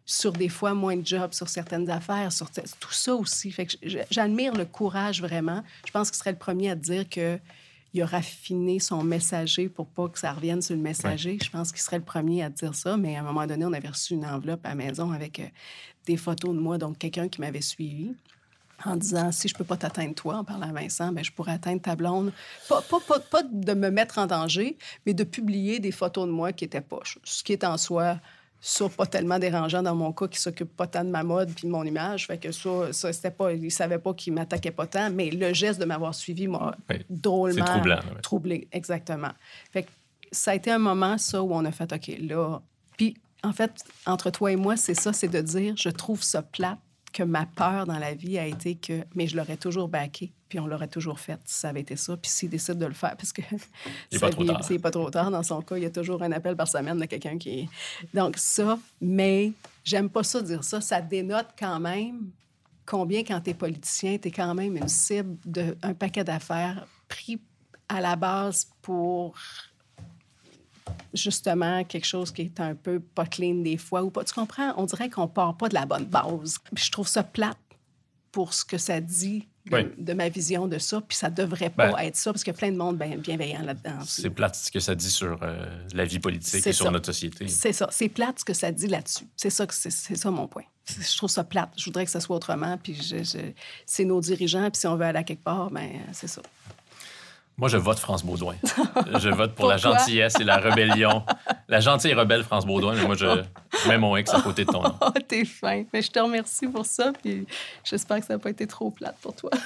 [0.05, 3.51] sur des fois moins de jobs, sur certaines affaires, sur tout ça aussi.
[3.51, 3.75] Fait que
[4.09, 5.63] j'admire le courage vraiment.
[5.85, 7.37] Je pense qu'il serait le premier à dire que
[7.93, 11.37] il a raffiné son messager pour pas que ça revienne sur le messager.
[11.43, 13.73] Je pense qu'il serait le premier à dire ça, mais à un moment donné, on
[13.73, 15.47] avait reçu une enveloppe à la maison avec euh,
[16.05, 18.13] des photos de moi, donc quelqu'un qui m'avait suivi
[18.85, 21.53] en disant si je peux pas t'atteindre toi, en parlant à Vincent, ben, je pourrais
[21.53, 22.31] atteindre ta blonde.
[22.67, 26.31] Pas, pas, pas, pas de me mettre en danger, mais de publier des photos de
[26.31, 27.19] moi qui étaient poches.
[27.23, 28.19] Ce qui est en soi,
[28.63, 31.67] ça, pas tellement dérangeant dans mon cas, qui s'occupe pas tant de ma mode puis
[31.67, 32.27] de mon image.
[32.27, 35.51] Fait que ça, ça c'était pas, il savait pas qu'il m'attaquait pas tant, mais le
[35.51, 39.31] geste de m'avoir suivi m'a Oui, drôlement troublant, troublé, exactement.
[39.71, 39.89] Fait que
[40.31, 42.61] ça a été un moment, ça, où on a fait, OK, là...
[42.97, 46.43] Puis, en fait, entre toi et moi, c'est ça, c'est de dire, je trouve ça
[46.43, 46.77] plate
[47.11, 49.03] que ma peur dans la vie a été que...
[49.15, 52.15] Mais je l'aurais toujours baqué, puis on l'aurait toujours fait si ça avait été ça.
[52.17, 53.41] Puis s'il décide de le faire, parce que...
[54.11, 54.63] Il est sa pas trop tard.
[54.63, 55.77] C'est pas trop tard dans son cas.
[55.77, 57.69] Il y a toujours un appel par semaine de quelqu'un qui...
[58.13, 59.51] Donc ça, mais
[59.83, 60.81] j'aime pas ça dire ça.
[60.81, 62.31] Ça dénote quand même
[62.85, 67.39] combien, quand tu es politicien, tu es quand même une cible d'un paquet d'affaires pris
[67.87, 69.35] à la base pour
[71.13, 74.23] justement quelque chose qui est un peu pas clean des fois ou pas.
[74.23, 74.73] Tu comprends?
[74.77, 76.57] On dirait qu'on part pas de la bonne base.
[76.73, 77.57] Puis je trouve ça plate
[78.31, 79.83] pour ce que ça dit de, Oui.
[79.97, 81.01] de ma vision de ça.
[81.01, 83.17] Puis ça devrait pas Ben, être ça, parce qu'il y a plein de monde bien-
[83.17, 83.99] bienveillant là-dedans.
[84.05, 87.47] C'est plate ce que ça dit sur euh, la vie politique et sur notre société.
[87.49, 87.87] C'est ça.
[87.91, 89.25] C'est plate ce que ça dit là-dessus.
[89.35, 90.63] C'est ça, c'est, ça mon point.
[90.87, 91.69] Je trouve ça plate.
[91.77, 92.77] Je voudrais que ça soit autrement.
[92.81, 92.97] Puis
[93.85, 94.69] c'est nos dirigeants.
[94.71, 96.41] Puis si on veut aller à quelque part, ben c'est ça.
[97.57, 98.55] Moi, je vote France Baudouin.
[99.19, 101.23] je vote pour la gentillesse et la rébellion.
[101.67, 103.43] La gentille et rebelle France Baudouin, mais moi, je
[103.87, 104.95] mets mon X à côté de ton nom.
[105.01, 105.83] Oh, t'es fin.
[105.93, 107.11] Mais je te remercie pour ça.
[107.21, 107.45] Puis
[107.83, 109.51] j'espère que ça n'a pas été trop plate pour toi.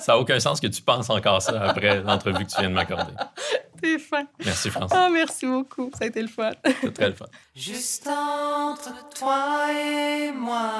[0.00, 2.74] Ça n'a aucun sens que tu penses encore ça après l'entrevue que tu viens de
[2.74, 3.12] m'accorder.
[3.80, 4.24] T'es fin.
[4.44, 4.90] Merci, France.
[4.94, 5.90] Ah, merci beaucoup.
[5.98, 6.50] Ça a été le fun.
[6.80, 7.26] C'est très le fun.
[7.54, 10.70] Juste entre toi et moi.